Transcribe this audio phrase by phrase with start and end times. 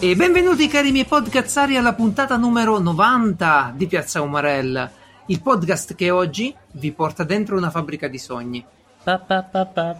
[0.00, 4.88] E benvenuti cari miei podcazzari alla puntata numero 90 di Piazza Umarella,
[5.26, 8.64] il podcast che oggi vi porta dentro una fabbrica di sogni.
[9.02, 9.96] Pa pa pa.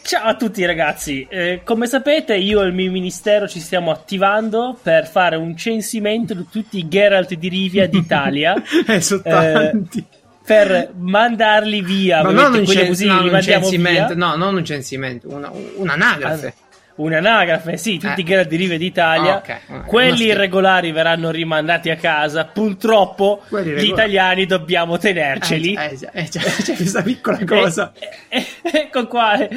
[0.00, 4.74] Ciao a tutti ragazzi, eh, come sapete io e il mio ministero ci stiamo attivando
[4.82, 8.54] per fare un censimento di tutti i Geralt di Rivia d'Italia.
[8.88, 10.02] eh, sono tanti.
[10.42, 12.22] per mandarli via.
[12.22, 14.26] Ma non un, quelli cen- così no, un censimento, via.
[14.26, 16.54] no, non un censimento, una, un'anagrafe.
[16.96, 18.22] Un'anagrafe, sì, tutti Eh.
[18.22, 19.34] i Geralt di Rivia d'Italia.
[19.34, 22.44] Ah, ok, ok, Quelli irregolari verranno rimandati a casa.
[22.46, 23.88] Purtroppo Quelli gli regolari.
[23.90, 25.74] italiani dobbiamo tenerceli.
[25.74, 27.92] Eh, eh, già, eh, c'è questa piccola cosa.
[28.28, 29.48] E- e- ecco qua eh,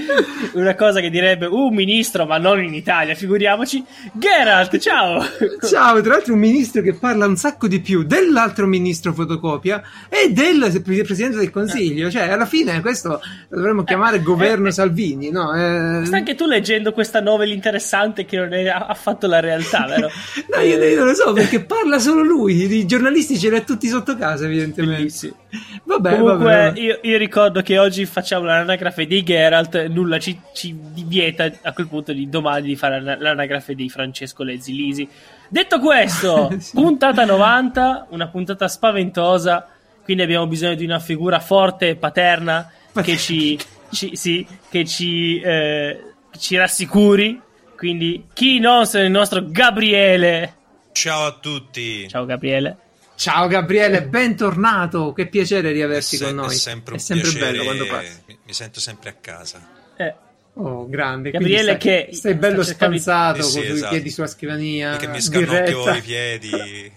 [0.55, 3.83] una cosa che direbbe un ministro, ma non in Italia, figuriamoci.
[4.11, 5.23] Geralt, ciao!
[5.65, 10.31] Ciao, tra l'altro un ministro che parla un sacco di più dell'altro ministro fotocopia e
[10.33, 12.09] del pre- Presidente del Consiglio.
[12.11, 15.53] Cioè, alla fine questo lo dovremmo chiamare governo Salvini, no?
[15.53, 20.09] Eh, Stai anche tu leggendo questa novel interessante che non è affatto la realtà, vero?
[20.55, 22.63] No, io, io non lo so perché parla solo lui.
[22.73, 24.95] I giornalisti ce li ha tutti sotto casa, evidentemente.
[24.97, 25.35] Bellissimo.
[25.83, 26.79] Vabbè, Comunque, vabbè.
[26.79, 29.87] Io, io ricordo che oggi facciamo l'anagrafe di Geralt.
[29.87, 34.43] Nulla ci, ci vieta a quel punto di domani di fare l'ana- l'anagrafe di Francesco
[34.43, 35.07] Lezzi Lisi.
[35.47, 36.71] Detto questo, Sì.
[36.73, 39.67] puntata 90, una puntata spaventosa.
[40.03, 42.71] Quindi abbiamo bisogno di una figura forte e paterna
[43.03, 43.57] che ci,
[43.91, 46.08] ci- sì, che ci, eh,
[46.39, 47.39] ci rassicuri.
[47.77, 50.55] Quindi, chi non se il nostro Gabriele.
[50.91, 52.07] Ciao a tutti.
[52.09, 52.77] Ciao, Gabriele.
[53.15, 55.11] Ciao Gabriele, bentornato.
[55.13, 56.53] Che piacere riaverti Se- con noi.
[56.53, 58.21] È sempre un è sempre piacere, bello quando passi.
[58.27, 59.67] Mi, mi sento sempre a casa.
[59.97, 60.15] Eh,
[60.53, 61.31] Oh, grande.
[61.31, 63.93] Gabriele stai, che stai bello spanzato Eh sì, con i esatto.
[63.93, 64.89] piedi sulla scrivania.
[64.91, 66.49] Perché mi scannocchio i piedi,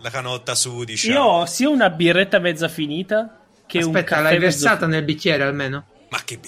[0.00, 1.12] la canotta sudicia.
[1.12, 5.04] Io ho sia una birretta mezza finita che un Aspetta, caffè l'hai mezzo versata nel
[5.04, 5.84] bicchiere almeno?
[6.08, 6.38] Ma che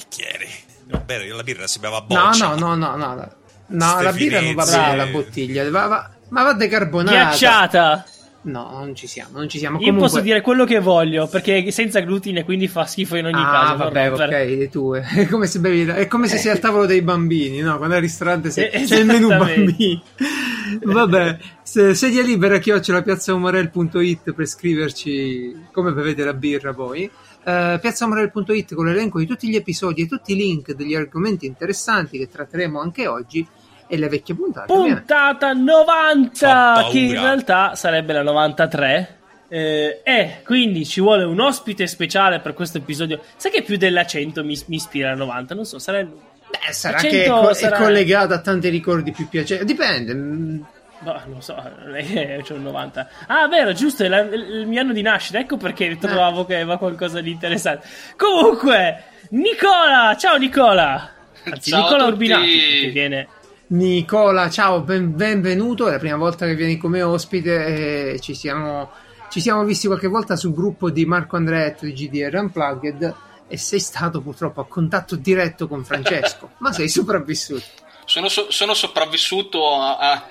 [0.96, 1.28] bicchieri?
[1.28, 2.54] Vabbè, la birra si beve a No, boccia.
[2.54, 3.14] no, no, no, no.
[3.14, 3.32] no.
[3.70, 4.80] No, Ste la birra non va finezze.
[4.84, 7.16] bene la bottiglia, va, va- ma va decarbonata.
[7.16, 8.04] ghiacciata.
[8.40, 9.78] No, non ci siamo, non ci siamo.
[9.78, 10.08] Io Comunque...
[10.08, 13.50] posso dire quello che voglio perché è senza glutine, quindi fa schifo in ogni Ah,
[13.50, 13.76] caso.
[13.84, 14.62] vabbè, non rompere.
[14.64, 14.94] ok, tu.
[14.94, 17.76] È come se bevi, è come se sei al tavolo dei bambini, no?
[17.76, 20.02] Quando al ristorante sei- Eh, c'è il menù bambini.
[20.82, 27.10] Vabbè, se, sedia libera chiocciola piazzaumarel.it per scriverci come bevete la birra poi.
[27.48, 32.18] Eh, piazzaumarel.it con l'elenco di tutti gli episodi e tutti i link degli argomenti interessanti
[32.18, 33.46] che tratteremo anche oggi
[33.86, 34.70] e le vecchie puntate.
[34.70, 35.00] ovviamente.
[35.00, 39.16] Puntata 90, Fa che in realtà sarebbe la 93.
[39.48, 43.22] Eh, e quindi ci vuole un ospite speciale per questo episodio.
[43.36, 45.54] Sai che più della 100 mi, mi ispira a 90?
[45.54, 46.04] Non so, sarà.
[46.04, 49.66] Beh, sarà 100 che è, co- è sarà- collegato a tanti ricordi più piacevoli.
[49.66, 50.76] Dipende.
[51.00, 51.54] Boh, non so,
[51.84, 53.08] non è che c'ho il 90.
[53.28, 55.38] Ah, vero, giusto, è la- il mio anno di nascita.
[55.38, 57.86] Ecco perché trovavo che aveva qualcosa di interessante.
[58.16, 61.10] Comunque, Nicola, ciao Nicola.
[61.44, 62.04] Anzi, Ciao Nicola.
[62.06, 63.28] Urbinati, che viene.
[63.68, 65.86] Nicola, ciao, ben- benvenuto.
[65.88, 68.14] È la prima volta che vieni come ospite.
[68.14, 68.90] e ci, siamo,
[69.30, 73.14] ci siamo visti qualche volta sul gruppo di Marco Andretto di GDR Unplugged.
[73.46, 77.62] E sei stato purtroppo a contatto diretto con Francesco, ma sei sopravvissuto.
[78.04, 80.26] Sono, so- sono sopravvissuto a, a-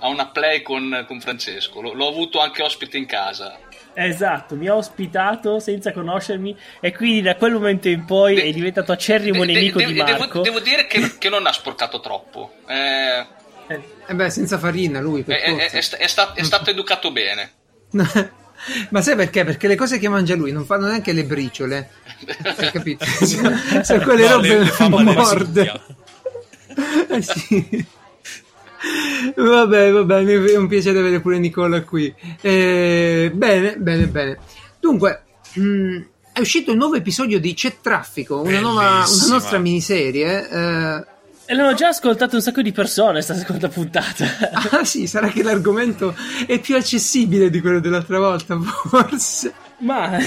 [0.00, 1.80] a una play con, con Francesco.
[1.80, 3.58] L'ho, l'ho avuto anche ospite in casa.
[3.98, 8.52] Esatto, mi ha ospitato senza conoscermi e quindi da quel momento in poi De- è
[8.52, 10.40] diventato acerrimo De- nemico de- di devo, Marco.
[10.42, 12.52] devo dire che, che non ha sporcato troppo.
[12.66, 13.26] Eh,
[13.68, 15.76] Eh, E beh, senza farina lui, per è, è- forza.
[15.76, 17.50] è sta- è sta- è stato educato bene.
[18.90, 19.44] Ma sai perché?
[19.44, 21.90] Perché le cose che mangia lui non fanno neanche le briciole.
[22.42, 23.04] Hai capito?
[23.04, 25.80] Cioè, sono quelle No, robe le, le morde.
[27.10, 27.86] Eh sì.
[29.36, 32.12] Vabbè, vabbè, mi è un piacere avere pure Nicola qui.
[32.40, 34.38] Eh, bene, bene, bene.
[34.80, 35.22] Dunque,
[35.54, 35.98] mh,
[36.32, 40.48] è uscito il nuovo episodio di C'è Traffico, una, nuova, una nostra miniserie.
[40.48, 41.04] eh,
[41.46, 44.26] E l'hanno già ascoltato un sacco di persone sta seconda puntata.
[44.70, 46.14] ah sì, sarà che l'argomento
[46.46, 49.52] è più accessibile di quello dell'altra volta, forse.
[49.78, 50.18] Ma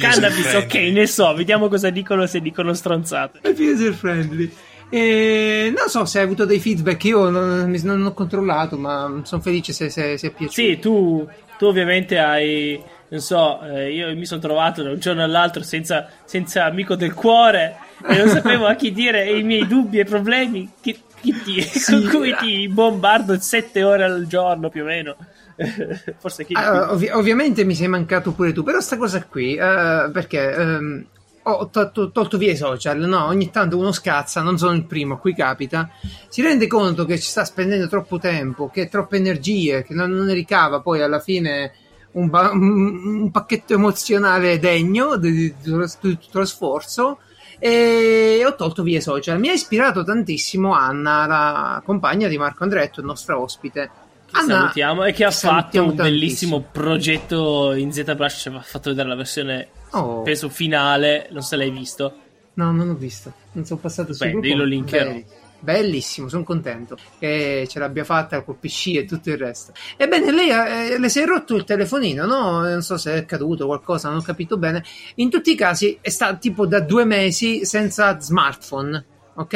[0.00, 3.38] cannabis, ok, ne so, vediamo cosa dicono se dicono stronzate.
[3.42, 4.52] È più user friendly.
[4.94, 9.40] E non so se hai avuto dei feedback, io non, non ho controllato, ma sono
[9.40, 10.52] felice se, se, se è piaciuto.
[10.52, 12.78] Sì, tu, tu ovviamente hai,
[13.08, 17.14] non so, eh, io mi sono trovato da un giorno all'altro senza, senza amico del
[17.14, 21.62] cuore e non sapevo a chi dire i miei dubbi e problemi che, che ti-
[21.62, 21.92] Sì.
[21.92, 25.16] con cui ti bombardo sette ore al giorno più o meno.
[26.18, 30.10] Forse chi Ah, ovvi- ovviamente mi sei mancato pure tu, però sta cosa qui, eh,
[30.12, 31.06] perché ehm,
[31.44, 33.26] ho tolto, tolto via i social, no?
[33.26, 35.90] Ogni tanto uno scazza, non sono il primo, qui capita,
[36.28, 40.26] si rende conto che ci sta spendendo troppo tempo, che troppe energie, che non, non
[40.26, 41.72] ne ricava poi alla fine
[42.12, 47.18] un, ba- un- pacchetto emozionale degno di, tutto lo- sforzo
[47.58, 49.38] e ho tolto via i social.
[49.38, 53.90] Mi ha ispirato tantissimo Anna, la compagna di Marco Andretto, il nostro ospite.
[54.32, 56.64] Anna, salutiamo e che ha fatto un bellissimo tantissimo.
[56.72, 58.40] progetto in ZBrush.
[58.40, 60.22] Ci ha fatto vedere la versione, Oh.
[60.22, 61.28] penso, finale.
[61.30, 62.14] Non se l'hai visto.
[62.54, 63.32] No, non ho visto.
[63.52, 64.46] Non sono passato Beh, gruppo.
[64.46, 65.10] io lo linkerò.
[65.10, 65.24] Belli.
[65.62, 69.72] Bellissimo, sono contento che ce l'abbia fatta col PC e tutto il resto.
[69.96, 72.62] Ebbene, lei eh, le si è rotto il telefonino, no?
[72.62, 74.82] Non so se è caduto qualcosa, non ho capito bene.
[75.16, 79.04] In tutti i casi è sta tipo da due mesi senza smartphone,
[79.34, 79.54] ok?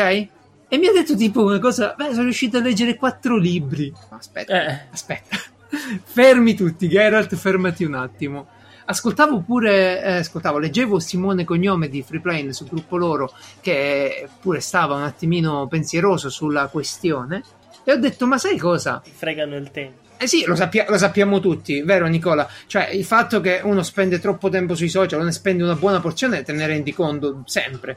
[0.69, 3.93] E mi ha detto tipo una cosa, beh, sono riuscito a leggere quattro libri.
[4.11, 4.81] Aspetta, Eh.
[4.93, 5.37] aspetta.
[6.05, 8.47] Fermi tutti, Geralt, fermati un attimo.
[8.89, 14.95] Ascoltavo pure, eh, ascoltavo, leggevo Simone Cognome di Freeplane sul gruppo loro, che pure stava
[14.95, 17.43] un attimino pensieroso sulla questione,
[17.85, 19.01] e ho detto, ma sai cosa?
[19.03, 20.05] Ti fregano il tempo.
[20.19, 22.49] Eh sì, lo, sappia- lo sappiamo tutti, vero Nicola?
[22.67, 26.43] Cioè, il fatto che uno spende troppo tempo sui social, ne spende una buona porzione,
[26.43, 27.97] te ne rendi conto sempre.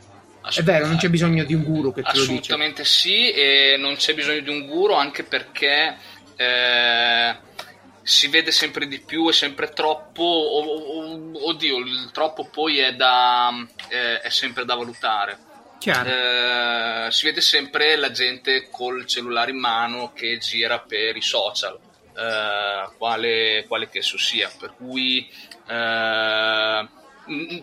[0.53, 2.33] È vero, non c'è bisogno di un guru che te lo dice.
[2.33, 5.95] Assolutamente sì, e non c'è bisogno di un guru anche perché
[6.35, 7.35] eh,
[8.09, 10.23] si vede sempre di più e sempre troppo.
[11.43, 13.51] oddio, il troppo poi è, da,
[13.87, 15.37] eh, è sempre da valutare.
[15.77, 16.09] Chiaro.
[16.09, 21.77] Eh, si vede sempre la gente col cellulare in mano che gira per i social,
[22.17, 24.49] eh, quale, quale che esso sia.
[24.57, 25.29] Per cui
[25.67, 26.87] eh,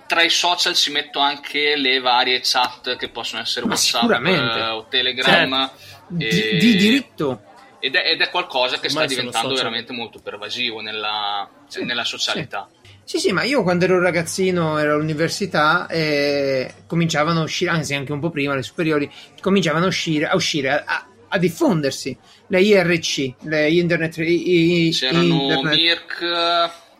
[0.06, 4.68] tra i social ci metto anche le varie chat che possono essere Ma WhatsApp eh,
[4.68, 5.70] o Telegram.
[6.06, 7.40] di, e- di diritto.
[7.78, 9.64] Ed è, ed è qualcosa che sta Ormai sono diventando social.
[9.70, 12.68] veramente molto pervasivo nella, Sì, nella socialità.
[13.04, 18.10] Sì, sì, ma io quando ero ragazzino ero all'università e cominciavano a uscire, anzi anche
[18.12, 19.08] un po' prima, le superiori,
[19.40, 22.16] cominciavano a uscire, a, uscire, a, a- diffondersi
[22.48, 24.16] le IRC, le Internet...
[24.18, 26.20] i- C'erano internet- Mirk,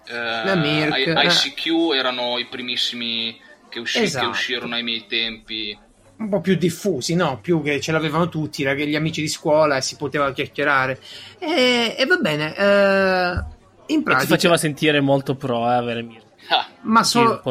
[0.09, 1.27] eh, Mirk, I- eh.
[1.27, 4.27] ICQ erano i primissimi che, usci- Esatto.
[4.27, 5.77] che uscirono ai miei tempi.
[6.19, 7.41] Un po' più diffusi, no?
[7.41, 10.99] Più che ce l'avevano tutti, gli amici di scuola e si poteva chiacchierare.
[11.39, 13.31] E, e va bene, eh,
[13.87, 14.27] in E ti pratica...
[14.27, 16.23] faceva sentire molto pro, eh, avere Mir.
[16.49, 17.43] Ah, Ma solo...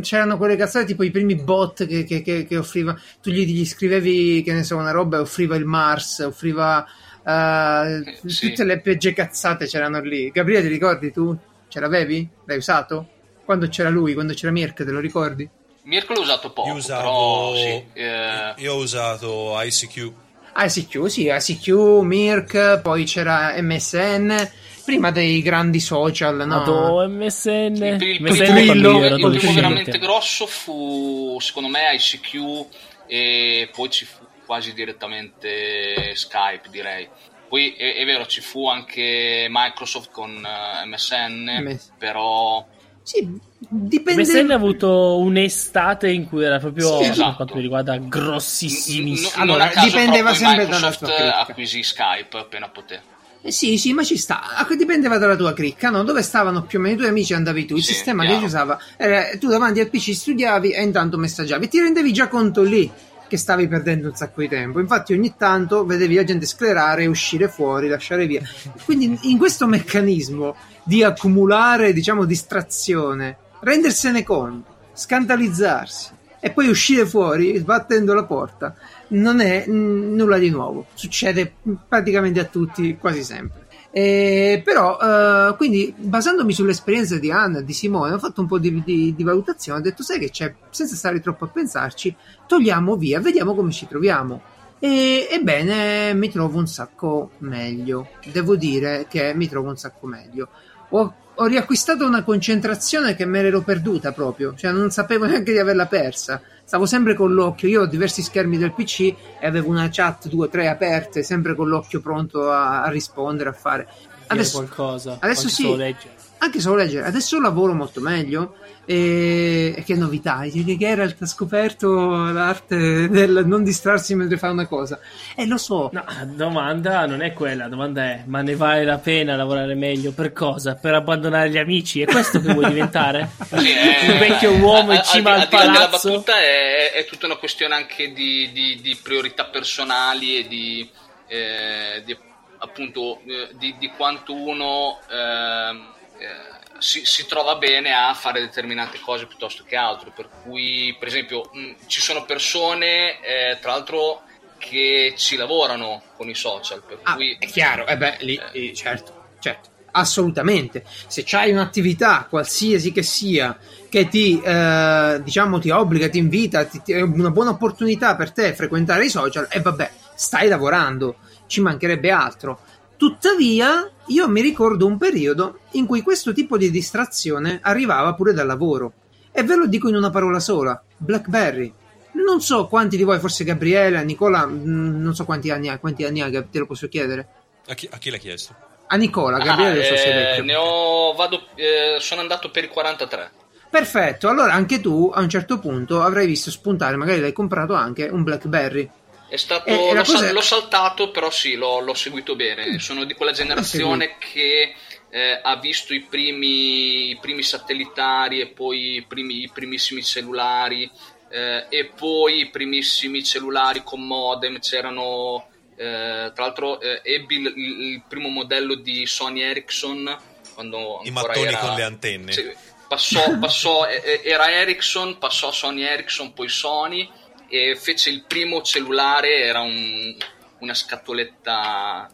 [0.00, 2.96] C'erano quelle cazzate tipo i primi bot che, che, che, che offriva.
[3.20, 6.86] Tu gli, gli scrivevi, che ne so, una roba e offriva il Mars, offriva
[7.24, 8.48] eh, Sì.
[8.48, 10.30] tutte le peggio cazzate c'erano lì.
[10.30, 11.36] Gabriele, ti ricordi tu?
[11.68, 12.28] Ce l'avevi?
[12.46, 13.08] L'hai usato?
[13.44, 15.48] Quando c'era lui, quando c'era Mirk, te lo ricordi?
[15.88, 17.84] Mirko l'ho usato poco, Io usavo, però sì.
[17.94, 20.12] eh, io ho usato ICQ.
[20.54, 21.68] ICQ, sì, ICQ,
[22.02, 24.50] Mirk, poi c'era MSN,
[24.84, 26.44] prima dei grandi social, no?
[26.46, 27.74] Madò, MSN.
[27.76, 32.66] il, il- MSN il primo, ero il primo veramente grosso fu, secondo me, ICQ
[33.06, 37.08] e poi ci fu quasi direttamente Skype, direi.
[37.48, 41.92] Poi è, è vero, ci fu anche Microsoft con eh, MSN, MS.
[41.96, 42.66] però
[43.08, 43.26] Sì,
[43.58, 44.20] dipende...
[44.22, 47.36] MSN ha avuto un'estate in cui era proprio, Sì, per esatto.
[47.36, 49.30] quanto mi riguarda, n- grossissimissimo.
[49.36, 51.38] n- Allora, dipendeva sempre dalla sua cricca.
[51.46, 53.00] acquisì Skype appena poté.
[53.40, 54.56] Eh sì, sì, ma ci sta.
[54.56, 56.02] Ah, Dipendeva dalla tua cricca, no?
[56.02, 57.76] Dove stavano più o meno i tuoi amici andavi tu.
[57.76, 58.40] Il Sì, sistema che chiaro.
[58.42, 61.68] si usava era tu davanti al PC studiavi e intanto messaggiavi.
[61.68, 62.90] Ti rendevi già conto lì
[63.28, 64.80] che stavi perdendo un sacco di tempo.
[64.80, 68.42] Infatti ogni tanto vedevi la gente sclerare, uscire fuori, lasciare via.
[68.84, 70.56] Quindi in questo meccanismo
[70.88, 78.74] di accumulare, diciamo, distrazione, rendersene conto, scandalizzarsi e poi uscire fuori sbattendo la porta
[79.08, 83.66] non è mm, nulla di nuovo, succede praticamente a tutti quasi sempre.
[83.90, 88.58] Eh, però, eh, quindi basandomi sull'esperienza di Anna e di Simone, ho fatto un po'
[88.58, 89.80] di, di- di valutazione.
[89.80, 92.16] Ho detto, sai che c'è, senza stare troppo a pensarci,
[92.46, 94.40] togliamo via, vediamo come ci troviamo.
[94.78, 98.08] E, ebbene, mi trovo un sacco meglio.
[98.30, 100.48] Devo dire che mi trovo un sacco meglio.
[100.90, 105.58] Ho, ho riacquistato una concentrazione che me l'ero perduta proprio, cioè non sapevo neanche di
[105.58, 106.40] averla persa.
[106.64, 110.46] Stavo sempre con l'occhio, io ho diversi schermi del PC e avevo una chat, due
[110.46, 113.88] o tre aperte, sempre con l'occhio pronto a, a rispondere, a fare.
[114.26, 115.16] Adesso, qualcosa.
[115.20, 115.74] adesso sì.
[115.74, 116.17] leggere.
[116.38, 118.54] Anche solo leggere, adesso lavoro molto meglio.
[118.90, 120.40] E, e che novità!
[120.50, 124.98] Che Geralt ha scoperto l'arte del non distrarsi mentre fa una cosa.
[125.36, 128.84] E lo so, No, la domanda non è quella, la domanda è: ma ne vale
[128.84, 130.12] la pena lavorare meglio?
[130.12, 130.74] Per cosa?
[130.76, 132.00] Per abbandonare gli amici?
[132.00, 133.28] È questo che vuoi diventare?
[133.58, 136.08] Sì, è- Un vecchio uomo in cima al al di là della palazzo?
[136.10, 140.88] battuta è, è tutta una questione anche di, di- di priorità personali e di,
[141.26, 142.16] eh, di,
[142.58, 148.98] appunto eh, di, di quanto uno ehm, eh, si, si trova bene a fare determinate
[149.00, 150.12] cose piuttosto che altro.
[150.14, 154.22] Per cui, per esempio, mh, ci sono persone, eh, tra l'altro,
[154.58, 156.82] che ci lavorano con i social.
[156.86, 158.68] Per Ah, cui è chiaro, eh beh, lì, Eh.
[158.68, 159.68] eh, certo, certo.
[159.92, 160.84] assolutamente.
[161.06, 163.56] Se c'hai un'attività, qualsiasi che sia,
[163.88, 168.32] che ti, eh, diciamo, ti obbliga, ti invita, ti, ti- è una buona opportunità per
[168.32, 172.60] te frequentare i social, e vabbè, stai lavorando, ci mancherebbe altro.
[172.98, 178.48] Tuttavia, io mi ricordo un periodo in cui questo tipo di distrazione arrivava pure dal
[178.48, 178.92] lavoro.
[179.30, 181.72] E ve lo dico in una parola sola: Blackberry.
[182.14, 186.04] Non so quanti di voi, forse Gabriele, Nicola, mh, non so quanti anni ha, quanti
[186.04, 187.28] anni ha, te lo posso chiedere.
[187.68, 188.52] A chi, a chi l'ha chiesto?
[188.88, 193.30] A Nicola, Gabriele, Ah, so eh, ne ho, vado, eh, sono andato per i 43.
[193.70, 198.08] Perfetto, allora anche tu a un certo punto avrai visto spuntare, magari l'hai comprato anche,
[198.10, 198.90] un Blackberry.
[199.28, 202.78] È stato, E- e la l'ho, cosa l'ho saltato, però sì, l'ho, l'ho seguito bene.
[202.78, 204.74] Sono di quella generazione che
[205.10, 210.90] eh, ha visto i primi, i primi satellitari e poi i, primi- i primissimi cellulari
[211.30, 214.58] eh, e poi i primissimi cellulari con modem.
[214.60, 220.16] C'erano, eh, tra l'altro, eh, ebbi il, il primo modello di Sony Ericsson
[220.54, 222.32] quando I mattoni era- con le antenne.
[222.32, 222.50] sì,
[222.88, 227.08] passò, passò, eh, eh, era Ericsson, passò a Sony Ericsson, poi Sony
[227.48, 230.14] e fece il primo cellulare, era un-
[230.60, 232.08] una scatoletta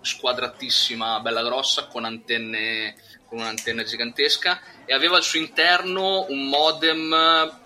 [0.00, 2.94] squadratissima, bella grossa, con antenne
[3.28, 7.12] con un'antenna gigantesca e aveva al suo interno un modem,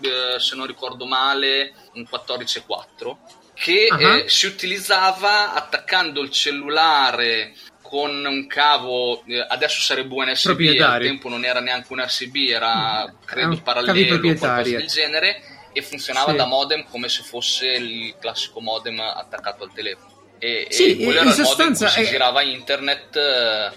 [0.01, 3.17] eh, se non ricordo male, un 14.4
[3.53, 4.01] che Ah.
[4.17, 11.01] eh, si utilizzava attaccando il cellulare con un cavo, eh, adesso sarebbe un USB, al
[11.01, 14.47] tempo non era neanche un RCB, era È credo cavi parallelo o qualcosa
[14.79, 16.37] del genere e funzionava Sì.
[16.37, 20.11] da modem come se fosse il classico modem attaccato al telefono.
[20.39, 23.15] E, Sì, e quello in era il modem cui si girava internet.
[23.15, 23.71] eh,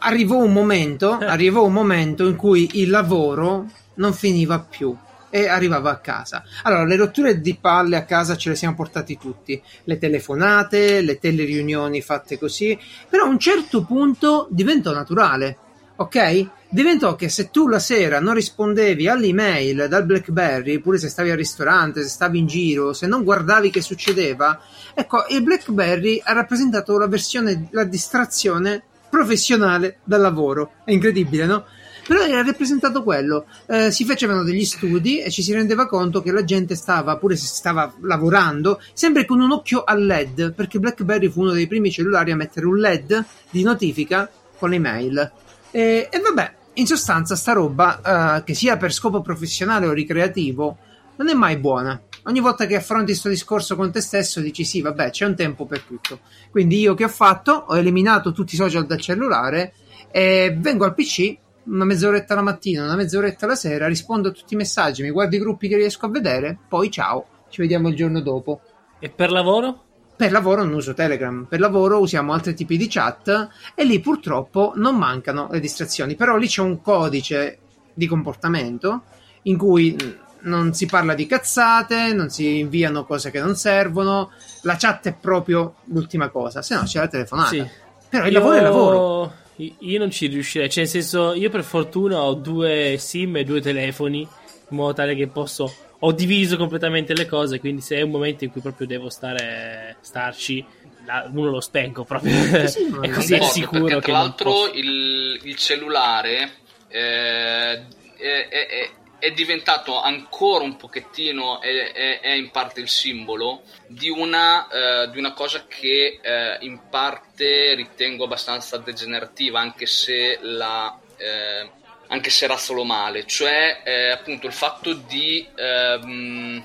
[0.00, 4.96] Arrivò un momento, arrivò un momento in cui il lavoro non finiva più
[5.28, 6.44] e arrivava a casa.
[6.62, 11.18] Allora, le rotture di palle a casa ce le siamo portati tutti, le telefonate, le
[11.18, 15.56] teleriunioni fatte così, però a un certo punto diventò naturale,
[15.96, 16.46] ok?
[16.74, 21.36] Diventò che se tu la sera non rispondevi all'email dal BlackBerry, pure se stavi al
[21.36, 24.58] ristorante, se stavi in giro, se non guardavi che succedeva,
[24.94, 30.76] ecco, il BlackBerry ha rappresentato la versione, la distrazione professionale dal lavoro.
[30.82, 31.66] È incredibile, no?
[32.06, 33.44] Però era rappresentato quello.
[33.66, 37.36] Eh, si facevano degli studi e ci si rendeva conto che la gente stava, pure
[37.36, 41.90] se stava lavorando, sempre con un occhio al LED, perché BlackBerry fu uno dei primi
[41.90, 44.26] cellulari a mettere un LED di notifica
[44.56, 45.32] con le mail.
[45.70, 50.78] E, e vabbè, in sostanza, sta roba, eh, che sia per scopo professionale o ricreativo,
[51.16, 52.00] non è mai buona.
[52.24, 55.66] Ogni volta che affronti questo discorso con te stesso dici sì, vabbè, c'è un tempo
[55.66, 56.20] per tutto.
[56.50, 57.52] Quindi io che ho fatto?
[57.68, 59.74] Ho eliminato tutti i social dal cellulare
[60.10, 64.54] e vengo al PC una mezz'oretta la mattina, una mezz'oretta la sera, rispondo a tutti
[64.54, 67.94] i messaggi, mi guardo i gruppi che riesco a vedere, poi ciao, ci vediamo il
[67.94, 68.60] giorno dopo.
[68.98, 69.84] E per lavoro?
[70.14, 74.72] Per lavoro non uso Telegram, per lavoro usiamo altri tipi di chat e lì purtroppo
[74.76, 77.58] non mancano le distrazioni, però lì c'è un codice
[77.92, 79.02] di comportamento
[79.42, 79.96] in cui
[80.42, 84.30] non si parla di cazzate, non si inviano cose che non servono,
[84.62, 87.48] la chat è proprio l'ultima cosa, se no c'è la telefonata.
[87.48, 87.64] Sì.
[88.08, 89.32] Però il lavoro è lavoro.
[89.56, 93.44] Io- Io non ci riuscirei, cioè nel senso, io per fortuna ho due SIM e
[93.44, 95.72] due telefoni, in modo tale che posso,
[96.04, 99.96] ho diviso completamente le cose, quindi se è un momento in cui proprio devo stare,
[100.00, 100.64] starci,
[101.06, 105.38] la- uno lo spengo proprio, Sì, e così è sicuro perché che tra l'altro il,
[105.44, 106.50] il cellulare
[106.88, 113.62] eh, è, è- è- diventato ancora un pochettino è, è- è in parte il simbolo
[113.86, 114.66] di una,
[115.04, 121.70] eh, di una cosa che eh, in parte ritengo abbastanza degenerativa anche se la eh,
[122.12, 126.62] anche se razzolo male cioè eh, appunto il fatto di ehm,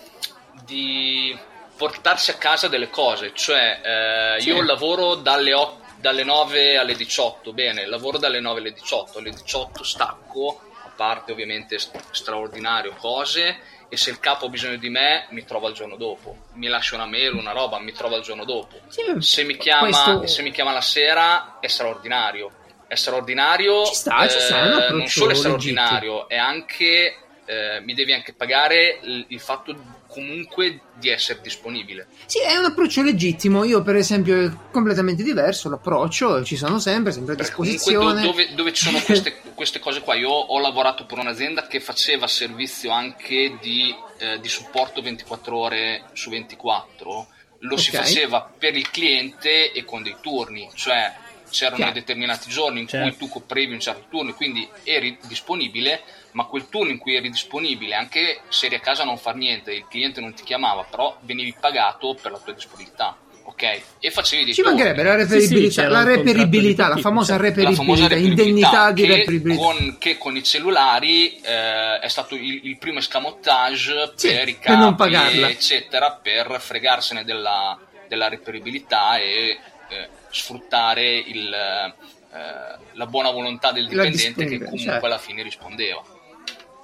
[0.66, 1.38] di
[1.78, 4.50] portarsi a casa delle cose, cioè eh, Sì.
[4.50, 9.30] io lavoro dalle, ot- dalle 9 alle 18, bene, lavoro dalle 9 alle 18, alle
[9.30, 14.90] 18 stacco, a parte ovviamente st- straordinario cose, e se il capo ha bisogno di
[14.90, 18.24] me mi trova il giorno dopo, mi lascia una mail, una roba, mi trova il
[18.24, 18.80] giorno dopo.
[18.88, 22.52] Sì, Se mi chiama, questo- se mi chiama la sera è straordinario,
[22.88, 27.18] è straordinario, Ci sta, ci sta, eh, non solo è straordinario, è anche
[27.50, 29.74] eh, mi devi anche pagare il, il fatto
[30.10, 32.08] comunque di essere disponibile.
[32.26, 33.64] Sì, è un approccio legittimo.
[33.64, 38.00] Io, per esempio, è completamente diverso l'approccio, ci sono sempre, sempre a Perché comunque do-
[38.00, 38.22] disposizione.
[38.22, 42.28] dove, dove ci sono queste, queste cose qua, io ho lavorato per un'azienda che faceva
[42.28, 47.28] servizio anche di, eh, di supporto 24 ore su 24,
[47.60, 47.96] lo si Ok.
[48.04, 51.14] faceva per il cliente e con dei turni, cioè
[51.50, 51.94] c'erano Chiaro.
[51.94, 53.08] determinati giorni in Certo.
[53.08, 56.02] cui tu coprivi un certo turno, quindi eri disponibile,
[56.32, 59.36] ma quel turno in cui eri disponibile, anche se eri a casa a non far
[59.36, 63.18] niente, il cliente non ti chiamava, però venivi pagato per la tua disponibilità.
[63.44, 63.82] ok?
[64.00, 67.34] E facevi dei Ci mancherebbe la Sì, sì, reperibilità, c'era la reperibilità, di la famosa
[67.34, 69.62] cioè, la reperibilità, famosa reperibilità indennità di che reperibilità.
[69.64, 74.58] con, che con i cellulari eh, è stato il, il primo escamotage Sì, per i
[74.58, 75.50] per non capi, pagarla.
[75.50, 79.58] eccetera, per fregarsene della, della reperibilità e
[79.90, 85.06] eh, sfruttare il, eh, la buona volontà del dipendente che comunque certo.
[85.06, 86.04] alla fine rispondeva.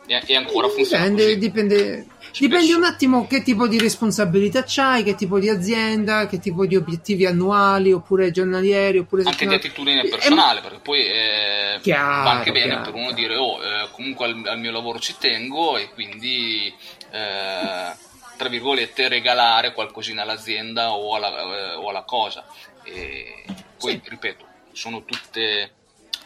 [0.06, 1.38] E, e ancora funziona Dipende, così.
[1.38, 2.06] dipende,
[2.38, 6.76] dipende un attimo che tipo di responsabilità c'hai, che tipo di azienda, che tipo di
[6.76, 12.32] obiettivi annuali oppure giornalieri oppure anche di attitudine Eh, personale, perché poi eh, Chiaro, va
[12.32, 15.78] anche bene chiaro, per uno dire oh, eh, comunque al, al mio lavoro ci tengo
[15.78, 16.74] e quindi
[17.12, 17.94] eh,
[18.36, 22.44] tra virgolette regalare qualcosina all'azienda o alla, eh, o alla cosa.
[22.84, 23.44] E
[23.78, 25.72] poi ripeto, sono tutte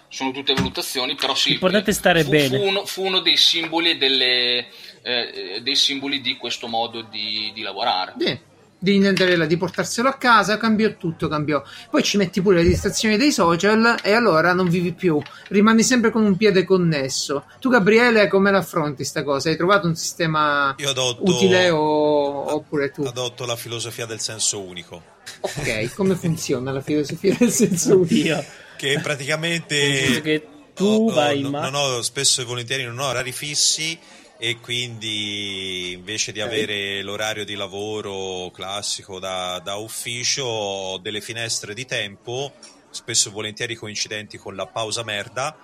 [0.09, 2.57] sono tutte valutazioni, però sì, L'importante è stare fu, bene.
[2.57, 4.67] Fu uno, fu uno dei simboli delle,
[5.01, 8.13] eh, dei simboli di questo modo di, di lavorare.
[8.17, 8.39] Sì,
[8.79, 11.63] di intenderla, di portarselo a casa, cambiò tutto, cambiò.
[11.89, 15.19] Poi ci metti pure le distrazioni dei social e allora non vivi più,
[15.49, 17.45] rimani sempre con un piede connesso.
[17.59, 19.49] Tu, Gabriele, come l'affronti sta cosa?
[19.49, 22.53] Hai trovato un sistema Io adotto, utile o...
[22.53, 23.01] oppure tu?
[23.03, 25.01] adotto la filosofia del senso unico,
[25.41, 27.99] Ok, come funziona la filosofia del senso?
[27.99, 28.43] Oddio.
[28.77, 32.99] che praticamente che tu ho- vai in no- ma- non ho spesso e volentieri non
[32.99, 33.97] ho orari fissi
[34.39, 41.73] e quindi invece di avere l'orario di lavoro classico da, da ufficio ho delle finestre
[41.73, 42.53] di tempo
[42.89, 45.57] spesso e volentieri coincidenti con la pausa merda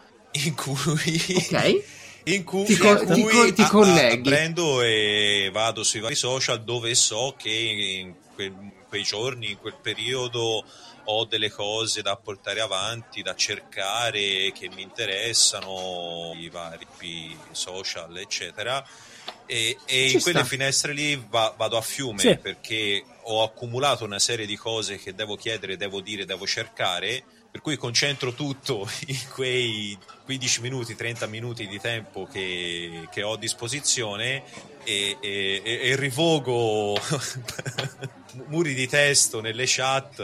[0.45, 0.73] in cui
[1.35, 1.83] Ok.
[2.25, 4.29] in cui, Ti co- in ti cui co- ti a- a- colleghi.
[4.29, 9.57] prendo e vado sui vari social dove so che in quel- in quei giorni, in
[9.57, 10.63] quel periodo
[11.05, 18.85] ho delle cose da portare avanti, da cercare che mi interessano, i vari social, eccetera.
[19.45, 20.47] E, e in quelle sta.
[20.47, 22.37] finestre lì va- vado a fiume Sì.
[22.37, 27.61] perché ho accumulato una serie di cose che devo chiedere, devo dire, devo cercare, per
[27.61, 33.37] cui concentro tutto in quei 15 minuti, 30 minuti di tempo che, che ho a
[33.37, 34.43] disposizione
[34.83, 36.97] e, e- e- rivogo
[38.47, 40.19] muri di testo nelle chat,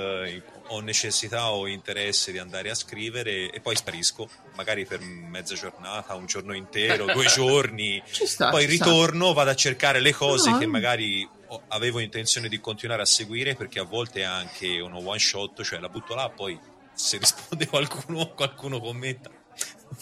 [0.70, 6.16] ho necessità o interesse di andare a scrivere e poi sparisco, magari per mezza giornata,
[6.16, 8.50] un giorno intero, due giorni, sta.
[8.50, 8.86] poi ci sta.
[8.86, 11.28] ritorno, vado a cercare le cose No, che magari
[11.70, 15.80] avevo intenzione di continuare a seguire perché a volte è anche uno one shot, cioè
[15.80, 16.60] la butto là, poi
[16.94, 19.30] se risponde qualcuno, qualcuno commenta,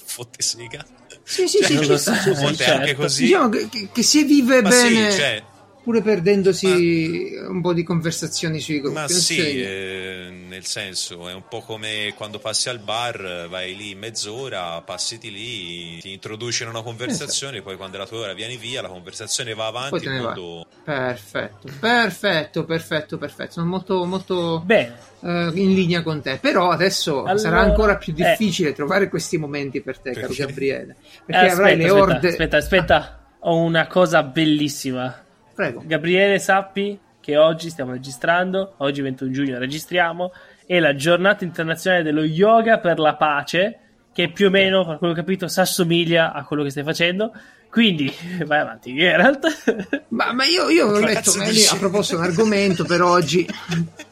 [0.06, 0.86] fotte sega.
[1.24, 2.16] Sì, sì, sì, Non ci lo sta.
[2.22, 2.80] so, A volte è certo.
[2.82, 3.24] anche così.
[3.26, 5.44] Diciamo che, che- che si vive Ma bene sì, cioè,
[5.88, 9.00] pure perdendosi un po' di conversazioni sui gruppi.
[9.00, 13.96] Ma sì, eh, nel senso, è un po' come quando passi al bar, vai lì
[13.96, 18.58] mezz'ora, passiti lì, ti introduci in una conversazione, poi quando è la tua ora vieni
[18.58, 20.26] via, la conversazione va Poi avanti, te ne vai.
[20.26, 20.66] mondo...
[20.84, 23.52] Perfetto, perfetto, perfetto, perfetto.
[23.54, 24.94] Sono molto, molto Bene.
[25.22, 26.38] eh, in linea con te.
[26.42, 28.24] Però adesso Allora, sarà ancora più eh.
[28.24, 30.34] difficile trovare questi momenti per te, caro?
[30.36, 30.98] Gabriele.
[31.00, 32.28] Eh, Perché avrai aspetta, le aspetta, orde.
[32.28, 33.20] aspetta, aspetta.
[33.40, 35.22] Ho una cosa bellissima.
[35.58, 35.82] Prego.
[35.84, 40.32] Gabriele, sappi che oggi stiamo registrando, oggi 21 giugno registriamo,
[40.68, 43.80] è la giornata internazionale dello yoga per la pace,
[44.14, 46.84] che più o meno, per quello che ho capito, si assomiglia a quello che stai
[46.84, 47.34] facendo.
[47.72, 48.14] Quindi,
[48.46, 50.06] vai avanti, Geralt.
[50.10, 51.74] Ma, ma io, io ho Cazzo letto ma lì, dici?
[51.74, 53.48] a proposito un argomento per oggi.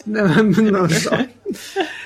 [0.06, 1.16] non lo so.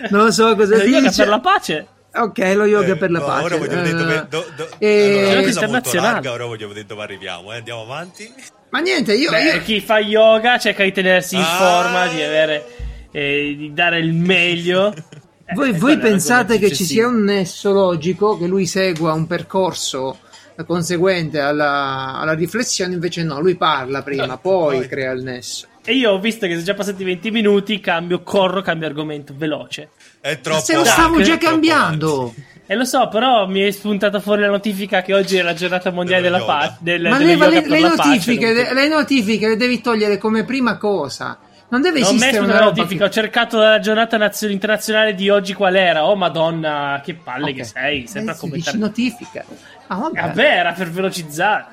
[0.10, 1.21] Non lo so cosa lo yoga dice.
[1.23, 1.88] per la pace.
[2.13, 3.43] Ok, lo yoga Eh, per la no, pace.
[3.45, 4.15] Ora voglio vedere dove...
[4.15, 6.13] Eh, do- do- e- allora, una Giornata cosa molto internazionale.
[6.13, 7.58] larga, ora voglio vedere dove arriviamo, eh.
[7.58, 8.34] andiamo avanti.
[8.71, 11.45] Ma niente, io, Beh, io- chi fa yoga cerca di tenersi in Ah.
[11.58, 12.65] forma, di avere,
[13.12, 14.93] eh, di dare il meglio.
[15.51, 20.19] Eh, voi, voi pensate che ci sia un nesso logico che lui segua un percorso
[20.67, 22.93] conseguente alla, alla riflessione?
[22.93, 25.65] Invece no, lui parla prima, poi Poi- crea il nesso.
[25.84, 29.89] E io ho visto che sono già passati 20 minuti, cambio, corro, cambio argomento, veloce.
[30.21, 32.32] È Ma troppo se lo stavo già cambiando.
[32.71, 35.89] E lo so, però mi è spuntata fuori la notifica che oggi è la giornata
[35.89, 36.75] mondiale della pace.
[36.82, 40.77] Del, Ma le, le pace, notifiche, non- le, le notifiche le devi togliere come prima
[40.77, 41.39] cosa.
[41.69, 43.13] Non deve Non esistere una notifica, ho che...
[43.13, 46.05] cercato la giornata nazio- internazionale di oggi qual era.
[46.05, 47.55] Oh madonna, che palle Ok.
[47.55, 48.77] che sei, sempre a Eh, si commentare.
[48.77, 49.45] dici notifica.
[49.88, 50.21] Ah, vabbè.
[50.21, 51.65] Vabbè, era per velocizzare.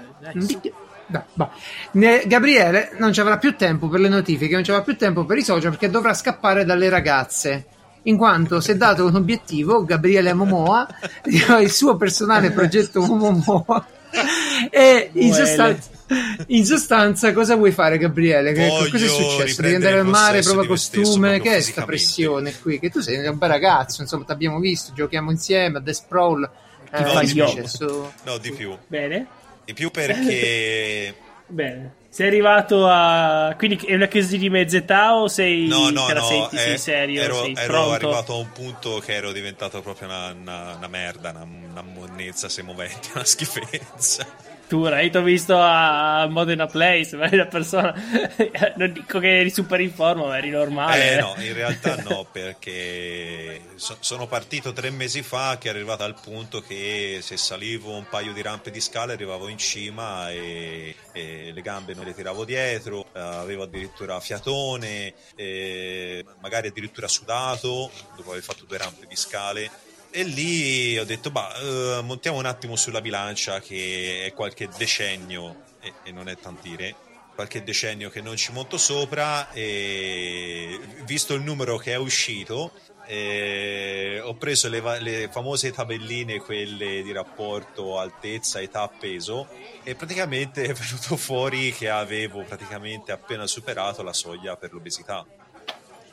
[1.92, 5.24] Ne- Gabriele non ci avrà più tempo per le notifiche, non ci avrà più tempo
[5.26, 7.66] per i social perché dovrà scappare dalle ragazze.
[8.06, 10.86] In quanto si è dato un obiettivo, Gabriele Momoa,
[11.60, 13.86] il suo personale progetto Momoa.
[14.70, 15.90] E in sostanza,
[16.48, 18.52] in sostanza, cosa vuoi fare, Gabriele?
[18.52, 19.60] Che, Voglio cosa è successo?
[19.60, 21.40] Devi andare al mare, prova di costume.
[21.40, 21.84] Che è sta fisicamente.
[21.84, 22.78] pressione qui?
[22.78, 26.48] Che tu sei un bel ragazzo, insomma, ti abbiamo visto, giochiamo insieme a The Sprawl.
[26.92, 27.48] Eh, yoga?
[27.48, 28.12] successo?
[28.24, 28.76] No, di più.
[28.86, 29.26] Bene,
[29.64, 31.14] Di più perché
[31.48, 31.94] bene.
[32.16, 33.54] Sei arrivato a.
[33.58, 35.66] Quindi è una crisi di mezza età o sei.
[35.66, 37.20] No, no, te la no, senti, eh, sei serio?
[37.20, 41.28] ero, sei ero arrivato a un punto che ero diventato proprio una, una- una merda,
[41.32, 44.26] una, una monnezza semovente, una schifezza.
[44.68, 47.94] Tu, hai ti ho visto a Modena Place, ma eri una persona.
[48.76, 51.12] non dico che eri super in forma, ma eri normale.
[51.12, 56.02] Eh no, in realtà no, perché so- sono partito tre mesi fa che ero arrivato
[56.02, 60.96] al punto che se salivo un paio di rampe di scale arrivavo in cima e,
[61.12, 65.14] e le gambe me le tiravo dietro, avevo addirittura fiatone,
[66.40, 69.70] magari addirittura sudato dopo aver fatto due rampe di scale.
[70.16, 75.64] E lì ho detto, bah, eh, montiamo un attimo sulla bilancia che è qualche decennio,
[75.78, 76.94] e, e non è tantire,
[77.34, 82.72] qualche decennio che non ci monto sopra e visto il numero che è uscito
[83.06, 89.46] eh, ho preso le, le famose tabelline quelle di rapporto altezza età peso
[89.82, 95.26] e praticamente è venuto fuori che avevo praticamente appena superato la soglia per l'obesità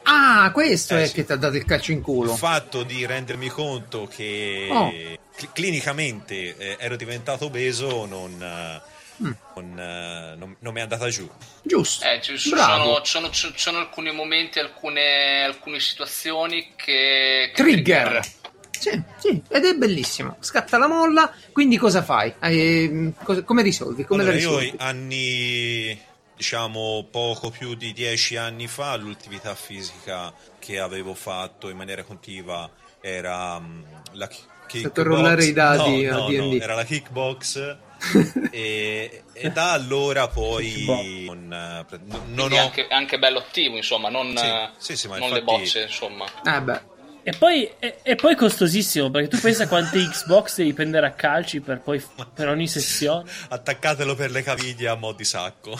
[0.03, 1.13] Ah, questo Eh, è sì.
[1.13, 2.31] che ti ha dato il calcio in culo.
[2.33, 4.91] il fatto di rendermi conto che Oh.
[5.35, 8.81] cl- clinicamente eh, ero diventato obeso non,
[9.23, 9.31] Mm.
[9.55, 11.29] non, eh, non- non mi è andata giù
[11.61, 12.05] Giusto.
[12.05, 13.01] Eh, ci Bravo.
[13.05, 17.51] sono, sono- sono alcuni momenti, alcune, alcune situazioni che...
[17.53, 18.19] che Trigger.
[18.19, 18.41] triggerano.
[18.77, 20.35] Sì, sì, ed è bellissimo.
[20.41, 22.33] Scatta la molla, quindi cosa fai?
[22.41, 24.03] Eh, cosa- come risolvi?
[24.03, 24.77] Come Allora, la io risolvi?
[24.83, 26.01] anni,
[26.35, 32.69] diciamo poco più di dieci anni fa, l'ultimità fisica che avevo fatto in maniera continua
[33.01, 33.81] era mm,
[34.13, 35.03] la ki- kickbox.
[35.05, 36.37] Rollare i dadi no, a no, D&D.
[36.39, 37.77] no, era la kickbox.
[38.51, 41.85] e, e da allora poi non,
[42.27, 45.57] non ho anche, anche bello attivo, insomma, non, Sì, sì, sì, ma non le infatti-
[45.57, 46.25] bocce, insomma.
[46.43, 46.81] Ah, beh.
[47.25, 51.61] E poi, e, e poi costosissimo perché tu pensa quante Xbox devi prendere a calci
[51.61, 53.23] per, poi, per ogni sessione.
[53.47, 55.77] attaccatelo per le caviglie a mo' di sacco.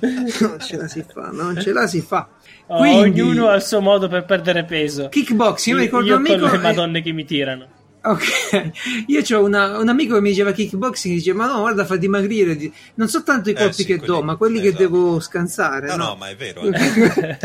[0.00, 2.28] Non ce la si fa, non ce la si fa.
[2.66, 5.08] Oh, Quindi, Ognuno ha il suo modo per perdere peso.
[5.08, 7.68] kickbox, io mi ricordo io un con le eh, madonne che mi tirano.
[8.06, 8.70] Ok,
[9.08, 12.54] io ho una- un amico che mi diceva kickboxing, dice ma no, guarda, fa dimagrire,
[12.54, 14.82] di- non so tanto i Eh, colpi sì, che quelli- do, ma quelli che esatto.
[14.82, 15.86] devo scansare.
[15.86, 16.60] No, no, no, ma è vero.
[16.62, 17.38] eh.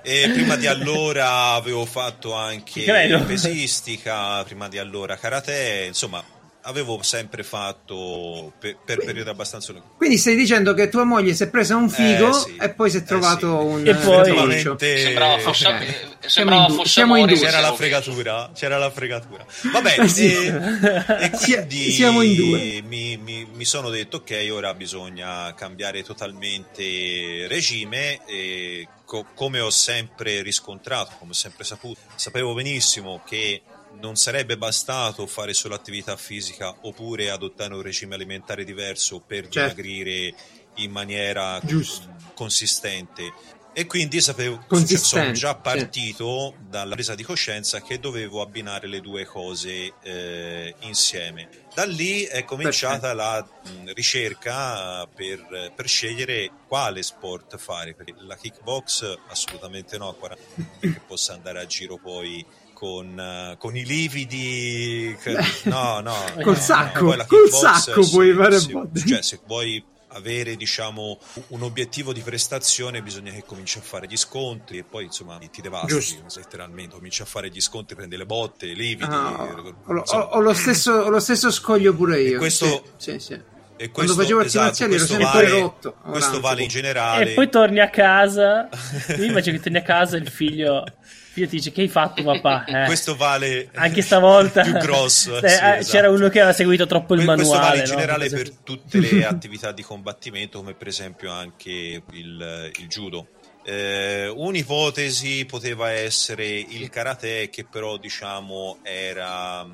[0.02, 2.84] E prima di allora avevo fatto anche
[3.26, 6.22] pesistica, prima di allora karate, insomma,
[6.62, 9.88] avevo sempre fatto per, per periodi abbastanza lunghi.
[9.96, 12.56] Quindi stai dicendo che tua moglie si è presa un figo Eh, sì.
[12.60, 13.66] e poi si è Eh, trovato sì.
[13.66, 15.80] un E poi- Sembrava fosse, ok.
[15.80, 17.36] eh, Siamo sembrava in due- fosse siamo in due.
[17.38, 19.46] C'era la fregatura, c'era la fregatura.
[19.72, 20.34] Vabbè, Eh, sì.
[20.34, 20.48] e,
[21.20, 22.82] e quindi siamo in due.
[22.82, 29.70] Mi, mi- mi sono detto ok, ora bisogna cambiare totalmente regime e co- come ho
[29.70, 33.62] sempre riscontrato, come ho sempre saputo, sapevo benissimo che
[34.00, 39.60] non sarebbe bastato fare solo attività fisica oppure adottare un regime alimentare diverso per Certo.
[39.74, 40.34] dimagrire
[40.76, 42.08] in maniera Giusto.
[42.34, 43.32] consistente.
[43.72, 45.60] E quindi sapevo, cioè, sono già sì.
[45.62, 51.48] partito dalla presa di coscienza che dovevo abbinare le due cose eh, insieme.
[51.72, 57.94] Da lì è cominciata la mh, ricerca per, per scegliere quale sport fare.
[57.94, 60.42] Perché la kickbox assolutamente no, 40
[60.80, 62.44] che possa andare a giro poi
[62.80, 65.14] con, eh, con i lividi.
[65.64, 66.14] No, no.
[66.42, 69.06] Col no, sacco, poi la col sacco sì, puoi fare sì, botte.
[69.06, 74.16] Cioè, se vuoi avere diciamo un obiettivo di prestazione bisogna che cominci a fare gli
[74.16, 76.24] scontri e poi insomma ti devasti Giusto.
[76.40, 80.18] letteralmente cominci a fare gli scontri prendi le botte i lividi Ah, eh, ho, ho-
[80.32, 82.34] ho lo stesso, ho lo stesso scoglio pure io.
[82.36, 83.40] E questo- Sì, sì, sì.
[83.82, 85.94] E Quando facevo arti esatto, marziali ero questo sempre vale, rotto.
[86.02, 88.68] Questo non vale in generale E poi torni a casa.
[89.16, 90.92] Io immagino che torni a casa il figlio, il
[91.32, 92.64] figlio ti dice: Che hai fatto, papà?
[92.68, 95.84] Eh, questo vale Anche stavolta più grosso sì, eh, esatto.
[95.86, 97.48] c'era uno che aveva seguito troppo il Que- manuale.
[97.48, 97.88] Questo vale in no?
[97.88, 103.28] generale Cose- per tutte le attività di combattimento, come per esempio anche il, il judo.
[103.64, 109.66] Eh, un'ipotesi poteva essere il karate, che però diciamo era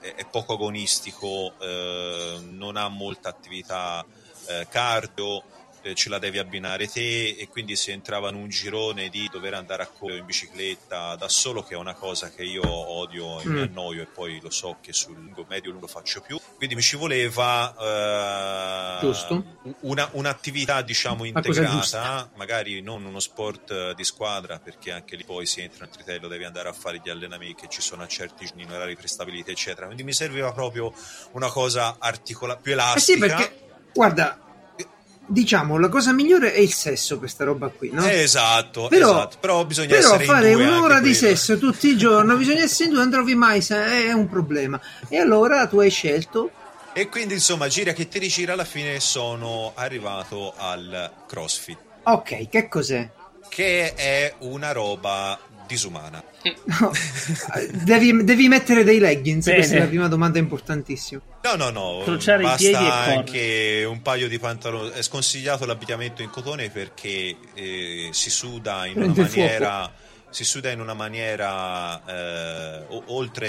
[0.00, 4.04] è, è poco agonistico, eh, non ha molta attività
[4.46, 5.42] eh, cardio.
[5.90, 9.54] Eh, Ce la devi abbinare te e quindi si entrava in un girone di dover
[9.54, 13.44] andare a correre in bicicletta da solo, che è una cosa che io odio e
[13.46, 13.62] mi Mm.
[13.62, 16.36] annoio e poi lo so che sul lungo medio non lo faccio più.
[16.56, 19.44] Quindi mi ci voleva eh,
[19.80, 25.46] una- un'attività diciamo integrata, magari non uno sport eh, di squadra, perché anche lì poi
[25.46, 28.44] si entra nel tritello, devi andare a fare gli allenamenti che ci sono a certi
[28.46, 29.86] giorni, in orari prestabiliti, eccetera.
[29.86, 30.92] Quindi mi serviva proprio
[31.32, 33.12] una cosa articolata, più Eh elastica.
[33.12, 33.56] sì, perché,
[33.92, 34.38] guarda,
[35.26, 38.06] diciamo, la cosa migliore è il sesso, questa roba qui, no?
[38.06, 39.36] Esatto, Però- esatto.
[39.40, 43.10] però bisogna Però fare un'ora di sesso tutti i giorni, bisogna essere in due, non
[43.10, 44.80] trovi mai, è un problema.
[45.08, 46.50] E allora tu hai scelto
[46.92, 51.78] E quindi insomma, gira che ti rigira, alla fine sono arrivato al CrossFit.
[52.04, 53.10] Ok, che cos'è?
[53.48, 56.22] Che è una roba disumana.
[56.80, 56.92] No,
[57.84, 59.56] devi, devi mettere dei leggings, Bene.
[59.58, 61.20] questa è la prima domanda importantissima.
[61.42, 62.68] No, no, no, Crociare i basta
[63.08, 64.90] e anche un paio di pantaloni.
[64.90, 69.40] È sconsigliato l'abbigliamento in cotone perché eh, si suda in Prende una fuoco.
[69.46, 69.92] maniera.
[70.28, 73.48] Si suda in una maniera eh, o- oltre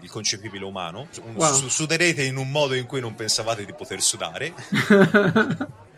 [0.00, 1.08] il concepibile umano.
[1.34, 1.54] Wow.
[1.54, 4.52] su- suderete in un modo in cui non pensavate di poter sudare.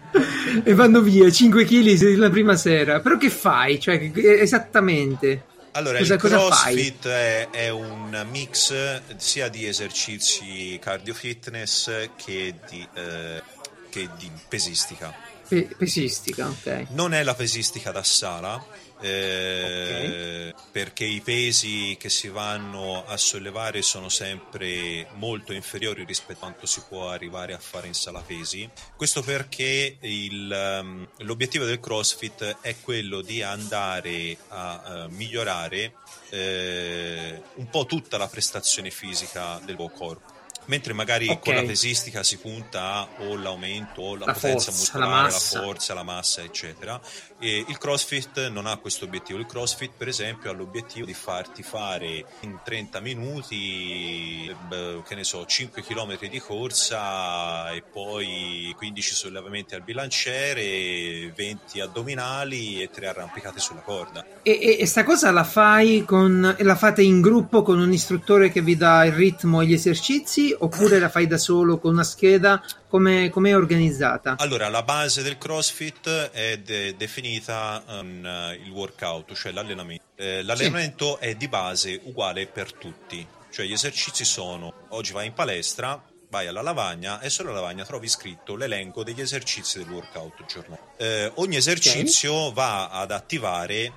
[0.65, 3.01] e vanno via 5 kg la prima sera.
[3.01, 3.79] Però che fai?
[3.81, 5.45] Cioè, esattamente.
[5.73, 8.75] Allora, Cosa- il CrossFit è, è un mix
[9.17, 13.43] sia di esercizi cardio fitness che di, eh,
[13.91, 15.15] che di pesistica.
[15.47, 16.87] Pe- pesistica, ok.
[16.91, 18.63] Non è la pesistica da sala,
[19.01, 26.49] eh, perché i pesi che si vanno a sollevare sono sempre molto inferiori rispetto a
[26.49, 28.69] quanto si può arrivare a fare in sala pesi.
[28.97, 35.95] Questo perché il, ehm, l'obiettivo del CrossFit è quello di andare a eh, migliorare
[36.31, 40.38] eh, un po' tutta la prestazione fisica del tuo corpo.
[40.69, 41.41] Mentre magari Ok.
[41.45, 45.23] con la pesistica si punta o l'aumento o la, La potenza forza, la muscolare, la,
[45.23, 45.63] massa.
[45.63, 47.01] forza, la massa, eccetera.
[47.41, 49.39] E il CrossFit non ha questo obiettivo.
[49.39, 54.55] Il CrossFit, per esempio, ha l'obiettivo di farti fare in 30 minuti,
[55.07, 62.83] che ne so, 5 km di corsa e poi 15 sollevamenti al bilanciere, 20 addominali
[62.83, 64.25] e 3 arrampicate sulla corda.
[64.43, 66.57] E, e, sta cosa la fai con.
[66.59, 70.55] la fate in gruppo con un istruttore che vi dà il ritmo e gli esercizi?
[70.61, 72.63] Oppure la fai da solo con una scheda?
[72.89, 74.37] Come è organizzata?
[74.39, 80.05] Allora, la base del CrossFit è de- definita um, eh, il workout, cioè l'allenamento.
[80.17, 85.33] Eh, l'allenamento è di base uguale per tutti, cioè gli esercizi sono oggi vai in
[85.33, 90.95] palestra, vai alla lavagna e sulla lavagna trovi scritto l'elenco degli esercizi del workout giornaliero.
[90.97, 93.93] Eh, ogni esercizio va ad attivare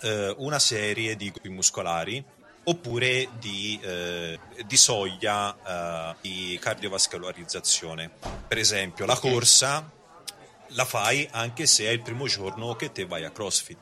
[0.00, 2.24] eh, una serie di gruppi muscolari
[2.68, 8.10] oppure di, eh, di soglia eh, di cardiovascolarizzazione.
[8.48, 9.90] Per esempio, la corsa
[10.70, 13.78] la fai anche se è il primo giorno che te vai a CrossFit.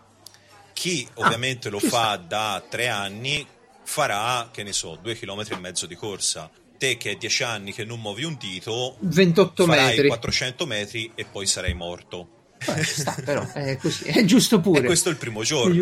[0.73, 3.47] Chi ovviamente lo ci fa da tre anni
[3.85, 6.51] farà, che ne so, due chilometri e mezzo di corsa.
[6.77, 10.09] Te che è dieci anni che non muovi un dito, 28 farai metri.
[10.09, 12.44] 400 metri e poi sarai morto.
[12.83, 14.81] Sta, però è così, è giusto pure.
[14.81, 15.72] E questo è il primo giorno.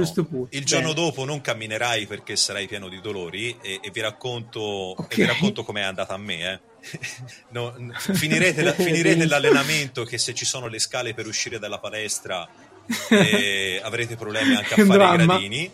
[0.50, 1.00] Il giorno Bene.
[1.06, 5.12] dopo non camminerai perché sarai pieno di dolori e, e vi racconto, Ok.
[5.12, 6.52] e vi racconto com'è andata a me.
[6.52, 6.60] eh.
[7.50, 12.48] No, finirete, la- finirete l'allenamento che se ci sono le scale per uscire dalla palestra
[13.10, 15.24] eh, avrete problemi anche a fare i dramma.
[15.36, 15.70] gradini.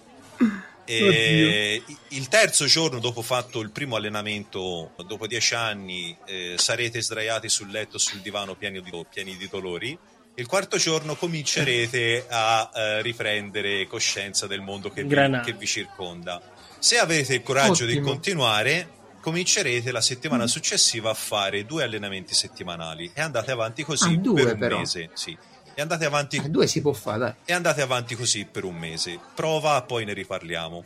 [0.91, 7.49] E il terzo giorno dopo fatto il primo allenamento, dopo dieci anni, eh, sarete sdraiati
[7.51, 9.99] sul letto, sul divano pieni di, pieni di dolori.
[10.39, 16.41] Il quarto giorno comincerete a eh, riprendere coscienza del mondo che vi, che vi circonda.
[16.79, 18.07] Se avete il coraggio di Ottimo.
[18.11, 18.89] continuare,
[19.21, 20.47] comincerete la settimana Mm.
[20.47, 24.79] successiva a fare due allenamenti settimanali e andate avanti così Ah, due, per un però.
[24.79, 25.11] mese.
[25.15, 25.37] Sì.
[25.75, 27.33] E andate avanti Eh, due si può fare, dai.
[27.45, 29.19] e andate avanti così per un mese.
[29.35, 30.85] Prova, poi ne riparliamo.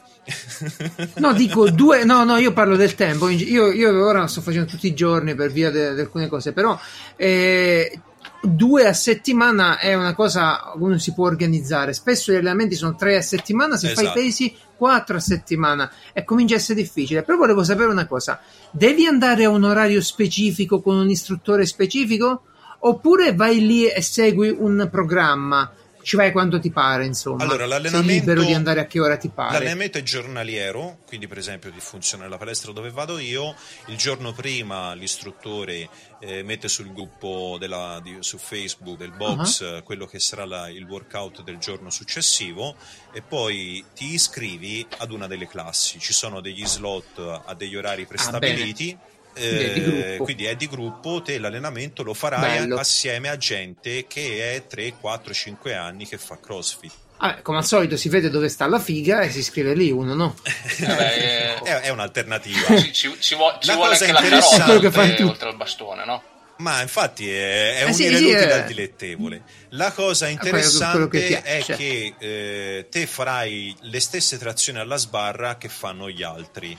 [1.16, 3.28] No, dico due, no, no, io parlo del tempo.
[3.28, 6.78] Io, io ora sto facendo tutti i giorni per via di alcune cose, però
[7.16, 8.00] eh,
[8.42, 11.92] due a settimana è una cosa uno si può organizzare.
[11.92, 14.20] Spesso gli allenamenti sono tre a settimana, se fai i Esatto.
[14.20, 17.22] pesi quattro a settimana e comincia a essere difficile.
[17.22, 22.42] Però volevo sapere una cosa: devi andare a un orario specifico con un istruttore specifico?
[22.84, 25.70] Oppure vai lì e segui un programma?
[26.02, 27.42] Ci vai quando ti pare, insomma.
[27.44, 29.52] Allora, Sei l'allenamento- libero di andare a che ora ti pare.
[29.52, 33.54] L'allenamento è giornaliero, quindi per esempio ti funziona nella palestra dove vado io,
[33.86, 35.88] il giorno prima l'istruttore
[36.24, 40.68] eh, mette sul gruppo della- di- su Facebook del box eh, quello che sarà la-
[40.68, 42.76] il workout del giorno successivo
[43.12, 48.06] e poi ti iscrivi ad una delle classi, ci sono degli slot a degli orari
[48.06, 48.60] prestabiliti.
[48.62, 52.76] Quindi è di eh, quindi è di gruppo, te l'allenamento lo farai Bello.
[52.76, 56.92] assieme a gente che è 3, 4, 5 anni che fa CrossFit.
[57.18, 60.14] Vabbè, come al solito si vede dove sta la figa e si iscrive lì uno,
[60.14, 60.34] no?
[60.80, 62.76] Vabbè, eh, È, è un'alternativa.
[62.78, 65.48] ci, ci- ci vuole, ci La vuole cosa anche la interessante- carota che fanno oltre,
[65.48, 66.22] al bastone, no?
[66.58, 68.52] Ma infatti è, è Eh sì, unire sì, l'utile eh.
[68.52, 69.42] al dilettevole.
[69.70, 71.76] La cosa interessante che è piace.
[71.76, 76.76] che eh, te farai le stesse trazioni alla sbarra che fanno gli altri.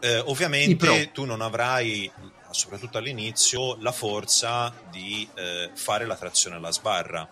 [0.00, 2.10] Eh, ovviamente tu non avrai,
[2.50, 7.28] soprattutto all'inizio, la forza di eh, fare la trazione alla sbarra.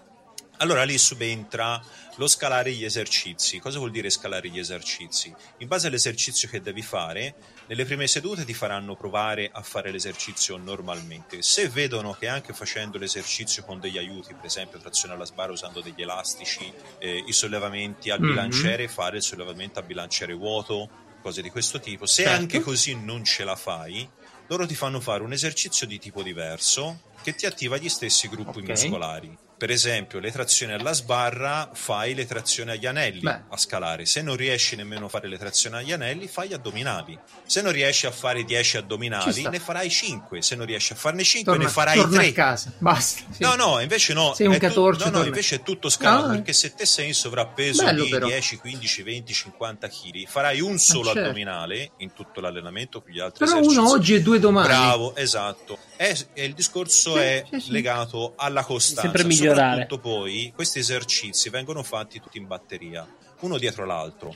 [0.59, 1.83] allora lì subentra
[2.17, 3.59] lo scalare gli esercizi.
[3.59, 5.35] Cosa vuol dire scalare gli esercizi?
[5.59, 7.35] In base all'esercizio che devi fare,
[7.67, 11.43] nelle prime sedute ti faranno provare a fare l'esercizio normalmente.
[11.43, 15.81] Se vedono che anche facendo l'esercizio con degli aiuti, per esempio trazione alla sbarra usando
[15.81, 18.31] degli elastici, eh, i sollevamenti al mm-hmm.
[18.31, 22.39] bilanciere, fare il sollevamento a bilanciere vuoto, cose di questo tipo, se certo.
[22.39, 24.09] anche così non ce la fai,
[24.47, 28.61] loro ti fanno fare un esercizio di tipo diverso che ti attiva gli stessi gruppi
[28.61, 28.69] okay.
[28.69, 33.41] muscolari per esempio le trazioni alla sbarra fai le trazioni agli anelli Beh.
[33.49, 37.63] a scalare se non riesci nemmeno a fare le trazioni agli anelli fai addominali se
[37.63, 41.51] non riesci a fare 10 addominali ne farai 5 se non riesci a farne 5
[41.51, 43.43] torna, ne farai torna 3 a casa basta sì.
[43.43, 46.33] no no invece no sei un 14 tu, no, no, invece è tutto scalato no.
[46.35, 48.27] perché se te sei in sovrappeso Bello, di però.
[48.27, 51.29] 10 15 20 50 kg farai un solo ah, certo.
[51.29, 55.17] addominale in tutto l'allenamento con gli altri però esercizi uno oggi e due domani bravo
[55.17, 59.83] esatto è, è il discorso sì, è sì, legato alla costanza sempre migliorare.
[59.83, 63.07] Soprattutto poi questi esercizi vengono fatti tutti in batteria,
[63.41, 64.33] uno dietro l'altro.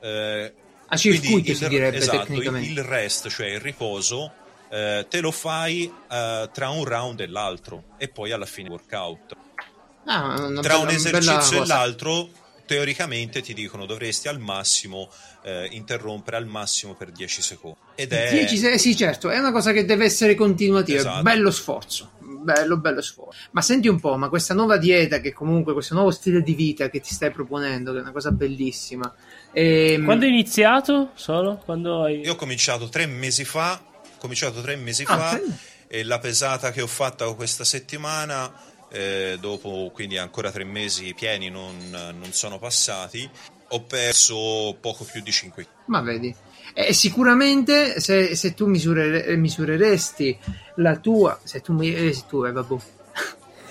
[0.00, 0.54] Eh,
[0.86, 2.68] a circuito il, si direbbe esatto, tecnicamente.
[2.68, 4.32] Il rest, cioè il riposo,
[4.70, 9.36] eh, te lo fai eh, tra un round e l'altro e poi alla fine workout.
[10.06, 12.28] Ah, tra bella, un esercizio e l'altro
[12.66, 15.10] teoricamente ti dicono dovresti al massimo
[15.44, 17.78] eh, interrompere al massimo per 10 secondi.
[17.94, 18.30] Ed è...
[18.30, 21.22] 10, sì, certo, è una cosa che deve essere continuativa, esatto.
[21.22, 22.12] bello sforzo,
[22.44, 23.38] bello, bello sforzo.
[23.50, 26.88] Ma senti un po', ma questa nuova dieta, che comunque questo nuovo stile di vita
[26.88, 29.12] che ti stai proponendo, che è una cosa bellissima.
[29.52, 30.04] Ehm...
[30.04, 31.10] Quando hai iniziato?
[31.14, 31.60] Solo?
[31.64, 32.20] Quando hai...
[32.20, 33.82] Io ho cominciato tre mesi fa,
[34.18, 35.52] cominciato tre mesi ah, fa, sì.
[35.88, 38.52] e la pesata che ho fatto questa settimana
[38.94, 43.28] eh, dopo quindi ancora tre mesi pieni non, non, sono passati,
[43.74, 46.34] ho perso poco più di 5 Ma vedi,
[46.72, 50.38] eh, sicuramente se, se tu misurere, misureresti
[50.76, 52.76] la tua, se tu, eh, se tu, eh, vabbè.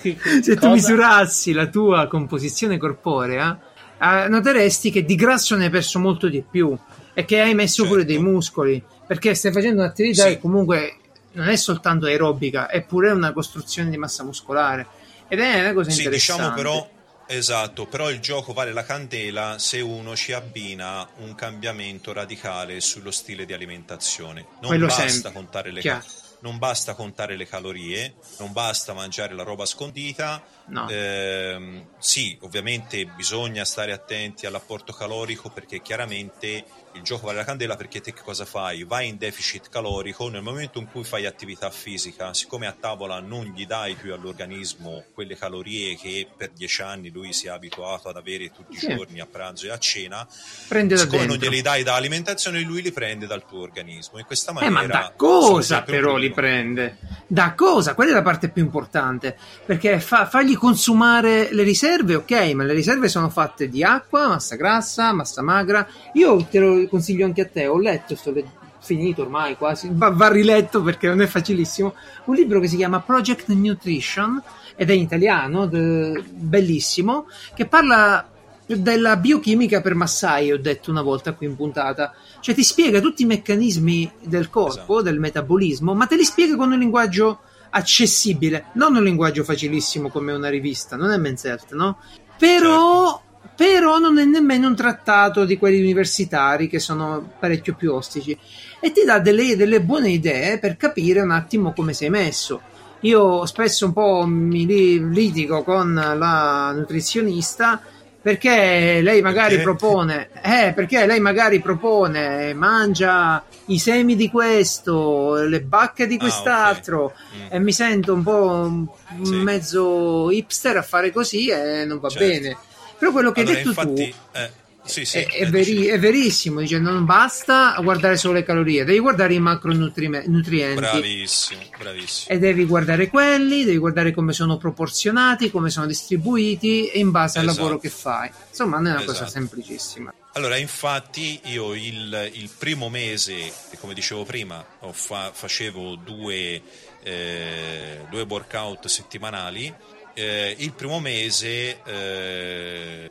[0.42, 3.58] se tu misurassi la tua composizione corporea,
[3.98, 6.76] eh, noteresti che di grasso ne hai perso molto di più
[7.14, 7.90] e che hai messo certo.
[7.90, 10.28] pure dei muscoli perché stai facendo un'attività sì.
[10.30, 10.96] che comunque
[11.32, 14.86] non è soltanto aerobica, è pure una costruzione di massa muscolare
[15.28, 16.42] ed è una cosa sì, interessante.
[16.42, 16.88] Diciamo però
[17.26, 23.10] Esatto, però il gioco vale la candela se uno ci abbina un cambiamento radicale sullo
[23.10, 24.46] stile di alimentazione.
[24.60, 25.32] Non Quello basta sempre.
[25.32, 30.44] contare le calorie non basta contare le calorie, non basta mangiare la roba scondita.
[30.66, 30.86] No.
[30.90, 37.76] Eh, sì, ovviamente bisogna stare attenti all'apporto calorico perché chiaramente il gioco vale la candela
[37.76, 38.84] perché te che cosa fai?
[38.84, 43.44] Vai in deficit calorico nel momento in cui fai attività fisica, siccome a tavola non
[43.46, 48.16] gli dai più all'organismo quelle calorie che per dieci anni lui si è abituato ad
[48.16, 48.86] avere tutti sì.
[48.86, 50.26] i giorni a pranzo e a cena,
[50.68, 54.18] prende siccome non glieli dai da alimentazione, lui li prende dal tuo organismo.
[54.18, 54.82] In questa maniera...
[54.82, 56.98] Eh, ma da cosa però li prende?
[57.26, 57.94] Da cosa?
[57.94, 62.72] Quella è la parte più importante, perché fa, fargli consumare le riserve, ok, ma le
[62.72, 65.86] riserve sono fatte di acqua, massa grassa, massa magra.
[66.12, 70.10] Io te lo consiglio anche a te, ho letto, sto le- finito ormai quasi, va,
[70.10, 71.94] va riletto perché non è facilissimo,
[72.26, 74.42] un libro che si chiama Project Nutrition
[74.76, 78.28] ed è in italiano, de- bellissimo, che parla
[78.66, 82.14] della biochimica per massai, ho detto una volta qui in puntata.
[82.40, 85.02] Cioè ti spiega tutti i meccanismi del corpo, esatto.
[85.02, 90.32] del metabolismo, ma te li spiega con un linguaggio accessibile, non un linguaggio facilissimo come
[90.32, 91.98] una rivista, non è Men's Health, no?
[92.38, 97.92] Però certo però non è nemmeno un trattato di quelli universitari che sono parecchio più
[97.92, 98.36] ostici
[98.80, 102.60] e ti dà delle, delle buone idee per capire un attimo come sei messo.
[103.00, 107.80] Io spesso un po' mi litigo con la nutrizionista
[108.20, 109.62] perché lei magari perché?
[109.62, 117.04] propone eh, perché lei magari propone mangia i semi di questo le bacche di quest'altro
[117.04, 117.48] ah, okay.
[117.48, 117.52] mm.
[117.52, 119.34] e mi sento un po' sì.
[119.34, 122.26] mezzo hipster a fare così e non va certo.
[122.26, 122.56] bene
[123.04, 124.50] però quello che allora, hai detto infatti, tu eh,
[124.84, 128.98] sì, sì, è, è, veri- è, verissimo, dice, non basta guardare solo le calorie, devi
[128.98, 130.74] guardare i macronutrienti.
[130.74, 132.34] Bravissimo, bravissimo.
[132.34, 137.46] E devi guardare quelli, devi guardare come sono proporzionati, come sono distribuiti in base al
[137.46, 137.60] esatto.
[137.60, 138.30] lavoro che fai.
[138.48, 139.18] Insomma, non è una esatto.
[139.18, 140.12] cosa semplicissima.
[140.32, 146.60] Allora, infatti, io il, il, primo mese, come dicevo prima, fa- facevo due,
[147.02, 149.72] eh, due workout settimanali
[150.14, 153.10] eh, il primo mese eh,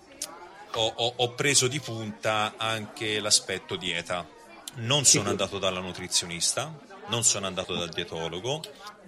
[0.76, 4.26] ho, ho, ho, preso di punta anche l'aspetto dieta.
[4.76, 6.74] Non sono andato dalla nutrizionista,
[7.08, 8.62] non sono andato dal dietologo.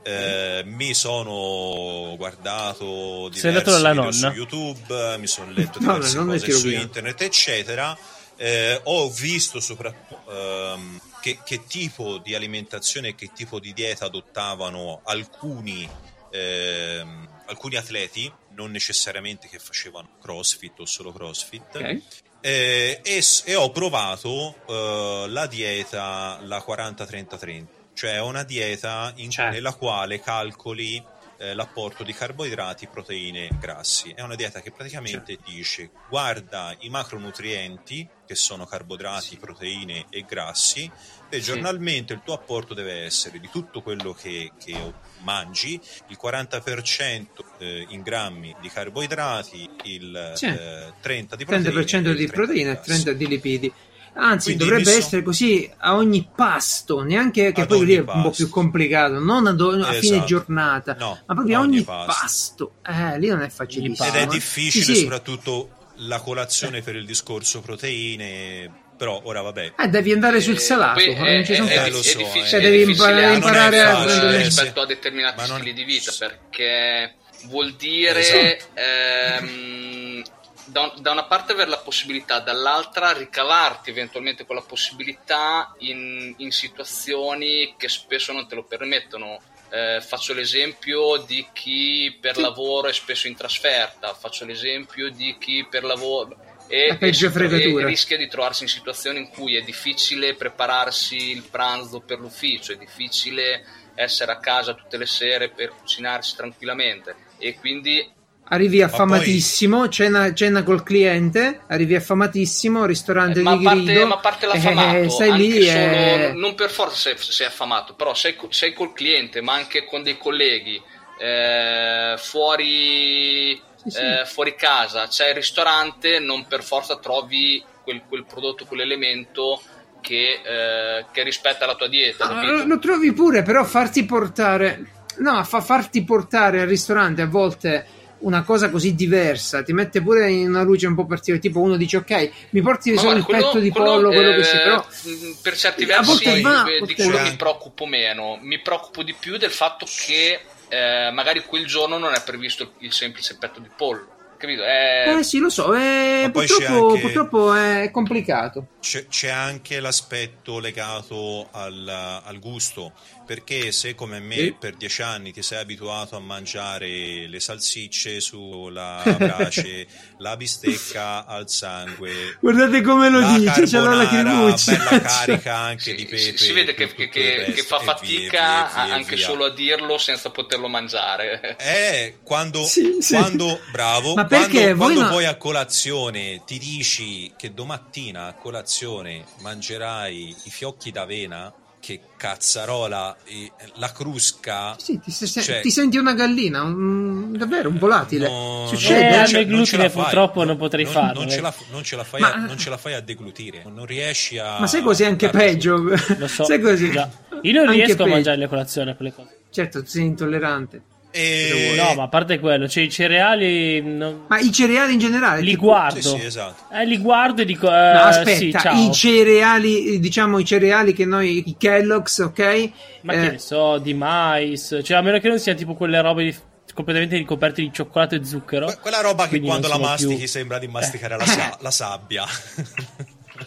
[0.03, 4.11] Eh, mi sono guardato diversi video nonna.
[4.11, 7.97] su YouTube, mi sono letto diverse no, cose su internet, eccetera.
[8.37, 14.05] Eh, ho visto soprattutto ehm, che, che, tipo di alimentazione e che tipo di dieta
[14.05, 15.89] adottavano alcuni
[16.29, 22.01] ehm, alcuni atleti, non necessariamente che facevano crossfit o solo crossfit, Ok.
[22.41, 29.53] eh, e, e ho provato eh, la dieta, la 40-30-30, cioè una dieta in- Certo.
[29.53, 31.03] nella quale calcoli
[31.37, 34.11] eh, l'apporto di carboidrati, proteine, grassi.
[34.15, 40.89] È una dieta che praticamente dice guarda i macronutrienti, che sono carboidrati, proteine e grassi,
[41.29, 41.41] e Sì.
[41.41, 47.25] giornalmente il tuo apporto deve essere di tutto quello che, che mangi, il 40%
[47.59, 50.45] eh, in grammi di carboidrati, il Sì.
[50.45, 53.03] eh, 30% di proteine, 30% e il di proteine e grassi.
[53.03, 53.73] 30% di lipidi.
[54.17, 57.95] Anzi, Quindi dovrebbe so- essere così a ogni pasto, neanche che Ad poi ogni lì
[57.95, 58.29] è un po' pasto.
[58.31, 59.99] più complicato, non ad o- a Esatto.
[59.99, 62.71] fine giornata, No, ma proprio a ogni ogni pasto.
[62.85, 63.03] pasto.
[63.13, 64.07] Eh, lì non è facilissimo.
[64.07, 64.27] Ed è eh.
[64.27, 65.01] difficile Sì, sì.
[65.01, 69.73] soprattutto la colazione per il discorso proteine, però ora vabbè.
[69.77, 71.89] Eh, devi andare sul Eh, salato, poi eh, è, non ci sono è- Eh, è
[71.89, 72.47] lo difficile- eh.
[72.47, 77.15] Cioè, devi imparare- imparare a rispetto- prendere- rispetto a determinati non- stili di vita perché
[77.47, 78.65] vuol dire Esatto.
[78.79, 80.21] ehm,
[80.65, 86.51] da, da una parte avere la possibilità dall'altra ricavarti eventualmente con la possibilità in, in
[86.51, 89.39] situazioni che spesso non te lo permettono
[89.71, 95.65] Eh, faccio l'esempio di chi per lavoro è spesso in trasferta faccio l'esempio di chi
[95.67, 96.37] per lavoro
[96.67, 97.83] e, La peggio e- fregatura.
[97.83, 102.73] e rischia di trovarsi in situazioni in cui è difficile prepararsi il pranzo per l'ufficio,
[102.73, 108.07] è difficile essere a casa tutte le sere per cucinarsi tranquillamente e quindi
[108.47, 114.15] Arrivi affamatissimo, cena, cena col cliente, arrivi affamatissimo, ristorante Eh, ma, di parte, grido, ma
[114.15, 116.31] a parte eh, l'affamato, stai anche lì solo, e...
[116.35, 120.19] non per forza sei, sei affamato, però sei, sei col cliente, ma anche con dei
[120.19, 120.79] colleghi,
[121.19, 123.97] eh, fuori, Sì, sì.
[123.99, 129.59] eh, fuori casa, c'è il ristorante, non per forza trovi quel, quel prodotto, quell'elemento
[130.01, 132.27] che, eh, che rispetta la tua dieta.
[132.27, 132.65] No, capito?
[132.67, 134.91] lo trovi pure, però farti portare...
[135.17, 137.94] No, fa farti portare al ristorante a volte
[138.25, 141.41] una cosa così diversa ti mette pure in una luce un po' particolare.
[141.41, 144.39] Tipo, uno dice, ok, mi porti Ma solo il petto di quello- pollo, quello che
[144.39, 144.77] eh, sia, però.
[145.03, 148.37] mh, per certi versi volte va, a eh, di quello mi preoccupo meno.
[148.41, 152.91] Mi preoccupo di più del fatto che eh, magari quel giorno non è previsto il
[152.91, 154.13] semplice petto di pollo.
[154.37, 154.63] Capito?
[154.63, 158.67] È- Eh sì, lo so, eh, Ma c'è purtroppo, anche- purtroppo è complicato.
[158.81, 161.87] C'è, c'è anche l'aspetto legato al,
[162.23, 162.91] al gusto,
[163.25, 164.55] perché se come me Sì.
[164.59, 169.87] per dieci anni ti sei abituato a mangiare le salsicce sulla brace,
[170.19, 174.75] la bistecca al sangue, Guardate come lo la dice, c'è la lacrimuccia.
[174.75, 178.69] bella carica anche Sì, di pepe, si vede che, che- che- fa e via, fatica
[178.73, 179.25] via, via, anche via.
[179.25, 181.55] solo a dirlo senza poterlo mangiare.
[181.57, 183.15] Eh, quando, Sì, sì.
[183.15, 188.27] quando bravo, Ma quando, perché voi quando no- poi a colazione ti dici che domattina
[188.27, 191.51] a colazione mangerai i fiocchi d'avena,
[191.85, 194.75] che cazzarola, e la crusca.
[194.79, 198.27] Sì, ti, se- Cioè- ti senti una gallina, un- davvero un volatile.
[198.27, 198.99] No, Succede.
[199.07, 201.41] Eh, non a non glutine purtroppo non potrei non, farlo, Non ce, eh.
[201.41, 204.39] la, non ce la fai Ma- a, non ce la fai a deglutire, non riesci
[204.39, 204.57] a.
[204.59, 205.77] Ma sai cos'è anche peggio?
[206.17, 206.43] Lo so.
[206.45, 206.89] sai così?
[206.89, 207.07] già.
[207.43, 208.09] Io non Anche riesco a peggio.
[208.15, 209.37] mangiare le colazioni quelle cose.
[209.51, 210.81] Certo, sei intollerante.
[211.17, 211.73] E...
[211.77, 215.39] No, ma a parte quello, cioè i cereali non- Ma i cereali in generale?
[215.41, 216.01] li tipo- guardo.
[216.01, 216.73] Sì, sì, esatto.
[216.75, 218.87] Eh, li guardo e dico, No, eh, aspetta, sì, ciao.
[218.89, 222.69] i cereali, diciamo i cereali che noi, i Kellogg's, ok?
[223.01, 226.01] Ma Eh, che ne so, di mais, cioè a meno che non siano tipo quelle
[226.01, 226.35] robe di-
[226.73, 228.65] completamente ricoperte di cioccolato e zucchero.
[228.65, 232.25] Que- Quella roba che quando la mastichi più- sembra di masticare la, sa- la sabbia.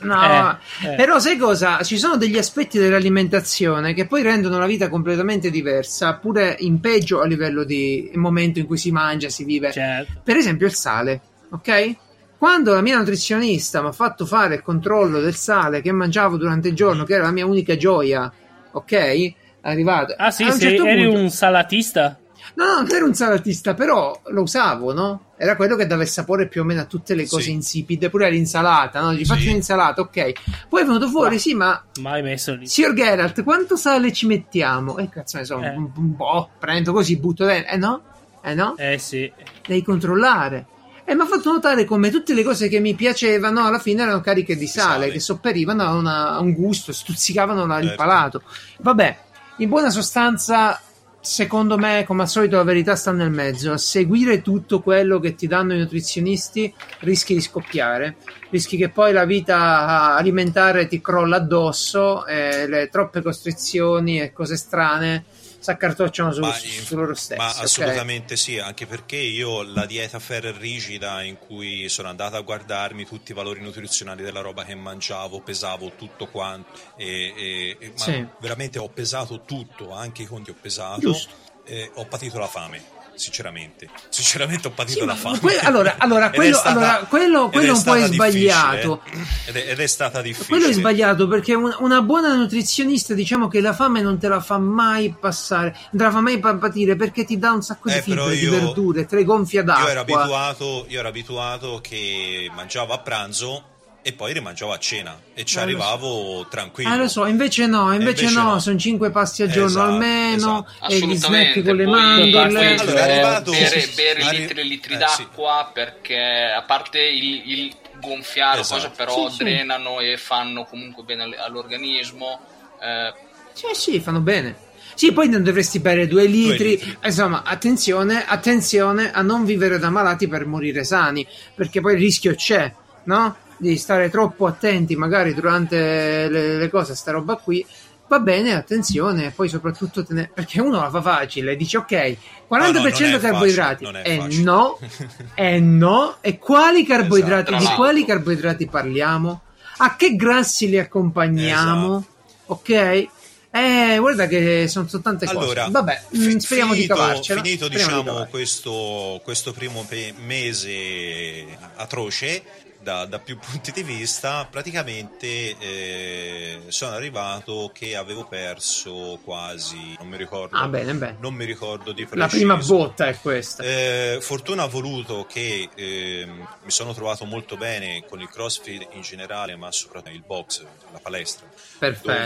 [0.02, 0.94] No, Eh, eh.
[0.94, 1.82] però sai cosa?
[1.82, 7.20] Ci sono degli aspetti dell'alimentazione che poi rendono la vita completamente diversa, pure in peggio
[7.20, 9.72] a livello di momento in cui si mangia, si vive.
[9.72, 10.20] Certo.
[10.22, 11.20] Per esempio il sale,
[11.50, 11.96] ok?
[12.38, 16.68] Quando la mia nutrizionista mi ha fatto fare il controllo del sale che mangiavo durante
[16.68, 18.32] il giorno, che era la mia unica gioia,
[18.70, 19.32] ok?
[19.62, 20.14] Arrivato.
[20.16, 22.16] Ah sì, a un certo eri punto- un salatista?
[22.58, 25.26] No, no, non ero un salatista, però lo usavo, no?
[25.36, 27.50] Era quello che dava il sapore più o meno a tutte le cose Sì.
[27.52, 29.12] insipide, pure all'insalata, no?
[29.14, 29.48] Gli faccio Sì.
[29.50, 30.32] un'insalata, ok.
[30.68, 32.66] Poi è venuto fuori, Ma- sì, ma Mai messo lì.
[32.66, 34.98] signor Geralt, quanto sale ci mettiamo?
[34.98, 35.68] E cazzo ne so, Eh.
[35.68, 37.70] un, un po', prendo così, butto dentro.
[37.72, 38.02] Eh no?
[38.42, 38.74] Eh no?
[38.76, 39.30] Eh sì.
[39.64, 40.66] Devi controllare.
[41.04, 44.20] E mi ha fatto notare come tutte le cose che mi piacevano alla fine erano
[44.20, 45.10] cariche di sale, sale.
[45.12, 48.02] che sopperivano a, una- a un gusto, stuzzicavano la- il Certo.
[48.02, 48.42] palato.
[48.80, 49.18] Vabbè,
[49.58, 50.80] in buona sostanza,
[51.28, 53.72] secondo me, come al solito, la verità sta nel mezzo.
[53.72, 58.16] A seguire tutto quello che ti danno i nutrizionisti rischi di scoppiare.
[58.48, 64.56] Rischi che poi la vita alimentare ti crolla addosso, e le troppe costrizioni e cose
[64.56, 65.24] strane
[65.58, 67.38] si accartocciano su, Ma, su- loro stessi.
[67.40, 67.62] ma ok?
[67.62, 73.04] assolutamente sì, anche perché io la dieta ferra rigida in cui sono andato a guardarmi
[73.06, 78.26] tutti i valori nutrizionali della roba che mangiavo, pesavo tutto quanto e, e- ma Sì.
[78.40, 81.16] veramente ho pesato tutto, anche i conti ho pesato,
[81.64, 82.82] e ho patito la fame.
[83.18, 83.88] Sinceramente.
[84.08, 85.38] Sinceramente ho patito Sì, la fame.
[85.40, 89.02] que- allora, allora, quello, stata- allora, quello, quello è un po' è sbagliato.
[89.10, 89.18] eh.
[89.50, 90.56] Ed è, ed è stata difficile.
[90.58, 94.40] Quello è sbagliato perché un- una buona nutrizionista diciamo che la fame non te la
[94.40, 97.88] fa mai passare, non te la fa mai pa- patire perché ti dà un sacco
[97.90, 99.84] di Eh, fibre, di io- verdure, te le gonfia d'acqua.
[99.84, 103.62] Io ero, abituato, io ero abituato che mangiavo a pranzo
[104.08, 106.88] e poi rimangiavo a cena e ci Eh, arrivavo tranquillo.
[106.88, 108.58] Ah, lo so, invece no, invece, invece no, no.
[108.58, 110.92] sono 5 pasti al giorno Esatto, almeno esatto.
[110.94, 112.74] e gli snack con le mandorle.
[112.78, 116.18] Allora, è arrivato- bere, sì, sì, bere arri- litri e litri eh, d'acqua perché
[116.56, 118.80] a parte il, il gonfiare Esatto.
[118.80, 119.44] cosa però Sì, sì.
[119.44, 122.40] drenano e fanno comunque bene all- all'organismo
[122.80, 123.12] eh,
[123.52, 124.56] Sì, sì, fanno bene.
[124.94, 126.70] Sì, poi non dovresti bere due litri.
[126.70, 126.96] litri.
[127.04, 132.34] Insomma, attenzione, attenzione a non vivere da malati per morire sani, perché poi il rischio
[132.34, 132.72] c'è,
[133.04, 133.36] no?
[133.60, 137.64] Di stare troppo attenti magari durante le, le cose, sta roba qui.
[138.06, 142.16] Va bene, attenzione, poi soprattutto te ne- perché uno la fa facile, dice ok, 40%
[142.48, 143.84] No, no, carboidrati.
[143.84, 144.42] facile, non è e facile.
[144.44, 144.78] no,
[145.34, 147.52] e no, e quali carboidrati?
[147.52, 147.68] Esatto.
[147.70, 149.42] Di quali carboidrati parliamo?
[149.78, 151.98] A che grassi li accompagniamo?
[151.98, 152.12] Esatto.
[152.46, 153.06] Ok?
[153.50, 155.70] Eh, guarda che sono, sono tante Allora, cose.
[155.72, 157.42] Vabbè, fi- mm, speriamo finito, di cavarcela.
[157.42, 158.26] Finito Speriamo di diciamo cavarcela.
[158.30, 161.44] questo, questo primo pe- mese
[161.76, 162.42] atroce
[162.80, 170.08] da, da più punti di vista, praticamente eh, sono arrivato che avevo perso quasi, non
[170.08, 171.16] mi ricordo, Ah, bene, bene.
[171.20, 172.16] non mi ricordo di preciso.
[172.16, 173.62] La prima botta è questa.
[173.62, 179.02] Eh, fortuna ha voluto che ehm, mi sono trovato molto bene con il crossfit in
[179.02, 181.46] generale, ma soprattutto il box, la palestra,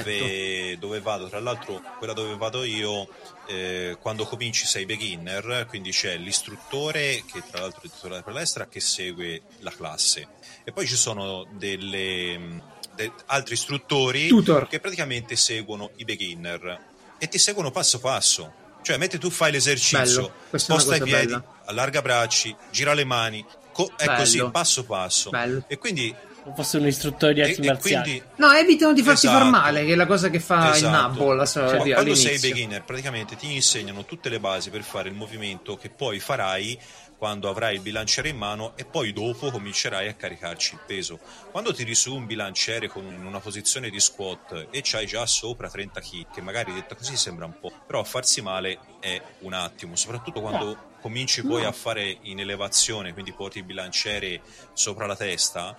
[0.03, 1.29] dove, dove vado.
[1.29, 3.09] Tra l'altro, quella dove vado io,
[3.47, 8.67] eh, quando cominci sei beginner, quindi c'è l'istruttore, che tra l'altro è titolare della palestra,
[8.67, 10.29] che segue la classe.
[10.65, 12.63] E poi ci sono delle, mh,
[12.95, 14.69] de- altri istruttori Tutor.
[14.69, 16.81] che praticamente seguono i beginner
[17.19, 18.53] e ti seguono passo passo.
[18.83, 21.45] Cioè, mentre tu fai l'esercizio, sposta i piedi, bella.
[21.67, 24.19] allarga i bracci, gira le mani, co- è Bello.
[24.19, 25.31] così passo passo.
[25.31, 25.65] Bello.
[25.69, 26.13] E quindi,
[26.45, 28.03] Non fosse un istruttore di arti e marziali.
[28.11, 29.39] quindi No, evitano di farti Esatto.
[29.43, 30.91] far male, che è la cosa che fa il Esatto.
[30.91, 35.09] nabbo la so- Cioè, quando sei beginner, praticamente ti insegnano tutte le basi per fare
[35.09, 36.77] il movimento che poi farai
[37.23, 41.21] quando avrai il bilanciere in mano e poi dopo comincerai a caricarci il peso.
[41.53, 45.71] Quando tiri su un bilanciere con, in una posizione di squat e c'hai già sopra
[45.71, 49.53] 30 kg, che magari detta così sembra un po', però a farsi male è un
[49.53, 54.41] attimo, soprattutto quando cominci poi a fare in elevazione, quindi porti il bilanciere
[54.73, 55.79] sopra la testa,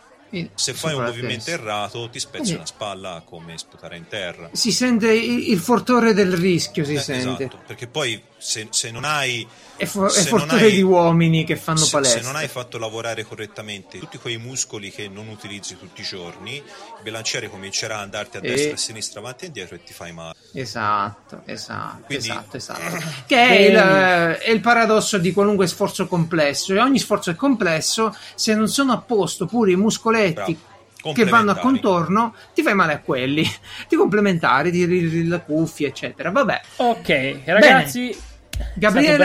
[0.55, 1.51] se fai un movimento testa.
[1.51, 2.53] errato ti spezzi Sì.
[2.55, 4.49] una spalla come sputare in terra.
[4.53, 7.43] Si sente il, il fortore del rischio, si Eh, sente.
[7.43, 10.81] Esatto, perché poi se, se non hai È, fo- è se non fortore hai- di
[10.81, 12.19] uomini che fanno se, palestra.
[12.19, 16.55] se non hai fatto lavorare correttamente tutti quei muscoli che non utilizzi tutti i giorni,
[16.57, 16.63] il
[17.03, 20.11] bilanciere comincerà a andarti a E- destra, a sinistra, avanti e indietro e ti fai
[20.11, 20.35] male.
[20.53, 22.97] Esatto, esatto, Quindi- esatto, esatto.
[23.25, 23.75] Che è il,
[24.39, 26.73] è il paradosso di qualunque sforzo complesso.
[26.73, 30.33] E ogni sforzo è complesso se non sono a posto pure i muscoletti
[31.01, 31.13] Bravo.
[31.13, 33.43] che vanno a contorno, ti fai male a quelli.
[33.87, 36.31] Ti complementari, ti la cuffia, eccetera.
[36.31, 36.61] Vabbè.
[36.77, 38.09] Ok, ragazzi.
[38.09, 38.15] è
[38.75, 39.17] Gabriele.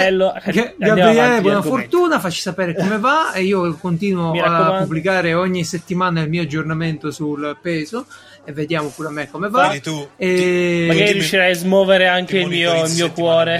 [0.52, 6.20] Ga- Gabriele, buona fortuna, facci sapere come va e io continuo a pubblicare ogni settimana
[6.22, 8.06] il mio aggiornamento sul peso
[8.44, 9.66] e vediamo pure a me come va.
[9.68, 13.56] Quindi tu E- Magari ti- riuscirai a smuovere anche il mio, il mio cuore.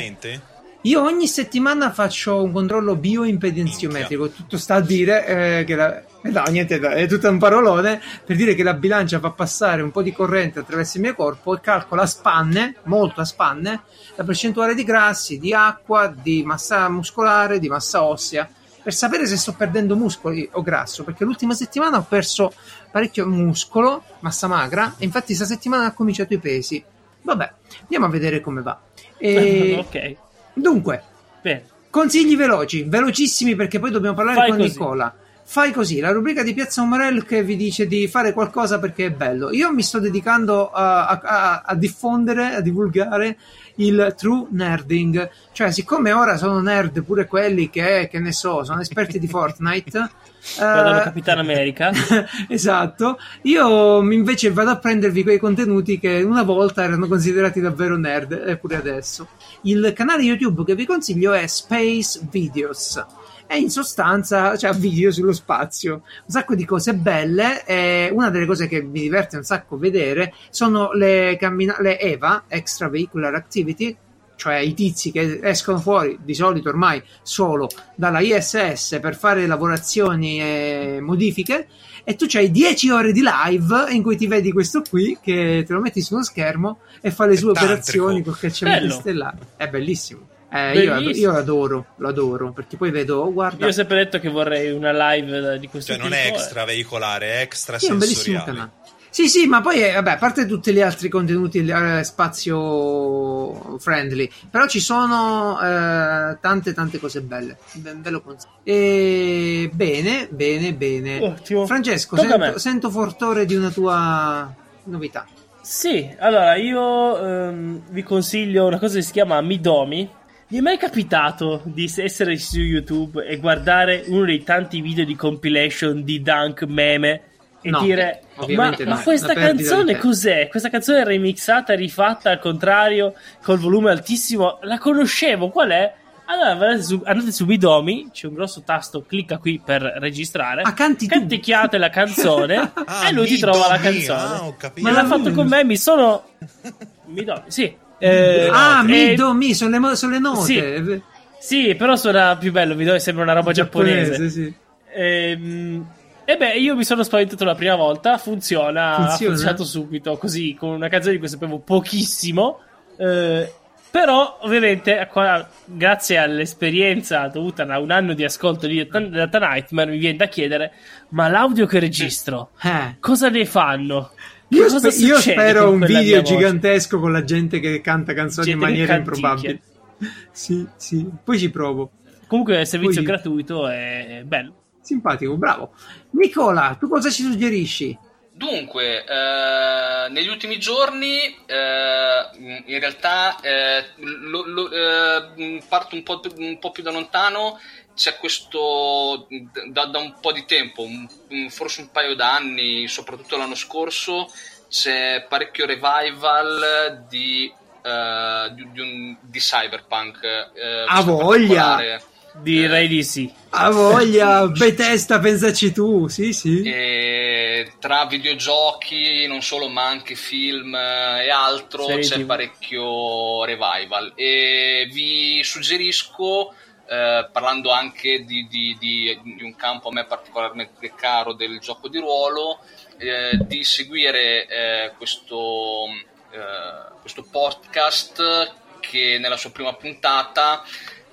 [0.83, 5.99] Io ogni settimana faccio un controllo bioimpedenziometrico, tutto sta a dire eh, che la...
[6.23, 9.91] eh, no, niente, è tutto un parolone per dire che la bilancia fa passare un
[9.91, 13.83] po' di corrente attraverso il mio corpo e calcola a spanne, molto a spanne,
[14.15, 18.49] la percentuale di grassi, di acqua, di massa muscolare, di massa ossea,
[18.81, 22.53] per sapere se sto perdendo muscoli o grasso, perché l'ultima settimana ho perso
[22.93, 26.83] parecchio muscolo, massa magra, e infatti questa settimana ho cominciato i pesi.
[27.21, 27.53] Vabbè,
[27.83, 28.81] andiamo a vedere come va.
[29.19, 29.77] E...
[29.85, 30.17] ok,
[30.61, 31.03] Dunque,
[31.43, 31.65] bene.
[31.91, 34.71] Consigli veloci, velocissimi perché poi dobbiamo parlare Fai con così.
[34.71, 35.15] Nicola.
[35.51, 39.11] Fai così, la rubrica di Piazza Umbrell che vi dice di fare qualcosa perché è
[39.11, 39.51] bello.
[39.51, 43.39] Io mi sto dedicando a, a- a- a diffondere, a divulgare
[43.77, 45.31] il true nerding.
[45.53, 50.11] Cioè, siccome ora sono nerd pure quelli che, che ne so, sono esperti di Fortnite.
[50.57, 51.91] Guardano eh, Capitan America.
[52.49, 58.33] esatto, io invece vado a prendervi quei contenuti che una volta erano considerati davvero nerd,
[58.47, 59.29] e pure adesso.
[59.63, 63.05] Il canale YouTube che vi consiglio è Space Videos.
[63.51, 67.65] E in sostanza c'è video sullo spazio, un sacco di cose belle.
[67.65, 72.45] E una delle cose che mi diverte un sacco vedere sono le, cammina- le EVA,
[72.47, 73.97] Extravehicular Activity,
[74.39, 80.41] cioè i tizi che escono fuori di solito ormai solo dalla ISS per fare lavorazioni
[80.41, 81.67] e modifiche
[82.05, 85.73] e tu c'hai 10 ore di live in cui ti vedi questo qui che te
[85.73, 87.73] lo metti sullo schermo e fa le sue tantrico.
[87.73, 88.93] operazioni col cacciavite Bello.
[88.93, 93.71] stellare è bellissimo Eh, io, io l'adoro, lo adoro, perché poi vedo, oh, guarda, Io
[93.71, 96.23] ho sempre detto che vorrei una live di questo Cioè, non tipo.
[96.23, 96.29] è eh.
[96.31, 98.59] extra veicolare, è extra Sì, è un bellissimo sensoriale.
[98.59, 98.78] canale.
[99.11, 104.31] Sì, sì, ma poi, eh, vabbè, a parte tutti gli altri contenuti eh, spazio friendly,
[104.51, 107.57] però ci sono eh, tante, tante cose belle.
[107.75, 108.53] Ve, ve lo consiglio.
[108.65, 111.19] E bene, bene, bene.
[111.21, 111.67] Ottimo.
[111.67, 114.55] Francesco, sento, sento fortore di una tua
[114.85, 115.27] novità.
[115.61, 120.17] Sì, allora io ehm, vi consiglio una cosa che si chiama Midomi.
[120.51, 125.15] Mi è mai capitato di essere su YouTube e guardare uno dei tanti video di
[125.15, 127.23] compilation di Dunk meme
[127.69, 130.49] e No, dire ma, ovviamente ma no, questa canzone tempo." cos'è?
[130.49, 135.95] Questa canzone remixata, rifatta al contrario col volume altissimo, la conoscevo, qual è?
[136.31, 140.75] Allora andate su, andate su Midomi, c'è un grosso tasto, clicca qui per registrare, Ah,
[140.75, 141.15] canti tu?
[141.15, 144.55] canticchiate la canzone Ah, e lui ti trova la canzone.
[144.61, 144.73] ah.
[144.81, 146.25] Ma l'ha fatto con me, mi sono.
[147.07, 147.75] Mi do, sì.
[148.01, 150.43] Eh, ah, mi eh, do, mi, sono le, mo- sono le note.
[150.45, 151.03] Sì.
[151.41, 154.29] Sì, però suona più bello, mi do, sembra una roba giapponese.
[154.29, 154.55] sì.
[154.93, 155.87] Ehm,
[156.31, 159.13] E beh, io mi sono spaventato la prima volta, funziona, Funziona?
[159.15, 162.59] ha funzionato subito, così, con una canzone di cui sapevo pochissimo.
[162.99, 163.51] eh,
[163.91, 169.97] però, ovviamente, qua, grazie all'esperienza dovuta a un anno di ascolto di Data Nightmare, mi
[169.97, 170.73] viene da chiedere:
[171.11, 172.97] ma l'audio che registro, Eh.
[173.01, 174.11] cosa ne fanno?
[174.49, 176.35] Io, spe- io spero un video mia voce?
[176.35, 179.61] gigantesco con la gente che canta canzoni in Gente che maniera improbabile.
[180.31, 181.91] Sì, sì, poi ci provo.
[182.27, 184.53] Comunque, è servizio Poi- gratuito è bello.
[184.93, 185.73] Simpatico, bravo.
[186.13, 187.97] Nicola, tu cosa ci suggerisci?
[188.33, 192.21] Dunque, eh, negli ultimi giorni, eh,
[192.65, 197.61] in realtà, eh, lo- lo- eh, parto un po', un po' più da lontano,
[197.95, 199.27] c'è questo,
[199.69, 204.31] da, da un po' di tempo, un- forse un paio d'anni, soprattutto l'anno scorso,
[204.71, 210.23] c'è parecchio revival di, eh, di, di un- di Cyberpunk.
[210.25, 212.01] eh, questo voglia!
[212.43, 213.33] Direi di sì.
[213.51, 216.63] Ha voglia, Bethesda, pensaci tu, sì, sì.
[216.63, 222.27] E tra videogiochi, non solo, ma anche film eh, e altro, Serie c'è TV.
[222.27, 224.13] parecchio revival.
[224.15, 226.53] E vi suggerisco,
[226.89, 231.89] eh, parlando anche di, di- di- di un campo a me particolarmente caro del gioco
[231.89, 232.61] di ruolo,
[232.99, 235.87] eh, di seguire eh, questo,
[236.33, 240.63] eh, questo podcast che nella sua prima puntata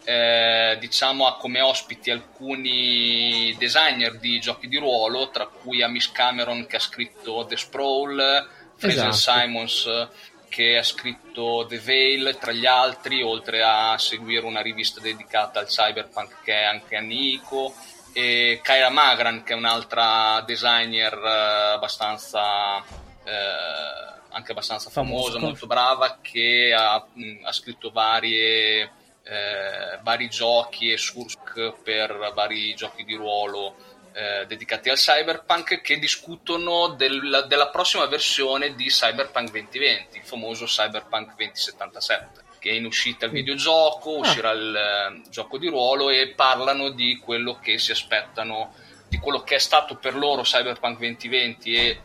[0.06, 6.66] eh, diciamo ha come ospiti alcuni designer di giochi di ruolo, tra cui Amish Cameron
[6.68, 8.48] che ha scritto The Sprawl,
[8.78, 9.40] Fraser Esatto.
[9.40, 10.08] Simons
[10.48, 15.68] che ha scritto The Veil, tra gli altri, oltre a seguire una rivista dedicata al
[15.68, 17.74] cyberpunk che è anche Anico,
[18.14, 22.78] e Kyra Magran che è un'altra designer eh, abbastanza...
[23.26, 25.40] eh, anche abbastanza famosa, Famosa.
[25.40, 28.92] molto brava, che ha, mh, ha scritto varie,
[29.28, 33.76] eh, vari giochi e sursk per vari giochi di ruolo
[34.14, 40.66] eh, dedicati al cyberpunk che discutono del- della prossima versione di Cyberpunk 2020, il famoso
[40.66, 46.30] Cyberpunk 2077 che è in uscita il videogioco, uscirà il eh, gioco di ruolo e
[46.30, 48.74] parlano di quello che si aspettano
[49.08, 52.02] di quello che è stato per loro Cyberpunk 2020 e eh,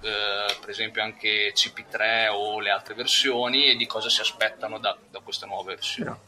[0.61, 5.21] per esempio anche CP3 o le altre versioni e di cosa si aspettano da, da
[5.21, 6.19] questa nuova versione.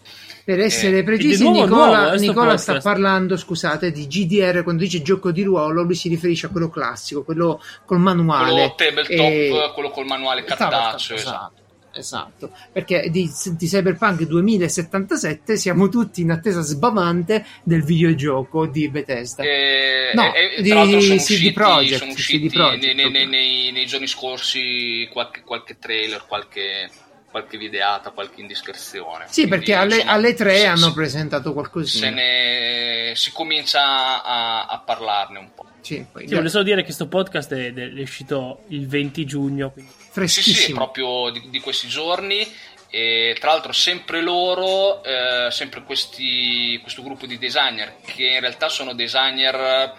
[0.44, 4.62] Per essere Eh, precisi, Nicola, nuovo, eh, Nicola sta parlando, scusate, di GDR.
[4.64, 8.50] Quando dice gioco di ruolo, lui si riferisce a quello classico, quello col manuale.
[8.52, 11.60] Quello tabletop, E- quello col manuale Esatto, cartaceo, esatto.
[11.94, 19.42] Esatto, perché di, di Cyberpunk 2077 siamo tutti in attesa sbavante del videogioco di Bethesda.
[19.42, 23.72] E, No, e- di sono CD usciti, Projekt, sono CD usciti Projekt, nei, nei- nei-
[23.72, 26.88] nei giorni scorsi qualche, qualche trailer, qualche,
[27.32, 29.24] qualche videata, qualche indiscrezione.
[29.26, 32.06] Sì, Quindi, perché alle, insomma, alle tre se- hanno se- presentato qualcosina.
[32.06, 35.66] se ne si comincia a, a parlarne un po'.
[35.80, 39.72] Sì, poi, Sì, voglio solo dire che questo podcast è, è uscito il 20 giugno.
[39.72, 40.76] quindi- Sì, sì, freschissimo.
[40.76, 42.46] proprio di, di questi giorni.
[42.94, 48.68] E tra l'altro sempre loro, eh, sempre questi, questo gruppo di designer, che in realtà
[48.68, 49.94] sono designer,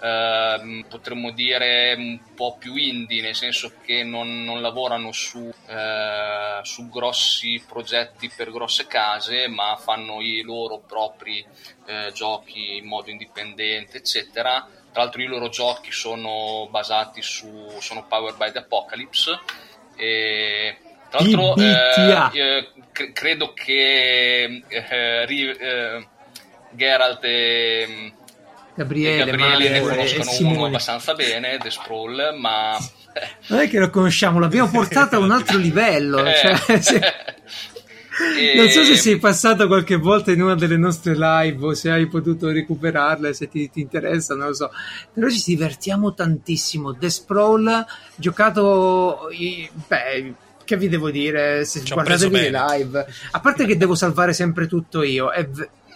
[0.00, 6.60] ehm, potremmo dire, un po' più indie, nel senso che non, non lavorano su, eh,
[6.62, 11.44] su grossi progetti per grosse case, ma fanno i loro propri
[11.86, 14.64] eh, giochi in modo indipendente, eccetera.
[14.92, 19.36] Tra l'altro i loro giochi sono basati su, sono powered by the Apocalypse
[19.96, 20.76] e
[21.08, 26.06] tra l'altro eh, eh, cre- credo che eh, Ri- eh,
[26.72, 28.12] Geralt e, e
[28.74, 32.76] Gabriele, Gabriele ne e conoscono uno abbastanza bene, The Sprawl, ma
[33.48, 36.24] Non è che lo conosciamo, l'abbiamo portato a un altro livello.
[36.24, 36.34] Eh.
[36.34, 37.00] cioè, se-
[38.56, 42.06] Non so se sei passato qualche volta in una delle nostre live o se hai
[42.08, 44.70] potuto recuperarle, se ti, ti interessa, non lo so.
[45.12, 46.94] Però ci divertiamo tantissimo.
[46.96, 47.84] The Sprawl,
[48.14, 49.28] giocato...
[49.86, 50.34] Beh,
[50.66, 51.64] che vi devo dire?
[51.64, 53.06] Se guardatevi le live.
[53.30, 55.48] A parte che devo salvare sempre tutto io, è,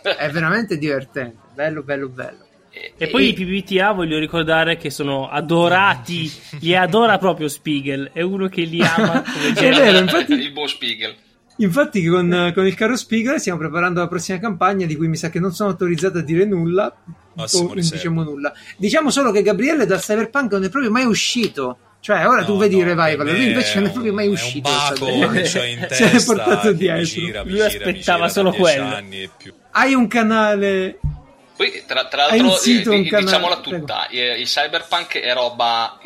[0.02, 1.36] è veramente divertente.
[1.54, 2.46] Bello, bello, bello.
[2.70, 3.28] E, e poi e...
[3.28, 8.80] i PPTA voglio ricordare che sono adorati, li adora proprio Spiegel, è uno che li
[8.80, 10.32] ama come È vero, infatti...
[10.32, 11.14] Il buon Spiegel.
[11.56, 15.28] Infatti con, con, il caro Spiegel stiamo preparando la prossima campagna di cui mi sa
[15.28, 16.94] che non sono autorizzato a dire nulla.
[17.34, 18.52] Massimo o non diciamo nulla.
[18.78, 21.76] Diciamo solo che Gabriele dal Cyberpunk non è proprio mai uscito.
[22.00, 24.68] Cioè, ora no, tu vedi no, Revival, lui invece non è proprio mai uscito.
[24.68, 27.02] È un baco, cioè in testa, si è portato dietro.
[27.04, 29.02] Gira, lui aspettava solo quello.
[29.72, 30.98] Hai un canale
[31.60, 35.98] poi, tra, tra l'altro, eh, diciamola tutta: il cyberpunk è roba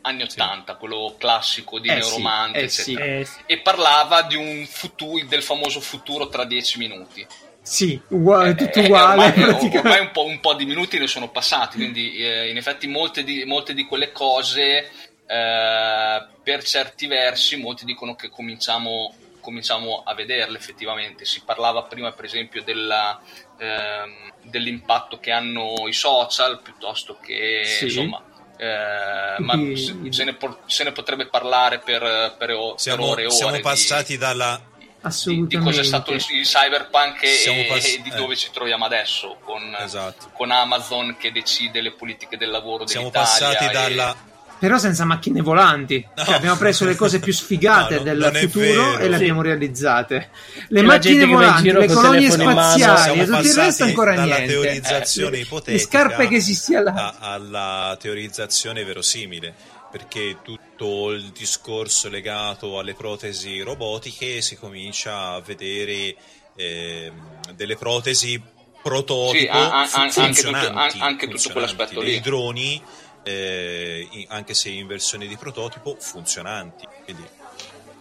[0.00, 0.78] anni 80, sì.
[0.78, 3.40] quello classico di eh Neuromante, sì, eh sì.
[3.44, 7.26] e parlava di un futuro, del famoso futuro tra dieci minuti.
[7.60, 9.26] Sì, uguale, eh, tutto uguale.
[9.26, 12.86] Ormai, ormai un, po', un, po', di minuti ne sono passati, quindi eh, in effetti
[12.86, 14.90] molte di, molte di quelle cose,
[15.26, 21.24] eh, per certi versi, molti dicono che cominciamo, cominciamo, a vederle effettivamente.
[21.24, 23.20] Si parlava prima, per esempio, della,
[23.58, 27.84] ehm, dell'impatto che hanno i social piuttosto che sì.
[27.84, 28.22] insomma
[28.56, 33.12] eh, ma se, se, ne por- se, ne potrebbe parlare per, per, o- siamo, per
[33.12, 33.34] ore e ore.
[33.34, 34.60] Siamo passati di, dalla.
[34.80, 38.36] Di, di cosa è stato il, il cyberpunk e, pass- e, di dove eh.
[38.36, 40.30] ci troviamo adesso con, esatto.
[40.32, 43.36] con, Amazon che decide le politiche del lavoro siamo dell'Italia.
[43.36, 43.72] Siamo passati e...
[43.72, 44.32] dalla.
[44.58, 46.06] Però senza macchine volanti.
[46.16, 46.24] No.
[46.24, 50.30] Cioè abbiamo preso le cose più sfigate no, del futuro e le abbiamo realizzate.
[50.68, 54.52] Le che macchine volanti, le colonie spaziali e tutto il resto ancora dalla niente.
[54.52, 57.16] teorizzazione eh, ipotetica le scarpe che si stia là.
[57.18, 59.54] alla teorizzazione verosimile
[59.94, 66.16] perché tutto il discorso legato alle protesi robotiche si comincia a vedere
[66.56, 67.12] eh,
[67.54, 68.42] delle protesi
[68.82, 72.14] prototipo sì, a, a, anche tutto, anche tutto quell'aspetto lì.
[72.16, 72.82] I droni
[73.24, 77.24] eh, anche se in versione di prototipo funzionanti quindi...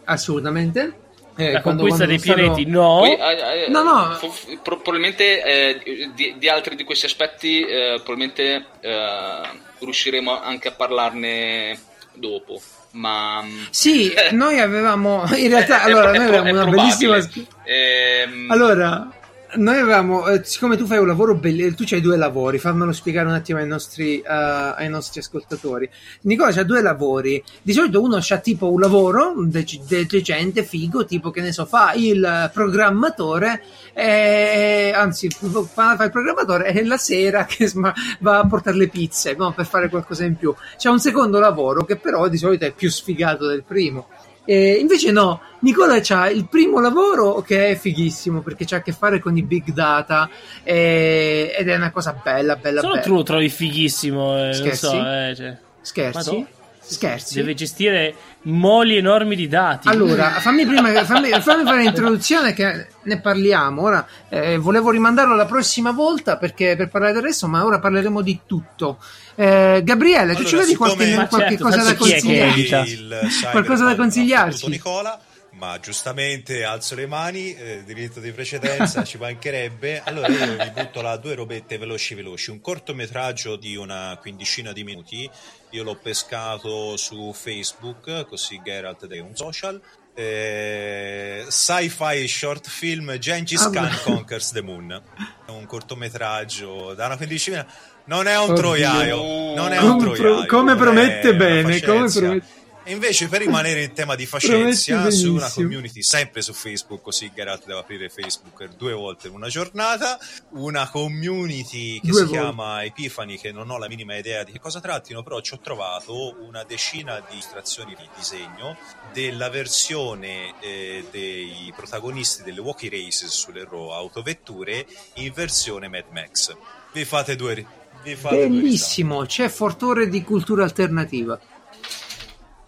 [0.06, 1.02] assolutamente.
[1.36, 2.98] Eh, la conquista dei pianeti no?
[3.00, 4.12] Poi, eh, no no.
[4.12, 9.42] f- probabilmente eh, di, di, altri di questi aspetti eh, probabilmente eh,
[9.80, 11.80] riusciremo anche a parlarne
[12.14, 12.62] dopo
[12.92, 17.18] ma sì noi avevamo in realtà allora noi avevamo una bellissima
[17.64, 18.52] ehm...
[18.52, 19.10] allora
[19.56, 23.28] noi avevamo, eh, siccome tu fai un lavoro bellissimo, tu c'hai due lavori, fammelo spiegare
[23.28, 25.90] un attimo ai nostri, uh, ai nostri ascoltatori.
[26.22, 31.42] Nicola c'ha due lavori, di solito uno c'ha tipo un lavoro decente, figo, tipo che
[31.42, 37.68] ne so, fa il programmatore, eh, anzi fa, fa, il programmatore e la sera che
[37.68, 39.54] sma- va a portare le pizze no?
[39.54, 40.54] per fare qualcosa in più.
[40.78, 44.08] C'è un secondo lavoro che però di solito è più sfigato del primo.
[44.46, 48.92] Eh, invece no, Nicola ha il primo lavoro che è fighissimo perché c'ha a che
[48.92, 50.30] fare con i big data
[50.64, 53.06] eh, ed è una cosa bella, bella, Solo bella.
[53.06, 54.86] tu lo trovi fighissimo, eh, Scherzi?
[54.86, 55.58] so, eh, cioè.
[55.82, 56.46] Scherzi?
[56.80, 57.36] Scherzi?
[57.36, 58.14] Deve gestire
[58.44, 59.88] moli enormi di dati.
[59.88, 63.82] Allora, fammi prima fammi, fammi fare l'introduzione che ne parliamo.
[63.82, 68.22] Ora eh, volevo rimandarlo la prossima volta perché per parlare del resto, ma ora parleremo
[68.22, 69.00] di tutto.
[69.36, 73.08] Eh, Gabriele, allora, tu ci vedi qualche, qualche certo, cosa da consigliarci?
[73.52, 74.70] Qualcosa da consigliarci?
[74.70, 75.20] Nicola
[75.56, 80.02] ma giustamente alzo le mani, eh, diritto di precedenza, ci mancherebbe.
[80.04, 84.84] Allora io vi butto là due robette veloci veloci, un cortometraggio di una quindicina di
[84.84, 85.30] minuti,
[85.74, 89.82] io l'ho pescato su Facebook, così Geralt è un social.
[90.16, 95.02] Eh, sci-fi short film Gengis Khan ah, Conquers the Moon.
[95.46, 97.66] È un cortometraggio da una quindicina.
[98.06, 98.56] Non è un Oddio.
[98.56, 100.46] troiaio, non è un troiaio.
[100.46, 105.50] Come promette bene, come promette e invece per rimanere in tema di facezia su una
[105.50, 110.20] community sempre su Facebook, così Geralt deve aprire Facebook due volte in una giornata,
[110.52, 112.40] una community che due si volte.
[112.40, 115.60] chiama Epifani che non ho la minima idea di che cosa trattino, però ci ho
[115.60, 118.78] trovato una decina di illustrazioni di disegno
[119.14, 126.56] della versione eh, dei protagonisti delle Walkie Races sulle Raw autovetture in versione Mad Max.
[126.92, 131.40] Vi fate due vi fate Bellissimo, c'è fortore di cultura alternativa.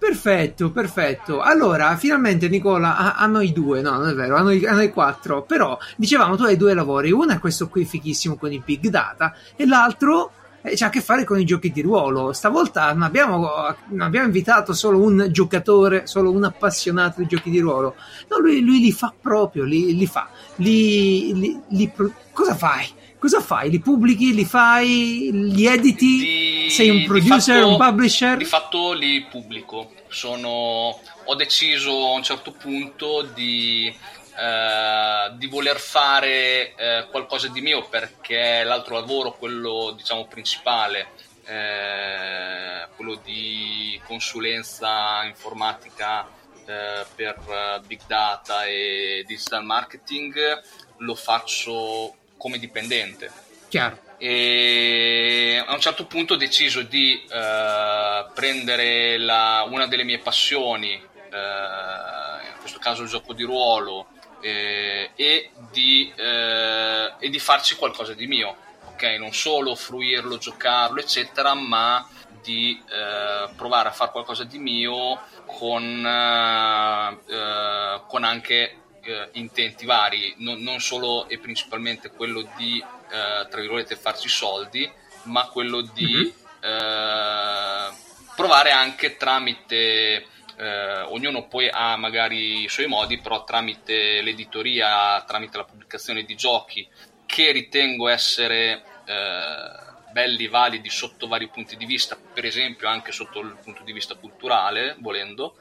[0.06, 1.42] Perfetto, perfetto.
[1.42, 4.92] Allora, finalmente Nicola, a, a, noi due, no, non è vero, a noi, a noi
[4.92, 8.90] quattro, però dicevamo tu hai due lavori, uno è questo qui fighissimo con i big
[8.90, 10.32] data e l'altro
[10.62, 12.34] eh, c'ha a che fare con i giochi di ruolo.
[12.34, 13.50] Stavolta non abbiamo,
[13.88, 17.96] non abbiamo, invitato solo un giocatore, solo un appassionato di giochi di ruolo.
[18.30, 20.30] No, lui, lui li fa proprio, li, li fa.
[20.58, 21.92] Li, li, li,
[22.32, 22.88] cosa fai?
[23.26, 23.72] Cosa fai?
[23.72, 24.36] Li pubblichi?
[24.36, 25.32] Li fai?
[25.32, 26.20] Li editi?
[26.20, 28.38] Di, Sei un producer, fatto, un publisher?
[28.38, 29.94] Di fatto li pubblico.
[30.10, 33.92] Sono, ho deciso a un certo punto di
[34.38, 41.08] eh, di voler fare eh, qualcosa di mio perché l'altro lavoro, quello diciamo principale,
[41.46, 46.28] eh, quello di consulenza informatica
[46.68, 50.62] eh, per eh, big data e digital marketing,
[50.98, 53.32] lo faccio come dipendente.
[53.70, 54.00] Chiaro.
[54.18, 60.94] E a un certo punto ho deciso di eh, prendere la, una delle mie passioni,
[60.94, 64.08] in questo caso il gioco di ruolo,
[64.46, 68.56] eh, e, di, eh, e, di, farci qualcosa di mio,
[68.92, 69.04] ok?
[69.18, 72.08] Non solo fruirlo, giocarlo, eccetera, ma
[72.44, 79.86] di eh, provare a fare qualcosa di mio con, eh, eh, con anche eh, intenti
[79.86, 84.92] vari, non, non, solo e principalmente quello di, tra virgolette, farci soldi,
[85.24, 87.94] ma quello di mm-hmm.
[88.36, 90.26] provare anche tramite
[90.58, 96.36] eh, ognuno poi ha magari i suoi modi, però tramite l'editoria, tramite la pubblicazione di
[96.36, 96.88] giochi
[97.26, 103.40] che ritengo essere eh, belli, validi sotto vari punti di vista, per esempio anche sotto
[103.40, 105.58] il punto di vista culturale, volendo,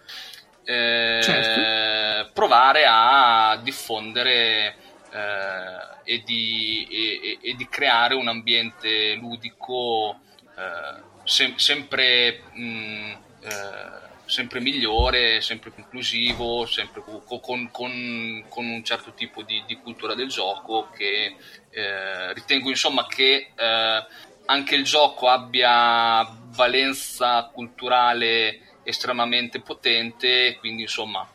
[0.64, 2.32] eh, certo.
[2.32, 4.76] provare a diffondere
[5.10, 10.20] eh, e di, e, e, di, creare un ambiente ludico
[10.56, 18.82] eh, sem- sempre mh, eh, sempre migliore, sempre più inclusivo, sempre con, con, con un
[18.84, 21.36] certo tipo di, di, cultura del gioco che
[21.70, 24.06] eh, ritengo insomma che eh,
[24.46, 31.28] anche il gioco abbia valenza culturale estremamente potente, quindi insomma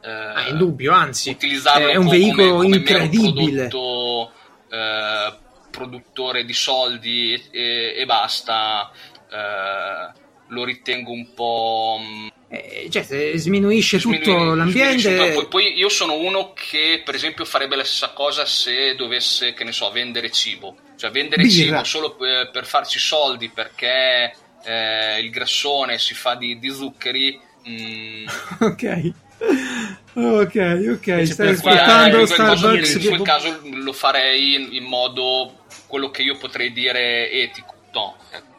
[0.00, 4.32] eh, ah, indubbio, anzi utilizzarlo è un veicolo come, come incredibile prodotto,
[4.70, 5.34] eh,
[5.70, 8.90] produttore di soldi e, e, basta
[9.30, 11.98] eh, lo ritengo un po'.
[12.48, 15.00] Eh, cioè, sminuisce, sminuisce tutto l'ambiente.
[15.00, 19.54] Sminuisce, poi, poi, io sono uno che, per esempio, farebbe la stessa cosa se dovesse,
[19.54, 20.76] che ne so, vendere cibo.
[20.96, 21.54] Cioè, vendere Birra.
[21.54, 24.32] cibo solo per, per, farci soldi perché
[24.64, 27.40] eh, il grassone si fa di, di zuccheri.
[27.68, 28.26] Mm.
[28.60, 29.12] ok.
[30.14, 32.94] Ok, ok, stai aspettando eh, Starbucks.
[32.94, 37.74] In quel caso lo farei in, in modo quello che io potrei dire etico.
[37.92, 38.54] No, ecco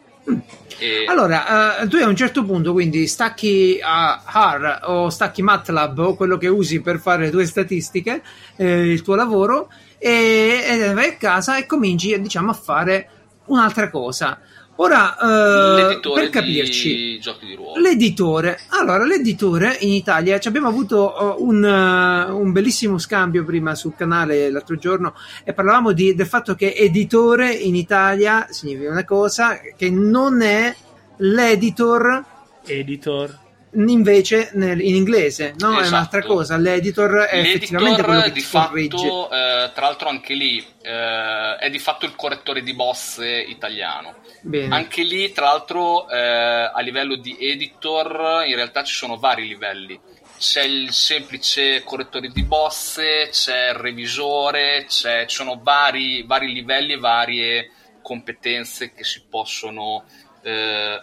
[0.78, 1.06] e...
[1.08, 6.16] Allora, uh, tu a un certo punto quindi stacchi a HAR o stacchi MATLAB o
[6.16, 8.22] quello che usi per fare le tue statistiche,
[8.58, 13.10] eh, il tuo lavoro, e, e vai a casa e cominci diciamo, a fare
[13.46, 14.40] un'altra cosa.
[14.78, 17.22] Ora, uh, per capirci, di
[17.82, 18.60] l'editore.
[18.70, 24.50] Allora, l'editore in Italia abbiamo avuto uh, un, uh, un, bellissimo scambio prima sul canale
[24.50, 25.14] l'altro giorno
[25.46, 30.76] e parlavamo di, del fatto che editore in Italia significa una cosa che non è
[31.18, 32.26] l'editor.
[32.66, 33.44] Editor
[33.76, 35.72] invece nel, in inglese no?
[35.72, 35.84] Esatto.
[35.84, 40.34] è un'altra cosa l'editor è L'editor effettivamente quello che di fatto eh, tra l'altro anche
[40.34, 44.76] lì eh, è di fatto il correttore di boss italiano Bene.
[44.76, 50.00] Anche lì, tra l'altro, eh, a livello di editor, in realtà ci sono vari livelli.
[50.38, 56.94] C'è il semplice correttore di bosse, c'è il revisore, c'è, ci sono vari, vari livelli
[56.94, 57.72] e varie
[58.04, 60.04] competenze che si possono
[60.44, 61.02] eh,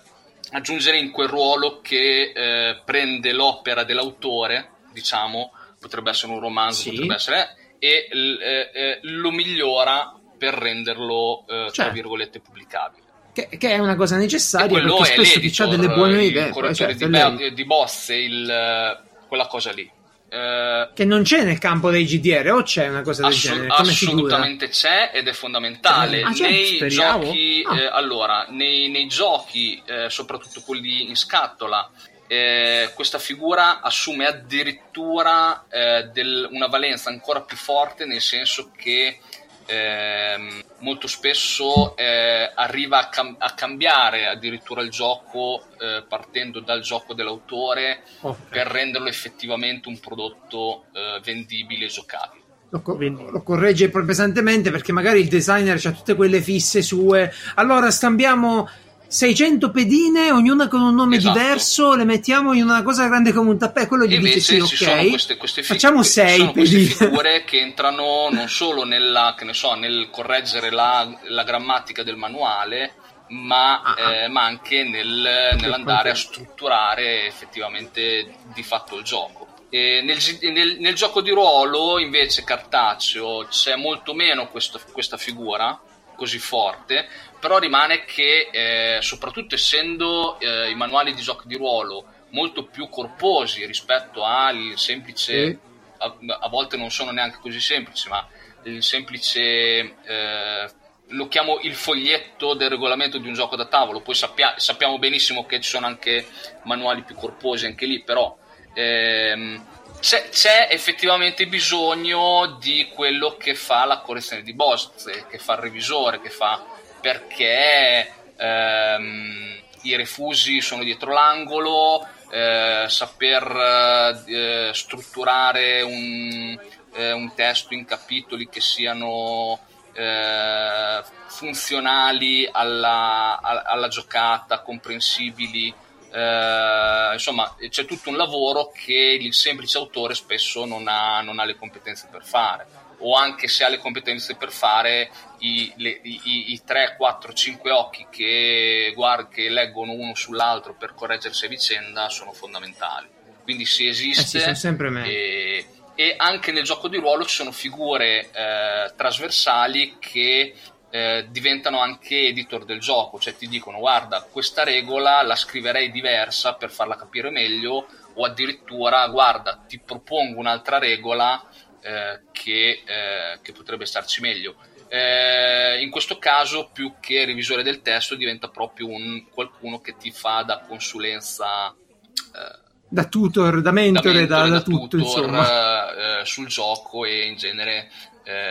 [0.52, 6.90] aggiungere in quel ruolo che eh, prende l'opera dell'autore, diciamo, potrebbe essere un romanzo, sì.
[6.90, 11.92] potrebbe essere, e eh, eh, lo migliora per renderlo, eh, tra certo.
[11.92, 13.00] virgolette, pubblicabile.
[13.32, 16.94] Che, che, è una cosa necessaria perché spesso chi ha delle buone idee il correttore
[16.98, 19.90] certo, di, di boss il, quella cosa lì
[20.32, 23.76] eh, che non c'è nel campo dei GDR o c'è una cosa del assolut- genere?
[23.76, 27.78] Come assolutamente c'è ed è fondamentale ah, nei giochi ah.
[27.78, 31.86] eh, allora nei, nei giochi eh, soprattutto quelli in scatola
[32.26, 39.18] eh, questa figura assume addirittura eh, del, una valenza ancora più forte nel senso che
[39.66, 46.80] eh, molto spesso eh, arriva a, cam- a, cambiare addirittura il gioco eh, partendo dal
[46.80, 48.42] gioco dell'autore okay.
[48.48, 52.40] per renderlo effettivamente un prodotto eh, vendibile e giocabile.
[52.70, 57.30] Lo, co- lo, corregge pesantemente perché magari il designer ha tutte quelle fisse sue.
[57.56, 58.68] Allora scambiamo
[59.12, 61.38] 600 pedine, ognuna con un nome esatto.
[61.38, 63.88] diverso, le mettiamo in una cosa grande come un tappeto.
[63.88, 65.10] Quello gli dice sì, ok.
[65.10, 66.84] Queste, queste fig- facciamo 6 pedine.
[66.86, 72.94] figure che entrano non solo nella, so, nel correggere la, la, grammatica del manuale,
[73.28, 74.12] ma, ah, ah.
[74.12, 79.46] eh, ma anche nel, nell'andare a strutturare effettivamente di fatto il gioco.
[79.68, 85.78] Nel, nel, nel, gioco di ruolo, invece, cartaceo c'è molto meno questo, questa figura
[86.14, 87.08] così forte,
[87.42, 92.88] però rimane che eh, soprattutto essendo eh, i manuali di giochi di ruolo molto più
[92.88, 95.58] corposi rispetto al semplice,
[95.98, 98.24] a, a, volte non sono neanche così semplici, ma
[98.62, 100.70] il semplice eh,
[101.08, 105.44] lo chiamo il foglietto del regolamento di un gioco da tavolo, poi sappia, sappiamo benissimo
[105.44, 106.24] che ci sono anche
[106.62, 108.38] manuali più corposi anche lì, però
[108.72, 109.66] ehm,
[109.98, 115.58] c'è, c'è, effettivamente bisogno di quello che fa la correzione di bozze, che fa il
[115.58, 116.71] revisore, che fa
[117.02, 126.58] perché ehm, i refusi sono dietro l'angolo, eh, saper eh, strutturare un,
[126.94, 129.58] eh, un, testo in capitoli che siano
[129.92, 135.74] eh, funzionali alla, alla, giocata, comprensibili.
[136.10, 141.44] Eh, insomma, c'è tutto un lavoro che il semplice autore spesso non ha, non ha
[141.44, 142.66] le competenze per fare
[143.02, 147.70] o anche se ha le competenze per fare i, le, i, i 3, 4, 5
[147.70, 153.08] occhi che, guard, che leggono uno sull'altro per correggersi a vicenda sono fondamentali.
[153.42, 158.30] Quindi si esiste eh sì, e, e, anche nel gioco di ruolo ci sono figure
[158.30, 160.54] eh, trasversali che
[160.90, 166.54] eh, diventano anche editor del gioco, cioè ti dicono guarda questa regola la scriverei diversa
[166.54, 171.42] per farla capire meglio o addirittura guarda ti propongo un'altra regola
[171.82, 174.54] eh, che, eh, che, potrebbe starci meglio.
[174.88, 180.12] Eh, in questo caso, più che revisore del testo, diventa proprio un, qualcuno che ti
[180.12, 181.70] fa da consulenza.
[181.70, 187.36] Eh, da tutor, da mentore, da, da, da tutto, tutor, eh, sul gioco e in
[187.36, 187.90] genere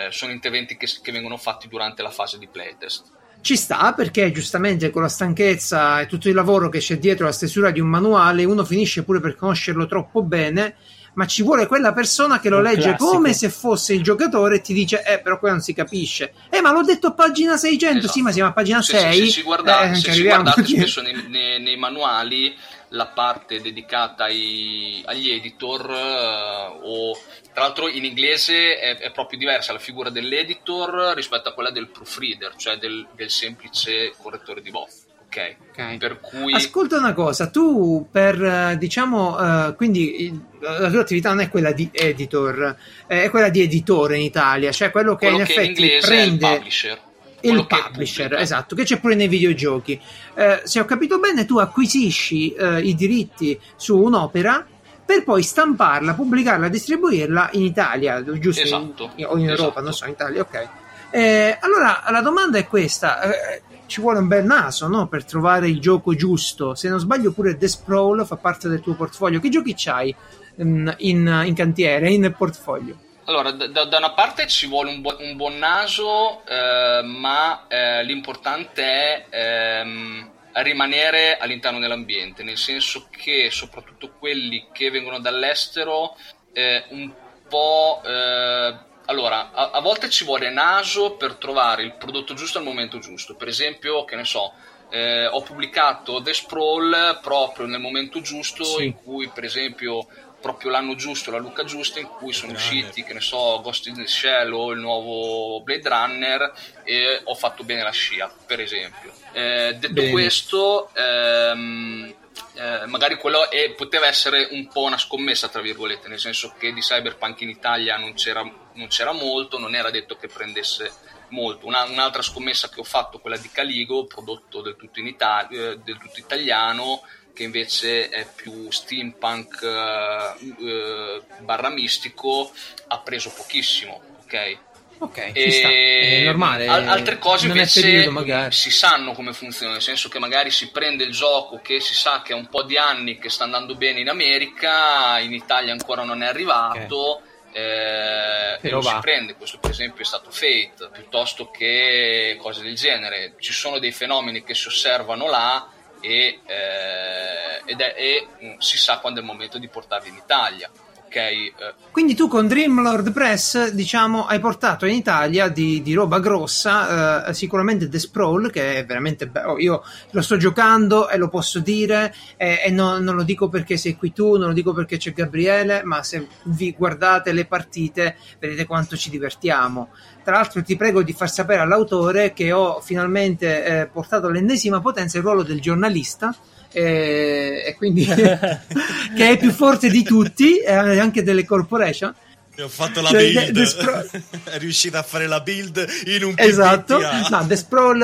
[0.09, 4.89] sono interventi che, che vengono fatti durante la fase di playtest ci sta perché giustamente
[4.89, 8.43] con la stanchezza e tutto il lavoro che c'è dietro la stesura di un manuale
[8.43, 10.75] uno finisce pure per conoscerlo troppo bene
[11.13, 13.05] ma ci vuole quella persona che lo un legge classico.
[13.05, 16.33] come se fosse il giocatore e ti dice, eh, però qua non si capisce.
[16.49, 18.13] Eh, ma l'ho detto a pagina 600, esatto.
[18.13, 19.13] sì, ma siamo a pagina se, 6.
[19.13, 22.55] Se, se, si guarda, eh, se si guardate spesso nei, nei, nei, manuali
[22.89, 27.17] la parte dedicata ai, agli editor uh, o
[27.53, 31.87] tra l'altro in inglese è, è, proprio diversa la figura dell'editor rispetto a quella del
[31.87, 35.09] proofreader, cioè del, del semplice correttore di bozze.
[35.31, 35.97] Ok, okay.
[35.97, 36.53] Per cui...
[36.53, 41.71] Ascolta una cosa, tu per eh, diciamo, uh, quindi la tua attività non è quella
[41.71, 42.75] di editor,
[43.07, 46.47] è quella di editore in Italia, cioè quello che quello in che effetti in prende
[46.47, 46.99] il publisher.
[47.43, 49.99] Il publisher, esatto, che c'è pure nei videogiochi.
[50.35, 54.67] Eh, se ho capito bene, tu acquisisci eh, i diritti su un'opera
[55.05, 58.61] per poi stamparla, pubblicarla, distribuirla in Italia, giusto?
[58.61, 59.81] Esatto, in, o in Europa, esatto.
[59.81, 60.67] non so, in Italia, ok.
[61.09, 63.61] Eh, allora la domanda è questa: eh,
[63.91, 65.07] ci vuole un bel naso no?
[65.07, 66.75] per trovare il gioco giusto.
[66.75, 69.41] Se non sbaglio, pure The Sprawl fa parte del tuo portfolio.
[69.41, 70.15] Che giochi c'hai
[70.55, 72.97] in, in, in cantiere, in portfolio?
[73.25, 78.03] Allora, da, da, una parte ci vuole un, bu- un buon naso, eh, ma eh,
[78.05, 86.15] l'importante è ehm, rimanere all'interno dell'ambiente, nel senso che soprattutto quelli che vengono dall'estero
[86.53, 87.11] eh, un
[87.49, 92.63] po' eh, allora, a, a, volte ci vuole naso per trovare il prodotto giusto al
[92.63, 93.35] momento giusto.
[93.35, 94.53] Per esempio, che ne so,
[94.89, 98.85] eh, ho pubblicato The Sprawl proprio nel momento giusto sì.
[98.85, 100.07] in cui, per esempio,
[100.41, 102.67] proprio l'anno giusto, la Luca giusta, in cui sono Grande.
[102.67, 107.35] usciti, che ne so, Ghost in the Shell o il nuovo Blade Runner e ho
[107.35, 109.13] fatto bene la scia, per esempio.
[109.31, 110.11] Eh, detto bene.
[110.11, 112.13] questo, ehm,
[112.61, 116.71] eh, magari quello è, poteva essere un po' una scommessa, tra virgolette, nel senso che
[116.71, 120.91] di Cyberpunk in Italia non c'era, non c'era molto, non era detto che prendesse
[121.29, 121.65] molto.
[121.65, 125.97] Una, un'altra scommessa che ho fatto, quella di Caligo, prodotto del tutto, Italia, eh, del
[125.97, 127.01] tutto italiano,
[127.33, 132.51] che invece è più steampunk eh, eh barra mistico,
[132.87, 134.69] ha preso pochissimo, ok?
[135.01, 135.67] Ok, sta.
[135.67, 136.67] È normale.
[136.67, 141.03] Al- altre cose invece periodo, si sanno come funziona, nel senso che magari si prende
[141.03, 143.99] il gioco che si sa che ha un po' di anni che sta andando bene
[143.99, 146.97] in America, in Italia ancora non è arrivato.
[146.97, 147.29] Okay.
[147.53, 152.75] Eh, e lo si prende, questo per esempio è stato Fate, piuttosto che cose del
[152.75, 153.33] genere.
[153.39, 155.67] Ci sono dei fenomeni che si osservano là
[155.99, 160.69] e, eh, è, e mm, si sa quando è il momento di portarli in Italia
[161.11, 161.15] ok?
[161.17, 161.53] Eh.
[161.91, 167.33] Quindi tu con Dreamlord Press, diciamo, hai portato in Italia di, di roba grossa, eh,
[167.33, 169.59] sicuramente The Sprawl, che è veramente bello.
[169.59, 173.75] Io lo sto giocando e lo posso dire, eh, e no, non lo dico perché
[173.75, 178.15] sei qui tu, non lo dico perché c'è Gabriele, ma se vi guardate le partite
[178.39, 179.89] vedete quanto ci divertiamo.
[180.23, 185.17] Tra l'altro ti prego di far sapere all'autore che ho finalmente eh, portato all'ennesima potenza
[185.17, 186.33] il ruolo del giornalista
[186.71, 188.05] e, e quindi
[189.15, 192.13] che è più forte di tutti, e anche delle corporation.
[192.59, 193.51] ho fatto la cioè, build.
[193.51, 194.05] The, Spro-
[194.51, 196.99] è riuscita a fare la build in un Esatto.
[196.99, 197.97] No, The Sprawl,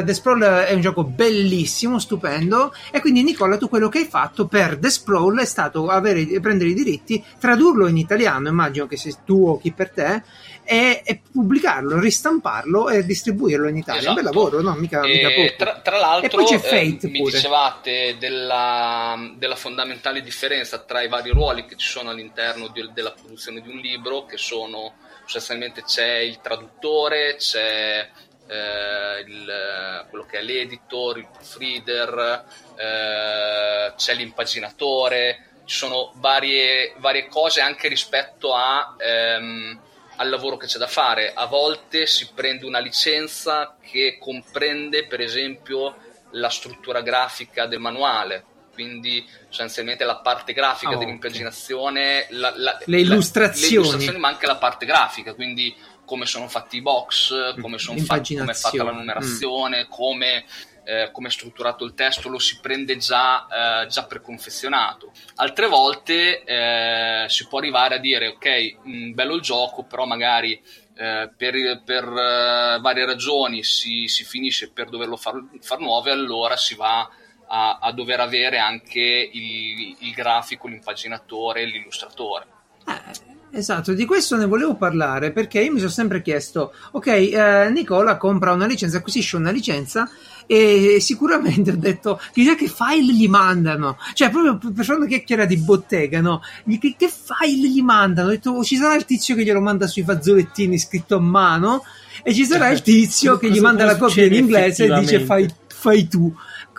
[0.00, 2.74] uh, The Sprawl è un gioco bellissimo, stupendo.
[2.90, 6.70] E quindi, Nicola, tu quello che hai fatto per The Sprawl è stato avere, prendere
[6.70, 10.22] i diritti, tradurlo in italiano, immagino che sia tu o chi per te,
[10.64, 14.00] e, e, pubblicarlo, ristamparlo e distribuirlo in Italia.
[14.00, 14.18] Esatto.
[14.18, 14.50] Un bel esatto.
[14.50, 14.74] lavoro, no?
[14.80, 15.54] Mica, mica poco.
[15.56, 21.02] Tra, tra l'altro, e poi c'è Fate eh, mi dicevate della, della, fondamentale differenza tra
[21.02, 24.94] i vari ruoli che ci sono all'interno di, della produzione di un libro, che sono
[25.24, 28.08] sostanzialmente c'è il traduttore, c'è
[28.46, 32.44] eh, il, quello che è l'editor, il proofreader,
[32.76, 38.94] eh, c'è l'impaginatore, ci sono varie, varie cose anche rispetto a...
[38.98, 39.80] Ehm,
[40.16, 41.32] al lavoro che c'è da fare.
[41.34, 45.96] A volte si prende una licenza che comprende, per esempio,
[46.32, 53.00] la struttura grafica del manuale, quindi sostanzialmente la parte grafica oh, dell'impaginazione, la, la, le,
[53.00, 53.68] illustrazioni.
[53.68, 57.98] le illustrazioni, ma anche la parte grafica, quindi come sono fatti i box, come, sono
[58.00, 59.90] fatti, come è fatta la numerazione, mm.
[59.90, 60.44] come
[60.84, 63.46] eh, come è strutturato il testo lo si prende già,
[63.82, 65.12] eh, già preconfezionato.
[65.36, 70.60] Altre volte eh, si può arrivare a dire ok, mh, bello il gioco, però magari
[70.94, 76.12] eh, per, per uh, varie ragioni si, si, finisce per doverlo far, far nuovo e
[76.12, 77.08] allora si va
[77.46, 82.46] a, a dover avere anche il, il grafico, l'impaginatore, l'illustratore.
[82.86, 87.70] Eh, Esatto, di questo ne volevo parlare perché io mi sono sempre chiesto, ok, eh,
[87.70, 90.08] Nicola compra una licenza, acquisisce una licenza
[90.46, 95.44] e sicuramente ho detto, chissà che file gli mandano, cioè proprio per fare una chiacchiera
[95.44, 96.40] di bottega, no?
[96.66, 98.28] Che, che file gli mandano?
[98.28, 101.84] Ho detto, oh, ci sarà il tizio che glielo manda sui fazzolettini scritto a mano
[102.22, 105.46] e ci sarà il tizio che gli manda la copia in inglese e dice fai,
[105.66, 106.34] fai tu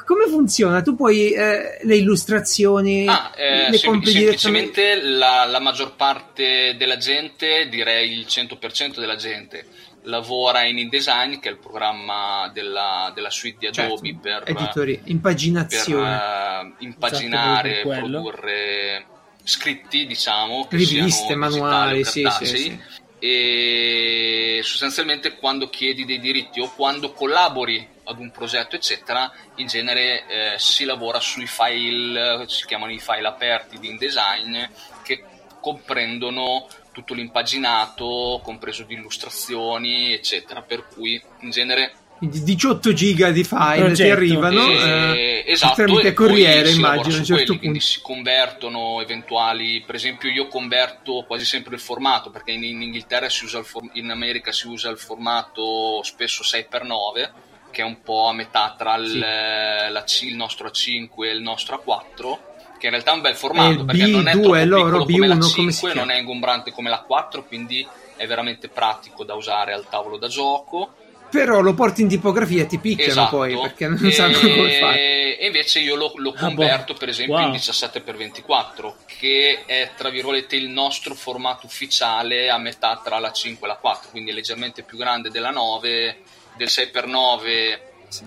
[0.06, 0.82] come funziona?
[0.82, 6.98] Tu puoi eh, le illustrazioni ah, eh, le sem- semplicemente la, la, maggior parte della
[6.98, 9.66] gente, direi il 100% della gente,
[10.04, 15.02] lavora in InDesign, che è il programma della, della suite di Adobe certo, per, editori,
[15.06, 16.18] impaginazione.
[16.18, 19.06] per uh, impaginare, esatto, produrre
[19.44, 22.80] scritti, diciamo, riviste, manuali, sì, sì, sì.
[23.20, 30.26] E sostanzialmente quando chiedi dei diritti o quando collabori ad un progetto eccetera in genere
[30.28, 34.64] eh, si lavora sui file si chiamano i file aperti di InDesign
[35.04, 35.24] che
[35.60, 40.62] comprendono tutto l'impaginato compreso di illustrazioni eccetera.
[40.62, 47.16] Per cui in genere 18 giga di file ti arrivano eh, esatto, tramite corriere immagino
[47.16, 47.80] a un certo punto.
[47.82, 53.28] si convertono eventuali per esempio io converto quasi sempre il formato perché in, in Inghilterra
[53.28, 57.32] si usa il for- in America si usa il formato spesso 6x9
[57.74, 59.20] che è un po' a metà tra il, sì.
[59.20, 62.38] la C, il nostro A5 e il nostro A4
[62.78, 65.28] che in realtà è un bel formato perché B2, non è troppo loro, B1, come
[65.28, 69.74] la 5 come non è ingombrante come la 4 quindi è veramente pratico da usare
[69.74, 70.96] al tavolo da gioco
[71.34, 73.38] però lo porti in tipografia e ti picchiano esatto.
[73.38, 74.12] poi perché non e...
[74.12, 75.38] sanno come fare.
[75.40, 77.00] E invece io lo, lo converto ah, boh.
[77.00, 77.48] per esempio wow.
[77.48, 83.66] in 17x24, che è tra virgolette il nostro formato ufficiale a metà tra la 5
[83.66, 86.18] e la 4, quindi è leggermente più grande della 9,
[86.56, 88.26] del 6x9 sì.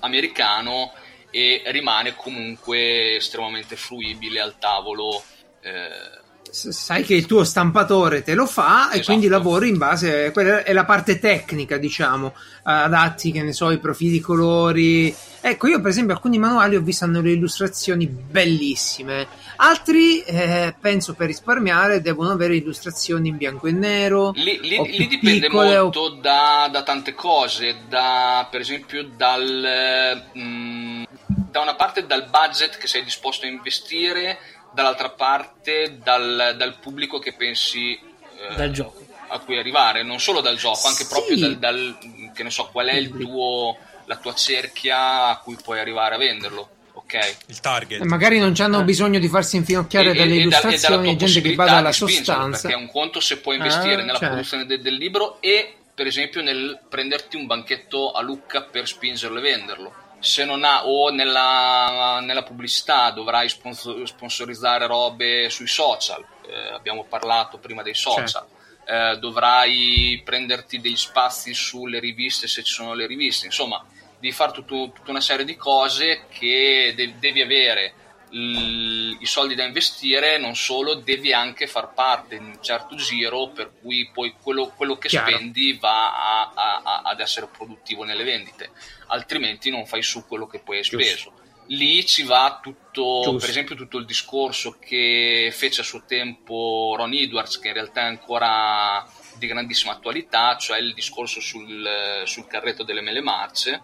[0.00, 0.92] americano
[1.30, 5.22] e rimane comunque estremamente fruibile al tavolo.
[5.60, 6.18] Eh,
[6.50, 8.96] sai che il tuo stampatore te lo fa esatto.
[8.96, 13.70] e quindi lavori in base quella è la parte tecnica diciamo adatti che ne so
[13.70, 19.26] i profili colori ecco io per esempio alcuni manuali ho visto hanno le illustrazioni bellissime.
[19.56, 25.06] Altri eh, penso per risparmiare devono avere illustrazioni in bianco e nero lì, lì, lì
[25.06, 26.08] dipende molto o...
[26.10, 31.02] da, da, tante cose da per esempio dal mh, mm,
[31.50, 34.38] da una parte dal budget che sei disposto a investire
[34.72, 39.04] dall'altra parte dal, dal pubblico che pensi eh, dal gioco.
[39.28, 41.08] a cui arrivare, non solo dal gioco, anche sì.
[41.08, 41.98] proprio dal, dal,
[42.34, 43.76] che ne so, qual è il tuo,
[44.10, 46.68] la tua cerchia a cui puoi arrivare a venderlo.
[46.94, 48.00] ok Il target.
[48.00, 48.84] E magari non hanno eh.
[48.84, 52.62] bisogno di farsi infinocchiare e, dalle e, illustrazioni, e gente che vada alla sostanza.
[52.62, 54.26] Perché è un conto se puoi investire ah, nella certo.
[54.26, 59.38] produzione de, del libro e, per esempio, nel prenderti un banchetto a Lucca per spingerlo
[59.38, 59.92] e venderlo
[60.22, 67.04] se non ha o nella, nella pubblicità dovrai sponsor, sponsorizzare robe sui social, eh, abbiamo
[67.04, 68.28] parlato prima dei social.
[68.28, 68.58] Certo.
[68.84, 73.84] Eh, dovrai prenderti degli spazi sulle riviste se ci sono le riviste, insomma,
[74.20, 77.94] devi fare tutto, tutta una serie di cose che de- devi avere
[78.30, 83.48] l- i soldi da investire, non solo, devi anche far parte di un certo giro
[83.48, 85.30] per cui poi quello, quello che Chiaro.
[85.30, 88.70] spendi va a, a, a, ad essere produttivo nelle vendite,
[89.08, 91.32] altrimenti non fai su quello che poi hai speso.
[91.68, 93.36] lì ci va tutto, Giusto.
[93.38, 98.02] per esempio, tutto il discorso che fece a suo tempo Ron Edwards, che in realtà
[98.02, 99.04] è ancora
[99.36, 103.82] di grandissima attualità, cioè il discorso sul, sul carretto delle mele marce,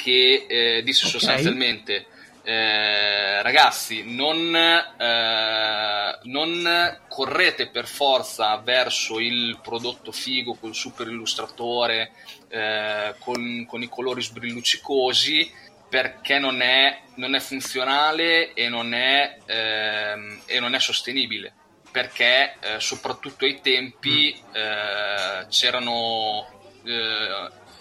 [0.00, 1.12] che eh, disse Ok.
[1.12, 2.06] sostanzialmente
[2.42, 12.12] eh, ragazzi non, eh, non correte per forza verso il prodotto figo col super illustratore
[12.48, 15.52] eh, con, con i colori sbrilluccicosi
[15.90, 21.52] perché non è, non è funzionale e non è, ehm, e non è sostenibile
[21.90, 26.46] perché eh, soprattutto ai tempi eh, c'erano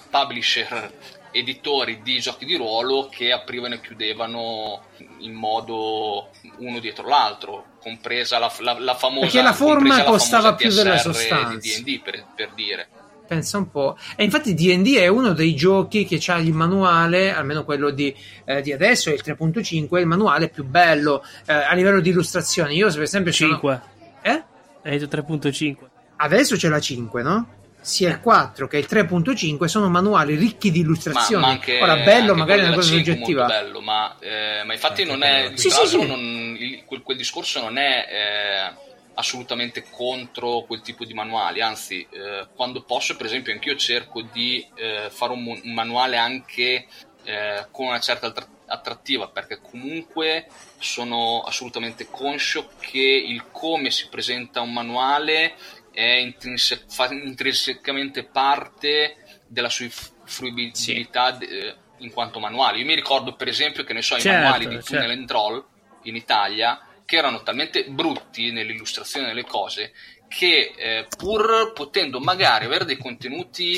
[0.10, 0.92] publisher
[1.32, 4.82] editori di giochi di ruolo che aprivano e chiudevano
[5.20, 10.56] in modo uno dietro l'altro, compresa la, la- la famosa Perché la forma la costava
[10.56, 11.58] famosa più della sostanza.
[11.60, 12.88] di D&D per, per dire.
[13.28, 13.96] Pensa un po'.
[14.16, 18.12] E infatti DD è uno dei giochi che ha il manuale, almeno quello di,
[18.44, 22.76] eh, di adesso, è il 3.5, il manuale più bello eh, a livello di illustrazioni.
[22.76, 23.82] Io per esempio sono- 5.
[24.24, 24.44] Eh?
[24.84, 25.76] Hai detto 3.5.
[26.16, 27.48] Adesso c'è la 5, no?
[27.82, 31.42] Sia il 4 che il 3.5 sono manuali ricchi di Ma, illustrazioni.
[31.44, 33.42] ma anche, Ora, bello, anche magari è una cosa della 5 soggettiva.
[33.48, 36.06] molto bello, ma, eh, ma infatti non è Sì, sì, sì.
[36.06, 42.06] non- il- quel, quel discorso non è eh, assolutamente contro quel tipo di manuali, anzi
[42.10, 46.86] eh, quando posso per esempio anch'io cerco di eh, fare un, un manuale anche
[47.24, 50.48] eh, con una certa attra- attrattiva perché comunque
[50.80, 55.54] sono assolutamente conscio che il come si presenta un manuale
[56.00, 59.18] è intrinse- fa intrinsecamente parte
[59.48, 59.88] della sua
[60.24, 62.78] fruibilità eh, in quanto manuale.
[62.80, 64.94] Io mi ricordo per esempio che ne so, Certo, i manuali di certo.
[64.94, 65.66] Tunnel and Troll
[66.04, 69.92] in Italia che erano talmente brutti nell'illustrazione delle cose
[70.30, 73.76] che eh, pur potendo magari avere dei contenuti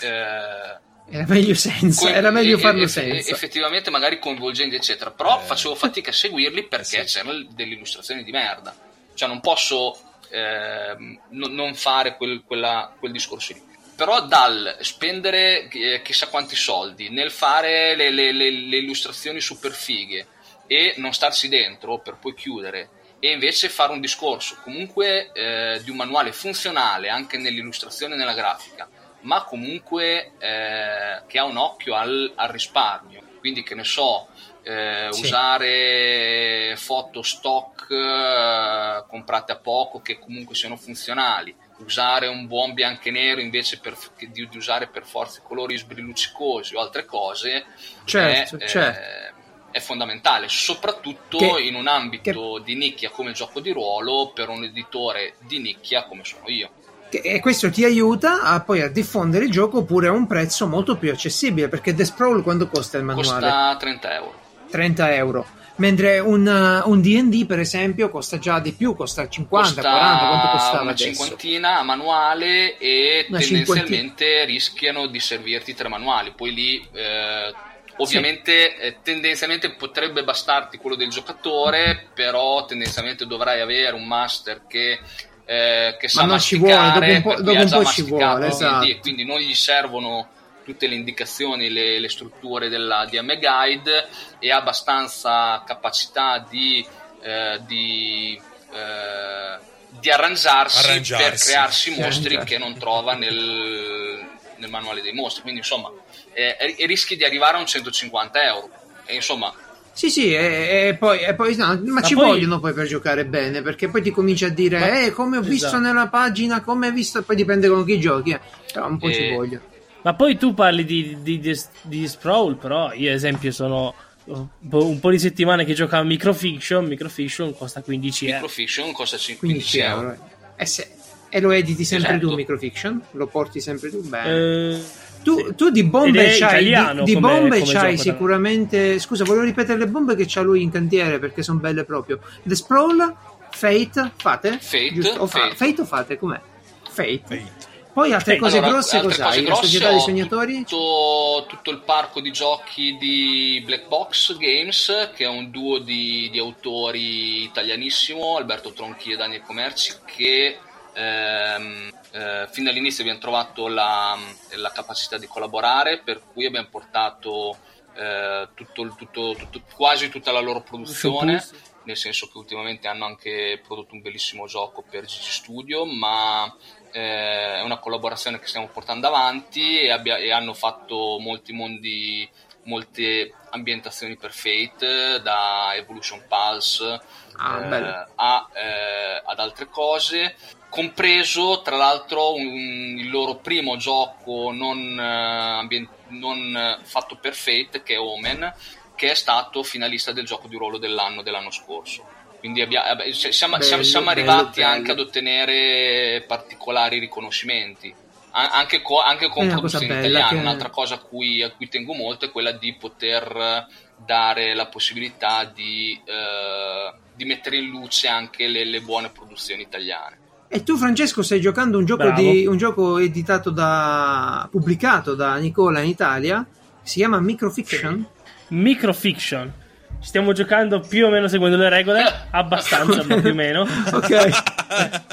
[0.00, 0.78] eh,
[1.10, 3.30] Era meglio senza, coi- era meglio farlo e- senza.
[3.32, 5.44] effettivamente magari coinvolgenti eccetera però Eh.
[5.44, 7.18] facevo fatica a seguirli perché sì.
[7.18, 8.74] c'erano delle illustrazioni di merda
[9.14, 9.98] cioè non posso
[10.30, 16.56] ehm, no- non fare quel, quella- quel discorso lì però dal spendere eh, chissà quanti
[16.56, 20.26] soldi nel fare le, le- le- le illustrazioni super fighe
[20.66, 22.88] e non starsi dentro per poi chiudere
[23.18, 28.32] e invece fare un discorso comunque eh, di un manuale funzionale anche nell'illustrazione e nella
[28.32, 28.88] grafica
[29.22, 33.20] ma comunque eh, che ha un occhio al, al risparmio.
[33.38, 34.28] Quindi che ne so,
[34.62, 35.20] eh, Sì.
[35.22, 43.08] usare foto stock eh, comprate a poco che comunque siano funzionali, usare un buon bianco
[43.08, 47.64] e nero invece per- che di, di usare per forza colori sbrilluccicosi o altre cose
[48.04, 49.00] Certo, è, certo.
[49.00, 49.32] eh,
[49.72, 54.48] è fondamentale, soprattutto Che- in un ambito di nicchia come il gioco di ruolo per
[54.48, 56.70] un editore di nicchia come sono io.
[57.08, 60.66] Che- E questo ti aiuta a poi a diffondere il gioco pure a un prezzo
[60.68, 63.28] molto più accessibile perché The Sprawl quando costa il manuale?
[63.40, 64.39] Costa 30 euro.
[64.70, 65.46] 30 euro.
[65.80, 70.26] Mentre un, uh, un D&D per esempio costa già di più, costa 50, costa 40,
[70.26, 71.04] quanto costava una adesso?
[71.04, 76.34] cinquantina a manuale e Una tendenzialmente rischiano di servirti tre manuali.
[76.36, 77.54] Poi lì, eh,
[77.96, 85.00] ovviamente, eh, tendenzialmente potrebbe bastarti quello del giocatore, però tendenzialmente dovrai avere un master che,
[85.46, 88.84] eh, che sa non ci vuole, dopo un po'- dopo un po' ci vuole, esatto.
[88.84, 90.28] e quindi non gli servono
[90.64, 94.08] tutte le indicazioni, le, le strutture della DM Guide
[94.38, 96.86] e ha abbastanza capacità di,
[97.22, 98.40] eh, di,
[98.72, 99.58] eh,
[99.98, 101.28] di arrangiarsi, Arrangiarsi.
[101.30, 104.24] per crearsi mostri che non trova nel,
[104.56, 105.42] nel manuale dei mostri.
[105.42, 105.90] Quindi insomma,
[106.32, 108.70] eh, e e rischi di arrivare a un 150 euro.
[109.06, 109.52] E insomma,
[109.92, 112.86] Sì, sì, e, e poi, e poi- no, ma, Ma ci poi- vogliono poi per
[112.86, 115.82] giocare bene, perché poi ti cominci a dire, Ma- eh, come ho visto esatto.
[115.82, 118.40] nella pagina, come hai visto, poi dipende con chi giochi, eh.
[118.72, 119.60] però un po' Eh, ci voglio.
[120.02, 123.94] Ma poi tu parli di, di, di, di Sprawl, però io ad esempio sono
[124.24, 128.36] un po', di settimane che gioco a Microfiction, Microfiction costa 15 euro.
[128.40, 130.00] Microfiction costa 15 15 euro.
[130.02, 130.16] euro.
[130.56, 130.90] E, se-
[131.28, 132.28] e lo editi sempre Esatto.
[132.28, 133.00] tu, Microfiction?
[133.12, 134.74] Lo porti sempre tu bene.
[134.76, 134.80] Eh,
[135.22, 138.98] Tu, tu di bombe c'hai, di, italiano di come- bombe come c'hai gioco, sicuramente.
[138.98, 142.20] Scusa, volevo ripetere le bombe che c'ha lui in cantiere perché sono belle proprio.
[142.42, 143.14] The Sprawl,
[143.50, 144.58] Fate, fate?
[144.60, 145.20] Fate, Giusto?
[145.20, 145.54] O fa- Fate.
[145.56, 146.18] Fate o fate?
[146.18, 146.40] Com'è?
[146.88, 147.20] Fate.
[147.26, 147.68] Fate.
[148.00, 148.38] Poi altre Fate.
[148.38, 149.44] cose Allora, grosse altre cos'hai?
[149.44, 150.64] cose società dei sognatori?
[150.64, 156.30] Tutto, tutto il parco di giochi di Black Box Games, che è un duo di,
[156.30, 160.58] di autori italianissimo, Alberto Tronchi e Daniel Comerci, che
[160.94, 164.16] ehm, eh, fin dall'inizio abbiamo trovato la,
[164.54, 167.58] la capacità di collaborare, per cui abbiamo portato
[167.94, 169.36] eh, tutto- tutto-
[169.74, 171.44] quasi tutta la loro produzione
[171.82, 176.54] nel senso che ultimamente hanno anche prodotto un bellissimo gioco per GG Studio, ma
[176.92, 182.28] eh, è una collaborazione che stiamo portando avanti e, abbia- e hanno fatto molti mondi
[182.64, 187.00] molte ambientazioni per Fate, da Evolution Pulse
[187.36, 190.36] Ah, eh, a, eh, ad altre cose,
[190.68, 197.34] compreso tra l'altro un- il loro primo gioco non, eh, ambien- non eh, fatto per
[197.34, 198.52] Fate, che è Omen,
[198.94, 202.06] che è stato finalista del gioco di ruolo dell'anno dell'anno scorso.
[202.40, 204.72] Quindi abbia- vabbè, se- siamo, Bello, siamo- siamo bello, arrivati bello.
[204.72, 207.94] anche ad ottenere particolari riconoscimenti.
[208.32, 210.28] Anche, co- anche con È produzioni italiane.
[210.28, 213.66] che- Un'altra cosa a cui, a cui tengo molto è quella di poter eh,
[214.06, 220.18] dare la possibilità di, eh, di mettere in luce anche le, le buone produzioni italiane.
[220.48, 224.48] E tu, Francesco, stai giocando un gioco, di, un gioco editato da.
[224.50, 226.46] pubblicato da Nicola in Italia.
[226.82, 228.06] Si chiama Microfiction.
[228.48, 229.52] Microfiction.
[230.00, 233.62] Ci stiamo giocando più o meno seguendo le regole, abbastanza, ma più o meno.
[233.92, 234.28] ok.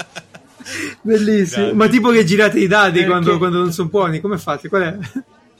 [1.01, 1.65] Bellissimo.
[1.65, 1.77] Grandi.
[1.77, 4.69] Ma tipo che girate i dadi quando, quando non sono buoni, come fate?
[4.69, 4.97] Qual è?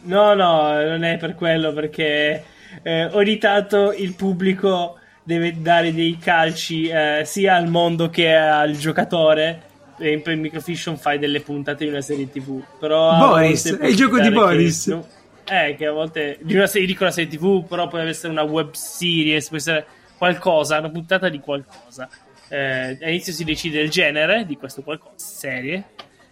[0.03, 2.43] No, no, non è per quello, perché
[2.83, 8.71] eh, ogni tanto il pubblico deve dare dei calci eh, sia al mondo che al
[8.77, 9.63] giocatore.
[9.99, 12.61] E in in Microfiction fai delle puntate di una serie TV.
[12.79, 14.87] Però Boris, è il gioco di Boris.
[14.87, 15.05] no,
[15.49, 18.43] eh, che a volte di una serie, dico una serie TV, però può essere una
[18.43, 19.85] web series, può essere
[20.17, 22.09] qualcosa, una puntata di qualcosa.
[22.49, 25.83] Eh, all'inizio si decide il genere di questo qualcosa, serie,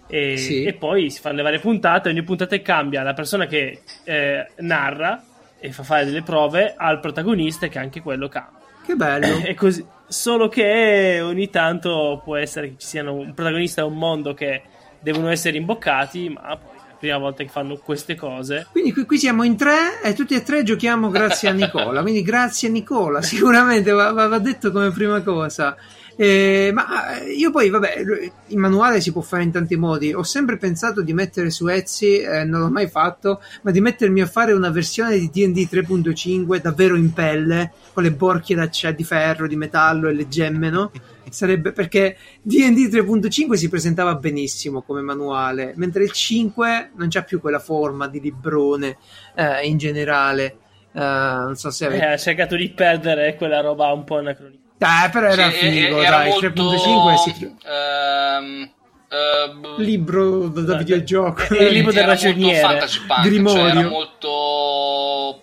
[0.07, 0.63] e, Sì.
[0.63, 2.09] e poi si fanno le varie puntate.
[2.09, 5.23] Ogni puntata cambia la persona che eh, narra
[5.59, 8.59] e fa fare delle prove al protagonista, che anche quello cambia.
[8.85, 9.41] Che bello.
[9.43, 9.85] È così.
[10.07, 14.61] Solo che ogni tanto può essere che ci siano un protagonista e un mondo che
[14.99, 16.74] devono essere imboccati, ma poi
[17.06, 18.65] prima volta che fanno queste cose.
[18.72, 22.02] Quindi qui, qui siamo in tre e tutti e tre giochiamo grazie a Nicola.
[22.03, 25.76] Quindi grazie a Nicola, sicuramente va, va- va detto come prima cosa.
[26.17, 28.03] Eh, ma eh, io poi, vabbè,
[28.47, 30.13] il manuale si può fare in tanti modi.
[30.13, 34.21] Ho sempre pensato di mettere su Etsy, eh, non l'ho mai fatto, ma di mettermi
[34.21, 39.47] a fare una versione di DD 3.5 davvero in pelle, con le borchie di ferro,
[39.47, 40.91] di metallo e le gemme, no?
[41.29, 47.41] Sarebbe perché DD 3.5 si presentava benissimo come manuale, mentre il 5 non c'ha più
[47.41, 48.97] quella forma di librone
[49.35, 50.57] eh, in generale.
[50.93, 52.05] Eh, non so se Eh, avete...
[52.05, 54.63] ha cercato di perdere quella roba un po' anacronica.
[54.77, 57.56] Dai, però era Sì, e- figo, era dai, molto, 3.5 si...
[57.64, 58.72] ehm,
[59.10, 61.53] ehm, libro da, da Eh, videogioco.
[61.53, 62.60] eh, il libro del era molto ragioniere.
[62.60, 63.61] fantasy punk, Grimorio.
[63.61, 65.39] cioè era molto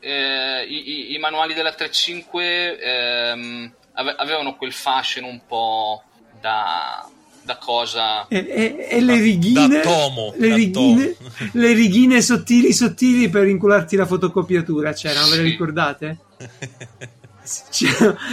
[0.00, 6.02] eh, i, i- i manuali della 3.5 ehm, ave- avevano quel fascino un po'
[6.40, 7.06] da,
[7.42, 11.30] da cosa E, e- e le Da- righine, da tomo, le, da righine tomo.
[11.52, 15.50] le righine sottili sottili per incularti la fotocopiatura c'erano, ve le Sì.
[15.50, 16.18] ricordate?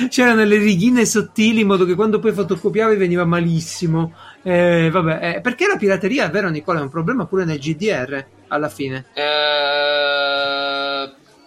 [0.10, 4.14] C'erano, le righine sottili in modo che quando poi fotocopiavi veniva malissimo.
[4.44, 8.26] Eh, vabbè, eh, perché la pirateria, è vero Nicola, è un problema pure nel GDR
[8.48, 9.08] alla fine.
[9.14, 10.38] Eh,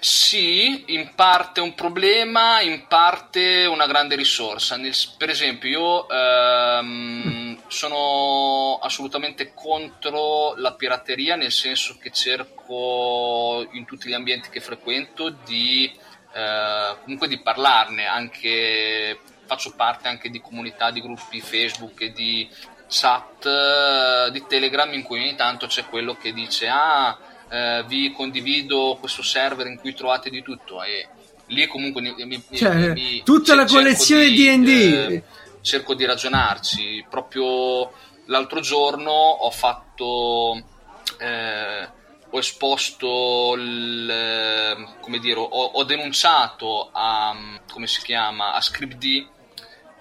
[0.01, 4.77] sì, in parte un problema, in parte una grande risorsa.
[4.77, 13.85] Nel- per esempio, io ehm, sono assolutamente contro la pirateria, nel senso che cerco in
[13.85, 15.93] tutti gli ambienti che frequento di
[16.33, 22.49] eh, comunque di parlarne, anche faccio parte anche di comunità, di gruppi Facebook e di
[22.89, 27.17] chat eh, di Telegram in cui ogni tanto c'è quello che dice ah
[27.49, 31.09] eh, vi condivido questo server in cui trovate di tutto e
[31.47, 34.69] lì comunque mi, mi- Cioè, mi- tutta la collezione di, D&D.
[34.69, 35.23] eh,
[35.63, 37.93] cerco di ragionarci proprio
[38.27, 40.63] l'altro giorno ho fatto
[41.19, 41.89] eh,
[42.33, 47.37] ho esposto il, come dire ho, ho denunciato a
[47.71, 49.27] come si chiama a ScriptD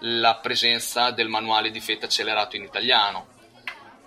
[0.02, 3.28] la presenza del manuale di fetta accelerato in italiano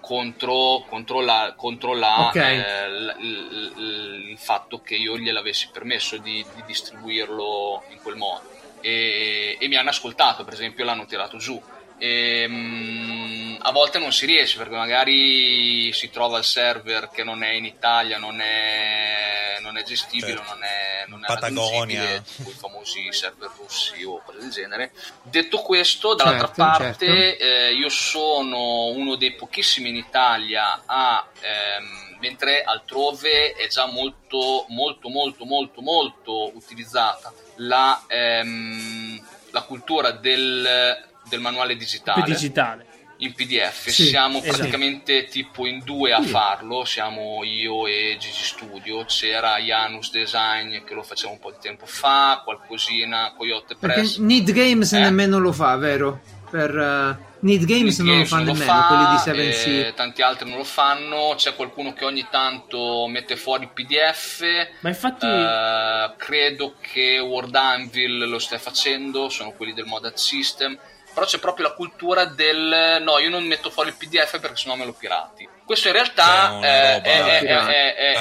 [0.00, 2.36] contro, contro, la, contro la, Ok.
[2.36, 8.16] eh, l- l- l- il fatto che io gliel'avessi permesso di, di distribuirlo in quel
[8.16, 8.42] modo
[8.80, 11.60] e, e mi hanno ascoltato per esempio l'hanno tirato giù
[12.04, 17.44] e, mm, a volte non si riesce perché magari si trova il server che non
[17.44, 20.52] è in Italia non è, non è gestibile Certo.
[20.52, 22.20] non è, non è Patagonia.
[22.22, 24.90] tipo i famosi server russi o cose del genere
[25.22, 27.44] detto questo dall'altra Certo, parte certo.
[27.44, 34.64] eh, io sono uno dei pochissimi in Italia a ehm, mentre altrove è già molto
[34.70, 42.86] molto molto molto molto utilizzata la, ehm, la cultura del, del manuale digitale digitale.
[43.18, 44.56] in PDF Sì, siamo esatto.
[44.58, 50.94] praticamente tipo in due a farlo siamo io e Gigi Studio c'era Janus Design che
[50.94, 54.98] lo faceva un po' di tempo fa qualcosina Coyote Perché Press Need Games Eh.
[55.00, 56.20] nemmeno lo fa, vero?
[56.50, 60.46] Per, eh, Need Games non lo fanno nemmeno, fa, quelli di 7 eh, tanti altri
[60.48, 64.42] non lo fanno, c'è qualcuno che ogni tanto mette fuori il PDF.
[64.80, 70.78] Ma infatti Eh, credo che World Anvil lo stia facendo, sono quelli del Modad System.
[71.14, 74.76] Però c'è proprio la cultura del no, io non metto fuori il PDF perché sennò
[74.76, 75.46] me lo pirati.
[75.64, 78.12] Questo in realtà Che è una è, è-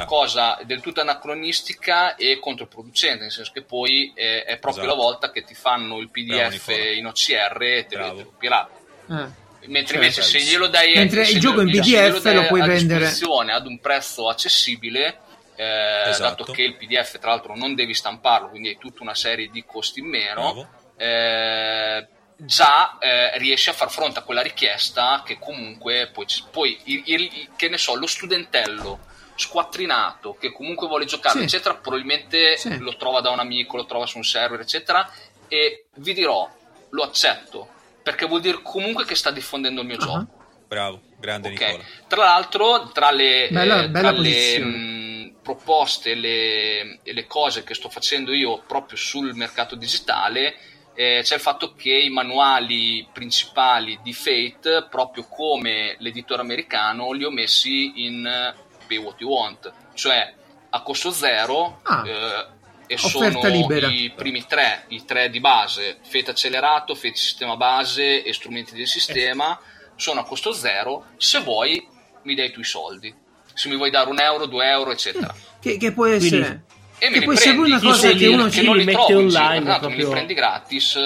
[0.00, 4.96] è cosa del tutto anacronistica e controproducente, nel senso che poi è, è proprio Esatto.
[4.98, 8.16] la volta che ti fanno il PDF in OCR e te, Bravo.
[8.16, 8.72] te lo pirati.
[9.10, 9.44] Eh.
[9.68, 10.58] Mentre Cioè, invece se bellissimo.
[10.60, 13.06] glielo dai Mentre se il gioco in se PDF lo puoi a vendere.
[13.52, 15.18] ad un prezzo accessibile
[15.56, 16.44] eh, Esatto.
[16.44, 19.64] dato che il PDF tra l'altro non devi stamparlo quindi hai tutta una serie di
[19.66, 20.68] costi in meno Bravo.
[20.96, 22.06] Eh,
[22.38, 27.48] già eh, riesci a far fronte a quella richiesta che comunque poi, poi il- il-
[27.56, 29.00] che ne so lo studentello
[29.34, 31.44] squattrinato che comunque vuole giocare Sì.
[31.44, 32.76] eccetera probabilmente Sì.
[32.78, 35.10] lo trova da un amico lo trova su un server eccetera
[35.48, 36.48] e vi dirò
[36.90, 37.68] lo accetto
[38.02, 40.04] perché vuol dire comunque che sta diffondendo il mio Ah.
[40.04, 40.26] gioco
[40.68, 41.60] Bravo, grande Ok.
[41.60, 41.84] Nicola.
[42.08, 47.62] Tra l'altro, tra le, Bella- eh, bella tra le, mh, proposte le- e le cose
[47.62, 50.56] che sto facendo io proprio sul mercato digitale,
[50.96, 57.24] eh, c'è il fatto che i manuali principali di Fate, proprio come l'editore americano, li
[57.24, 58.54] ho messi in eh,
[58.88, 60.34] Pay What You Want, cioè
[60.70, 61.78] a costo zero.
[61.84, 62.02] Ah.
[62.06, 62.54] eh,
[62.88, 63.88] e Offerta sono libera.
[63.88, 68.86] i primi tre, i tre di base, Fate accelerato, Fate sistema base e strumenti del
[68.86, 69.58] sistema,
[69.96, 71.84] sono a costo zero, se vuoi
[72.22, 73.12] mi dai tu i soldi,
[73.52, 75.34] se mi vuoi dare un euro, due euro, eccetera.
[75.60, 76.64] Che, che può Quindi- essere.
[76.98, 79.58] E me Che essere prendi, una cosa che uno ci li mette in giro, online,
[79.68, 80.10] esatto, me proprio.
[80.10, 80.98] prendi gratis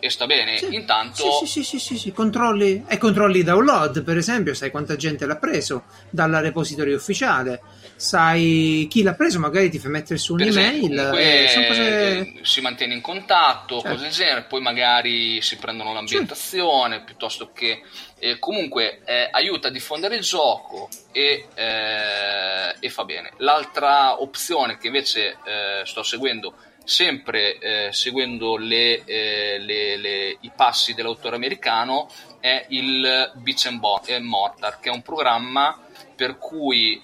[0.00, 0.58] e sta bene.
[0.58, 0.74] Sì.
[0.74, 4.96] Intanto Sì, sì, sì, sì, sì, controlli e controlli i download, per esempio, sai quanta
[4.96, 7.60] gente l'ha preso dalla repository ufficiale,
[7.96, 10.98] sai chi l'ha preso, magari ti fai mettere su un'email.
[11.16, 12.18] eh, cose...
[12.18, 13.88] eh, si mantiene in contatto, Certo.
[13.90, 17.80] cose del genere, poi magari si prendono l'ambientazione piuttosto che
[18.24, 23.32] eh, comunque eh, aiuta a diffondere il gioco e, eh, e fa bene.
[23.38, 30.50] L'altra opzione che invece eh, sto seguendo, sempre eh, seguendo le, eh, le- le- i
[30.56, 32.08] passi dell'autore americano,
[32.40, 35.78] è il Beach and Bo- Mortar, che è un programma
[36.16, 37.00] per cui,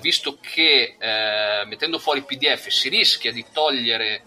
[0.00, 0.96] visto che
[1.66, 4.22] mettendo fuori PDF si rischia di togliere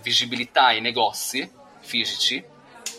[0.00, 1.46] visibilità ai negozi
[1.80, 2.42] fisici,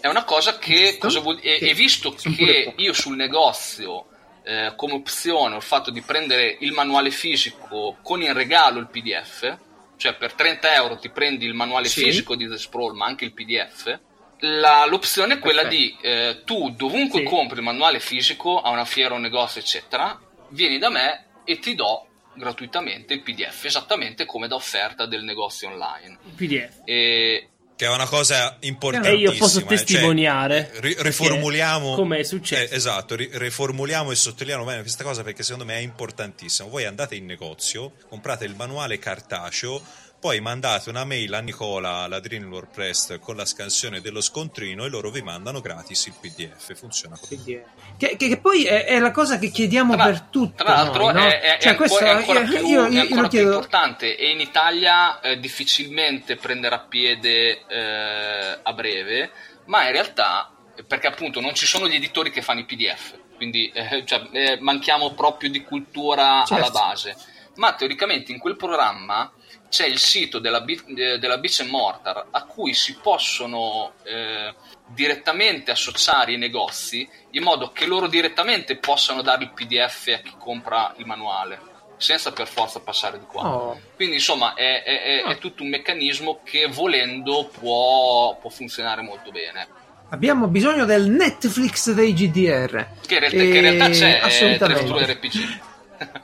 [0.06, 4.06] è una cosa che vuol- e, e visto che io sul negozio
[4.44, 8.88] eh, come opzione ho il fatto di prendere il manuale fisico con in regalo il
[8.88, 9.58] PDF,
[9.98, 12.04] cioè per 30 euro ti prendi il manuale Sì.
[12.04, 14.00] fisico di The Sprawl ma anche il PDF,
[14.42, 15.82] la- l'opzione è quella Perfetto.
[15.82, 17.26] di eh, tu dovunque Sì.
[17.26, 20.20] compri il manuale fisico a una fiera, un negozio, eccetera,
[20.50, 22.06] vieni da me e ti do
[22.36, 26.18] gratuitamente il PDF, esattamente come da offerta del negozio online.
[26.36, 26.82] PDF.
[26.86, 29.18] E Che è una cosa importantissima.
[29.18, 31.96] E io posso eh, cioè, testimoniare ri- riformuliamo.
[31.96, 32.72] come è successo.
[32.74, 36.70] Eh, esatto, ri- riformuliamo e sottolineiamo bene questa cosa perché secondo me è importantissimo.
[36.70, 39.82] Voi andate in negozio, comprate il manuale cartaceo,
[40.26, 44.90] poi mandate una mail a Nicola, la Dream WordPress, con la scansione dello scontrino e
[44.90, 46.74] loro vi mandano gratis il PDF.
[46.76, 47.62] Funziona così.
[47.96, 50.64] Che, che- che poi è, è la cosa che chiediamo Tra, per tutto.
[50.64, 51.28] tra l'altro noi, no?
[51.28, 53.40] è, è- Cioè, è questo ancora, è ancora io, più, io- è io ancora più
[53.42, 59.30] importante e in Italia eh, difficilmente prenderà piede eh, a breve,
[59.66, 60.52] ma in realtà
[60.88, 64.58] perché appunto non ci sono gli editori che fanno i PDF, quindi eh, cioè, eh,
[64.60, 66.56] manchiamo proprio di cultura Certo.
[66.56, 67.16] alla base.
[67.58, 69.32] Ma teoricamente in quel programma
[69.76, 74.54] c'è il sito della, eh, della and Mortar a cui si possono eh,
[74.88, 80.34] direttamente associare i negozi in modo che loro direttamente possano dare il PDF a chi
[80.40, 81.60] compra il manuale
[81.98, 83.48] senza per forza passare di qua.
[83.54, 83.80] Oh.
[83.98, 85.36] Quindi insomma è, è- è- è Ah.
[85.36, 89.68] tutto un meccanismo che volendo può, può funzionare molto bene.
[90.12, 92.88] Abbiamo bisogno del Netflix dei GDR.
[93.06, 94.84] Che in realtà, che in realtà Eh, c'è, è assolutamente.
[94.86, 95.60] Drive-Thru RPG.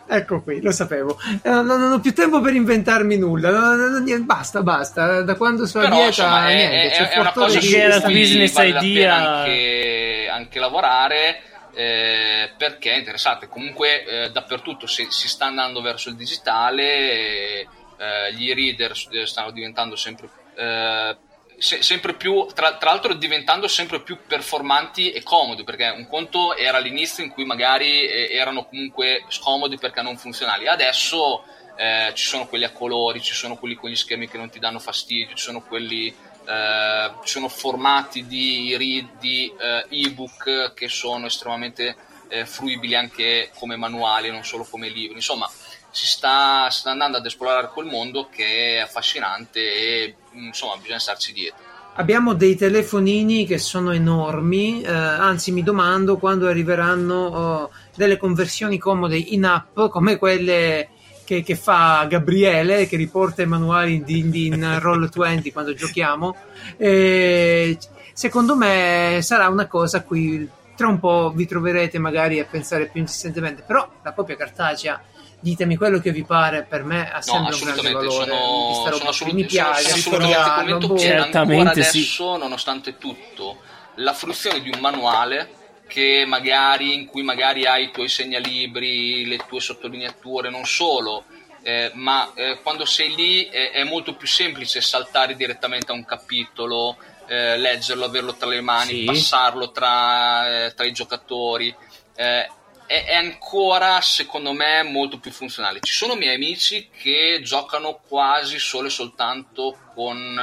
[0.07, 1.18] Ecco qui, lo sapevo.
[1.41, 3.49] Eh, non, non ho più tempo per inventarmi nulla.
[3.49, 5.22] Non- non- niente, basta, basta.
[5.22, 6.81] Da quando sono a dieta, è, niente.
[6.81, 9.15] è- c'è è una cosa che era business vale la idea.
[9.15, 11.41] pena anche, anche lavorare
[11.73, 18.34] eh, perché è interessante comunque eh, dappertutto si, si sta andando verso il digitale eh,
[18.34, 21.15] gli reader eh, stanno diventando sempre eh,
[21.61, 26.55] se- sempre più tra, tra l'altro diventando sempre più performanti e comodi perché un conto
[26.55, 30.67] era all'inizio in cui magari eh, erano comunque scomodi perché non funzionali.
[30.67, 31.43] Adesso
[31.77, 34.59] eh, ci sono quelli a colori ci sono quelli con gli schermi che non ti
[34.59, 40.88] danno fastidio ci sono quelli eh, ci sono formati di read di eh, ebook che
[40.89, 41.95] sono estremamente
[42.27, 45.15] eh, fruibili anche come manuali non solo come libri.
[45.15, 45.49] Insomma
[45.91, 50.99] si sta, si sta andando ad esplorare quel mondo che è affascinante e insomma bisogna
[50.99, 57.69] starci dietro abbiamo dei telefonini che sono enormi, eh, anzi mi domando quando arriveranno oh,
[57.95, 60.89] delle conversioni comode in app come quelle
[61.23, 66.35] che, che fa Gabriele che riporta i manuali di in Roll20 quando giochiamo.
[66.77, 67.77] E
[68.13, 72.88] secondo me sarà una cosa a cui tra un po' vi troverete magari a pensare
[72.88, 75.01] più insistentemente, però la copia cartacea
[75.41, 78.31] ditemi quello che vi pare, per me ha sempre no, un grande assolutamente, valore.
[78.31, 80.99] sono, Questa roba sono assolut- mi piace, sono assolutamente convinto che boh.
[80.99, 81.80] Certamente ancora sì.
[81.80, 83.61] adesso, nonostante tutto,
[83.95, 85.49] la fruizione di un manuale
[85.88, 91.26] che magari, in cui magari hai i tuoi segnalibri, le tue sottolineature, non solo,
[91.63, 96.05] eh, ma eh, quando sei lì è, è molto più semplice saltare direttamente a un
[96.05, 96.95] capitolo,
[97.27, 99.03] eh, leggerlo, averlo tra le mani, Sì.
[99.03, 101.76] passarlo tra, eh, tra i giocatori.
[102.15, 102.49] Eh,
[102.91, 105.80] è, è ancora, secondo me, molto più funzionale.
[105.80, 110.38] Ci sono miei amici che giocano quasi solo e soltanto con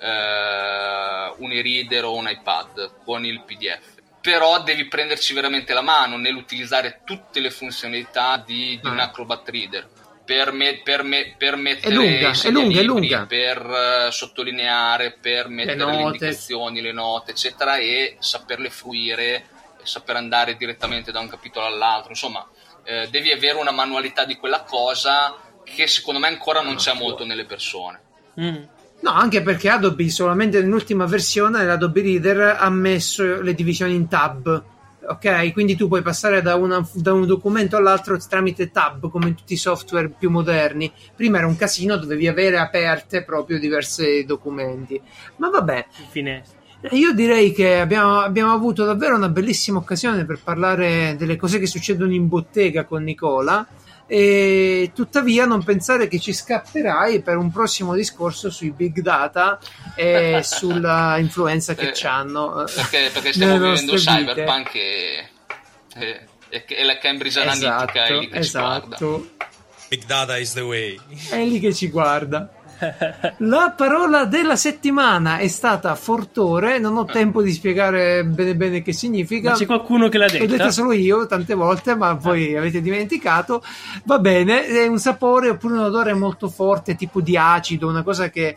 [0.00, 3.98] eh, un e-reader o un iPad, con il PDF.
[4.20, 9.04] Però devi prenderci veramente la mano nell'utilizzare tutte le funzionalità di, di un Ah.
[9.04, 9.88] Acrobat Reader.
[10.24, 13.26] Per, me- per, me- per mettere lunga, i è lunga, è lunga.
[13.26, 16.02] per eh, sottolineare, per mettere le, note.
[16.02, 19.46] indicazioni, le note, eccetera, e saperle fruire,
[19.84, 22.10] saper andare direttamente da un capitolo all'altro.
[22.10, 22.46] Insomma,
[22.84, 27.24] eh, devi avere una manualità di quella cosa che secondo me ancora non c'è molto
[27.24, 28.00] nelle persone.
[28.40, 28.62] Mm.
[29.02, 34.64] No, anche perché Adobe solamente nell'ultima versione l'Adobe Reader ha messo le divisioni in tab.
[35.02, 39.34] Ok, quindi tu puoi passare da, una- da un documento all'altro tramite tab, come in
[39.34, 40.92] tutti i software più moderni.
[41.16, 45.00] Prima era un casino, dovevi avere aperte proprio diversi documenti.
[45.36, 46.44] Ma vabbè, Infine,
[46.92, 51.66] io direi che abbiamo, abbiamo avuto davvero una bellissima occasione per parlare delle cose che
[51.66, 53.66] succedono in bottega con Nicola.
[54.12, 59.60] E tuttavia non pensare che ci scapperai per un prossimo discorso sui big data
[59.94, 65.28] e sulla influenza che Eh, hanno eh, Perché, perché stiamo vivendo cyberpunk e,
[65.94, 68.96] e- e- e la Cambridge Analytica è lì che ci guarda.
[68.96, 69.28] esatto.
[69.88, 70.98] Big data is the way.
[71.30, 72.50] È lì che ci guarda.
[73.38, 76.78] La parola della settimana è stata fortore.
[76.78, 79.50] Non ho tempo di spiegare bene bene che significa.
[79.50, 80.70] ma c'è qualcuno che l'ha L'ho detta detta?
[80.70, 83.62] solo io tante volte, ma voi avete dimenticato.
[84.04, 88.30] Va bene, è un sapore oppure un odore molto forte, tipo di acido, una cosa
[88.30, 88.56] che eh,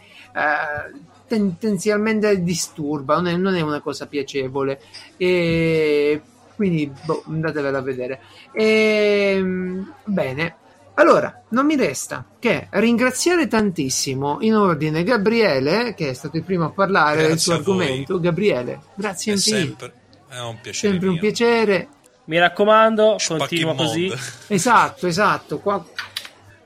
[1.27, 4.79] tendenzialmente disturba, non è, non è una cosa piacevole.
[5.17, 6.21] E
[6.55, 8.19] quindi boh, andatevela a vedere.
[8.53, 10.55] Ehm, bene.
[10.95, 16.65] Allora, non mi resta che ringraziare tantissimo in ordine Gabriele, che è stato il primo
[16.65, 17.81] a parlare del Grazie suo a voi.
[17.85, 18.19] argomento.
[18.19, 19.65] Gabriele, grazie È infinite.
[19.65, 19.93] sempre
[20.29, 20.91] è un piacere.
[20.91, 21.87] Sempre un piacere.
[22.25, 24.11] Mi raccomando, Spacchi continua così.
[24.47, 25.59] Esatto, esatto.
[25.59, 25.83] Qua-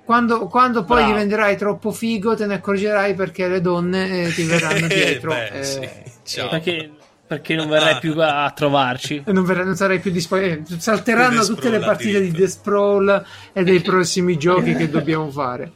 [0.03, 1.11] quando, quando poi Bravo.
[1.13, 5.31] diventerai troppo figo, te ne accorgerai perché le donne eh, ti verranno dietro.
[5.31, 5.89] Beh, eh, sì.
[6.23, 6.47] Ciao.
[6.49, 6.91] Perché,
[7.27, 9.21] perché non verrai più a, trovarci.
[9.25, 10.63] E non, verrai- non sarai più disponibile.
[10.77, 12.31] Salteranno The tutte le partite di.
[12.31, 15.73] The Sprawl e dei prossimi giochi che dobbiamo fare.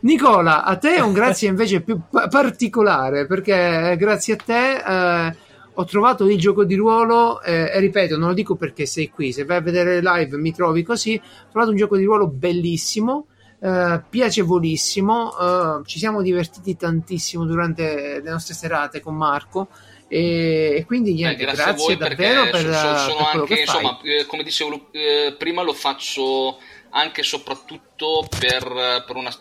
[0.00, 5.36] Nicola, a te un grazie invece più pa- particolare perché eh, grazie a te eh,
[5.74, 9.32] ho trovato il gioco di ruolo eh, e ripeto, non lo dico perché sei qui,
[9.32, 12.28] se vai a vedere le live mi trovi così, ho trovato un gioco di ruolo
[12.28, 13.26] bellissimo.
[13.60, 19.68] eh, piacevolissimo, eh, ci siamo divertiti tantissimo durante le nostre serate con Marco
[20.08, 22.98] e, e quindi Eh, niente, grazie, grazie, a voi davvero perché per, so- so- per
[22.98, 26.58] sono quello anche, insomma, eh, come dicevo eh, prima, lo faccio
[26.96, 29.34] anche e soprattutto per, per una,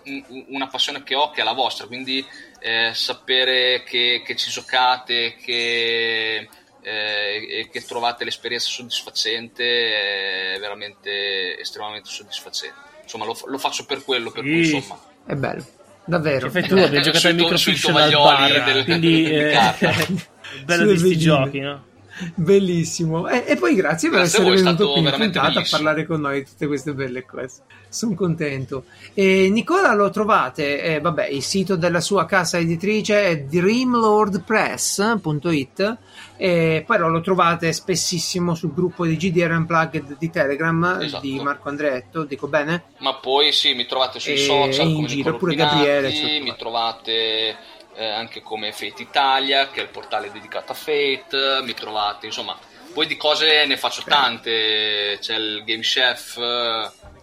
[0.47, 2.25] una passione che ho, che è la vostra, quindi
[2.59, 6.49] eh, sapere che, che ci giocate, che,
[6.81, 12.75] eh, e che trovate l'esperienza soddisfacente è veramente estremamente soddisfacente.
[13.03, 14.99] Insomma, lo, lo faccio per quello, per cui insomma.
[15.25, 15.63] È bello,
[16.05, 16.47] davvero.
[16.49, 20.31] Che fai tu abbiamo giocato al microfiction al bar, del- quindi di eh, carta.
[20.65, 21.23] Bello di sti vedine.
[21.23, 21.83] giochi, no?
[22.35, 23.27] Bellissimo.
[23.27, 26.43] E, e poi grazie per Grazie essere venuto qui in puntata a parlare con noi
[26.43, 27.61] di tutte queste belle cose.
[27.89, 28.85] Sono contento.
[29.13, 35.97] E Nicola lo trovate, eh, vabbè, il sito della sua casa editrice è dreamlordpress.it
[36.37, 41.21] e poi lo trovate spessissimo sul gruppo di GDR Unplugged di Telegram Esatto.
[41.21, 42.83] di Marco Andretto, dico bene?
[42.99, 46.11] Ma poi sì, mi trovate sui E social in come giro, pure Gabriele,
[46.41, 47.55] mi trovate
[47.95, 52.57] eh, anche come Fate Italia, che è il portale dedicato a Fate, mi trovate, insomma,
[52.93, 56.35] poi di cose ne faccio tante, c'è il Game Chef,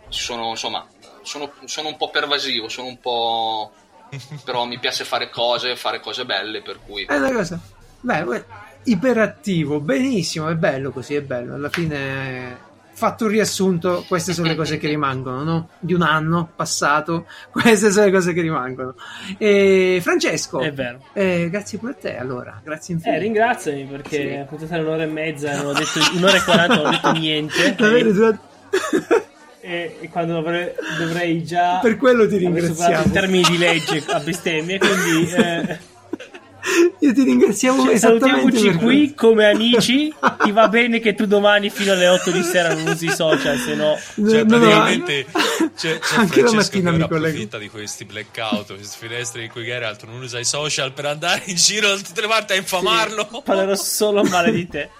[0.08, 0.86] ci sono, insomma,
[1.22, 3.72] sono, sono un po' pervasivo, sono un po'...
[4.44, 7.04] però mi piace fare cose, fare cose belle, per cui...
[7.04, 7.60] È una cosa.
[8.00, 8.44] Beh,
[8.84, 11.54] iperattivo, benissimo, è bello così, è bello.
[11.54, 12.69] Alla fine
[13.00, 15.68] fatto un riassunto, queste sono le cose che rimangono, no?
[15.78, 18.94] Di un anno passato, queste sono le cose che rimangono.
[19.38, 21.02] E Francesco, È vero.
[21.14, 23.18] eh, grazie pure a te allora, grazie infinite.
[23.18, 24.22] Eh, ringraziami perché Sì.
[24.26, 27.74] è puntata un'ora e mezza, non ho detto un'ora e quaranta, non ho detto niente.
[29.62, 33.04] E, e quando dovrei, dovrei già Per quello ti ringraziamo.
[33.04, 35.78] in termini di legge a bestemmie, quindi eh,
[37.00, 40.14] Io ti ringraziamo cioè, esattamente salutiamoci qui come amici.
[40.42, 43.58] Ti va bene che tu domani fino alle 8 di sera non usi i social,
[43.58, 45.26] se no Cioè, No, no, praticamente
[45.76, 49.64] c'è, c'è anche la mattina che mi approfitta di questi blackout, queste finestre in cui
[49.64, 53.42] Geralt non usa i social per andare in giro da tutte le parti a infamarlo.
[53.44, 54.88] parlerò solo male di te.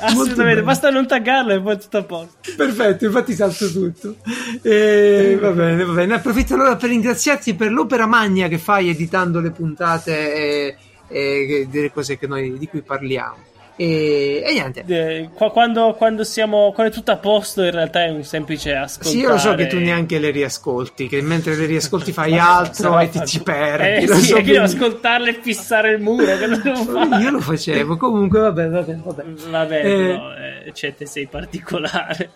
[0.00, 2.36] Assolutamente, basta non taggarlo e poi tutto a posto.
[2.56, 4.16] Perfetto, infatti salto tutto.
[4.62, 6.14] E, va bene, va bene.
[6.14, 10.76] Approfitto allora per ringraziarti per l'opera magna che fai editando le puntate e,
[11.08, 13.47] e delle cose che noi, di cui parliamo.
[13.80, 14.82] E, e niente.
[14.88, 18.74] Eh, qua- quando, quando siamo quando è tutto a posto, in realtà è un semplice
[18.74, 19.14] ascoltare.
[19.14, 22.98] Sì, io lo so che tu neanche le riascolti, che mentre le riascolti fai altro
[22.98, 24.02] e ti ci perdi.
[24.02, 26.26] Eh, lo sì, so è che ascoltarle e fissare il muro.
[27.22, 29.24] Io lo facevo, comunque vabbè, vabbè, vabbè.
[29.48, 32.30] Vabbè, Eh, no, eh, cioè, te sei particolare.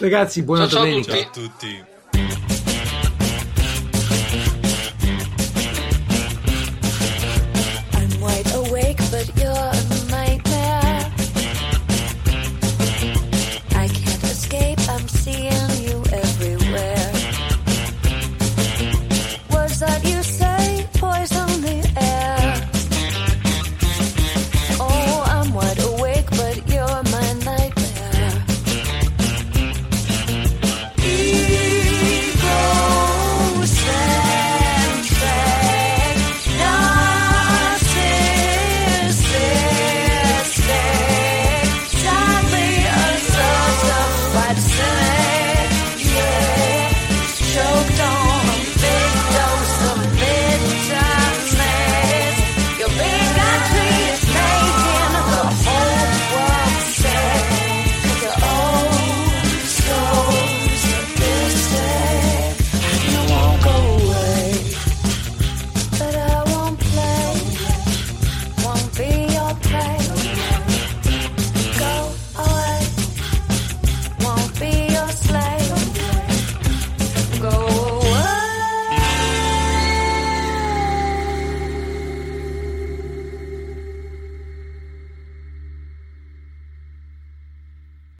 [0.00, 1.12] Ragazzi, buona Ciao, ciao a domenica.
[1.12, 2.55] Ciao a tutti.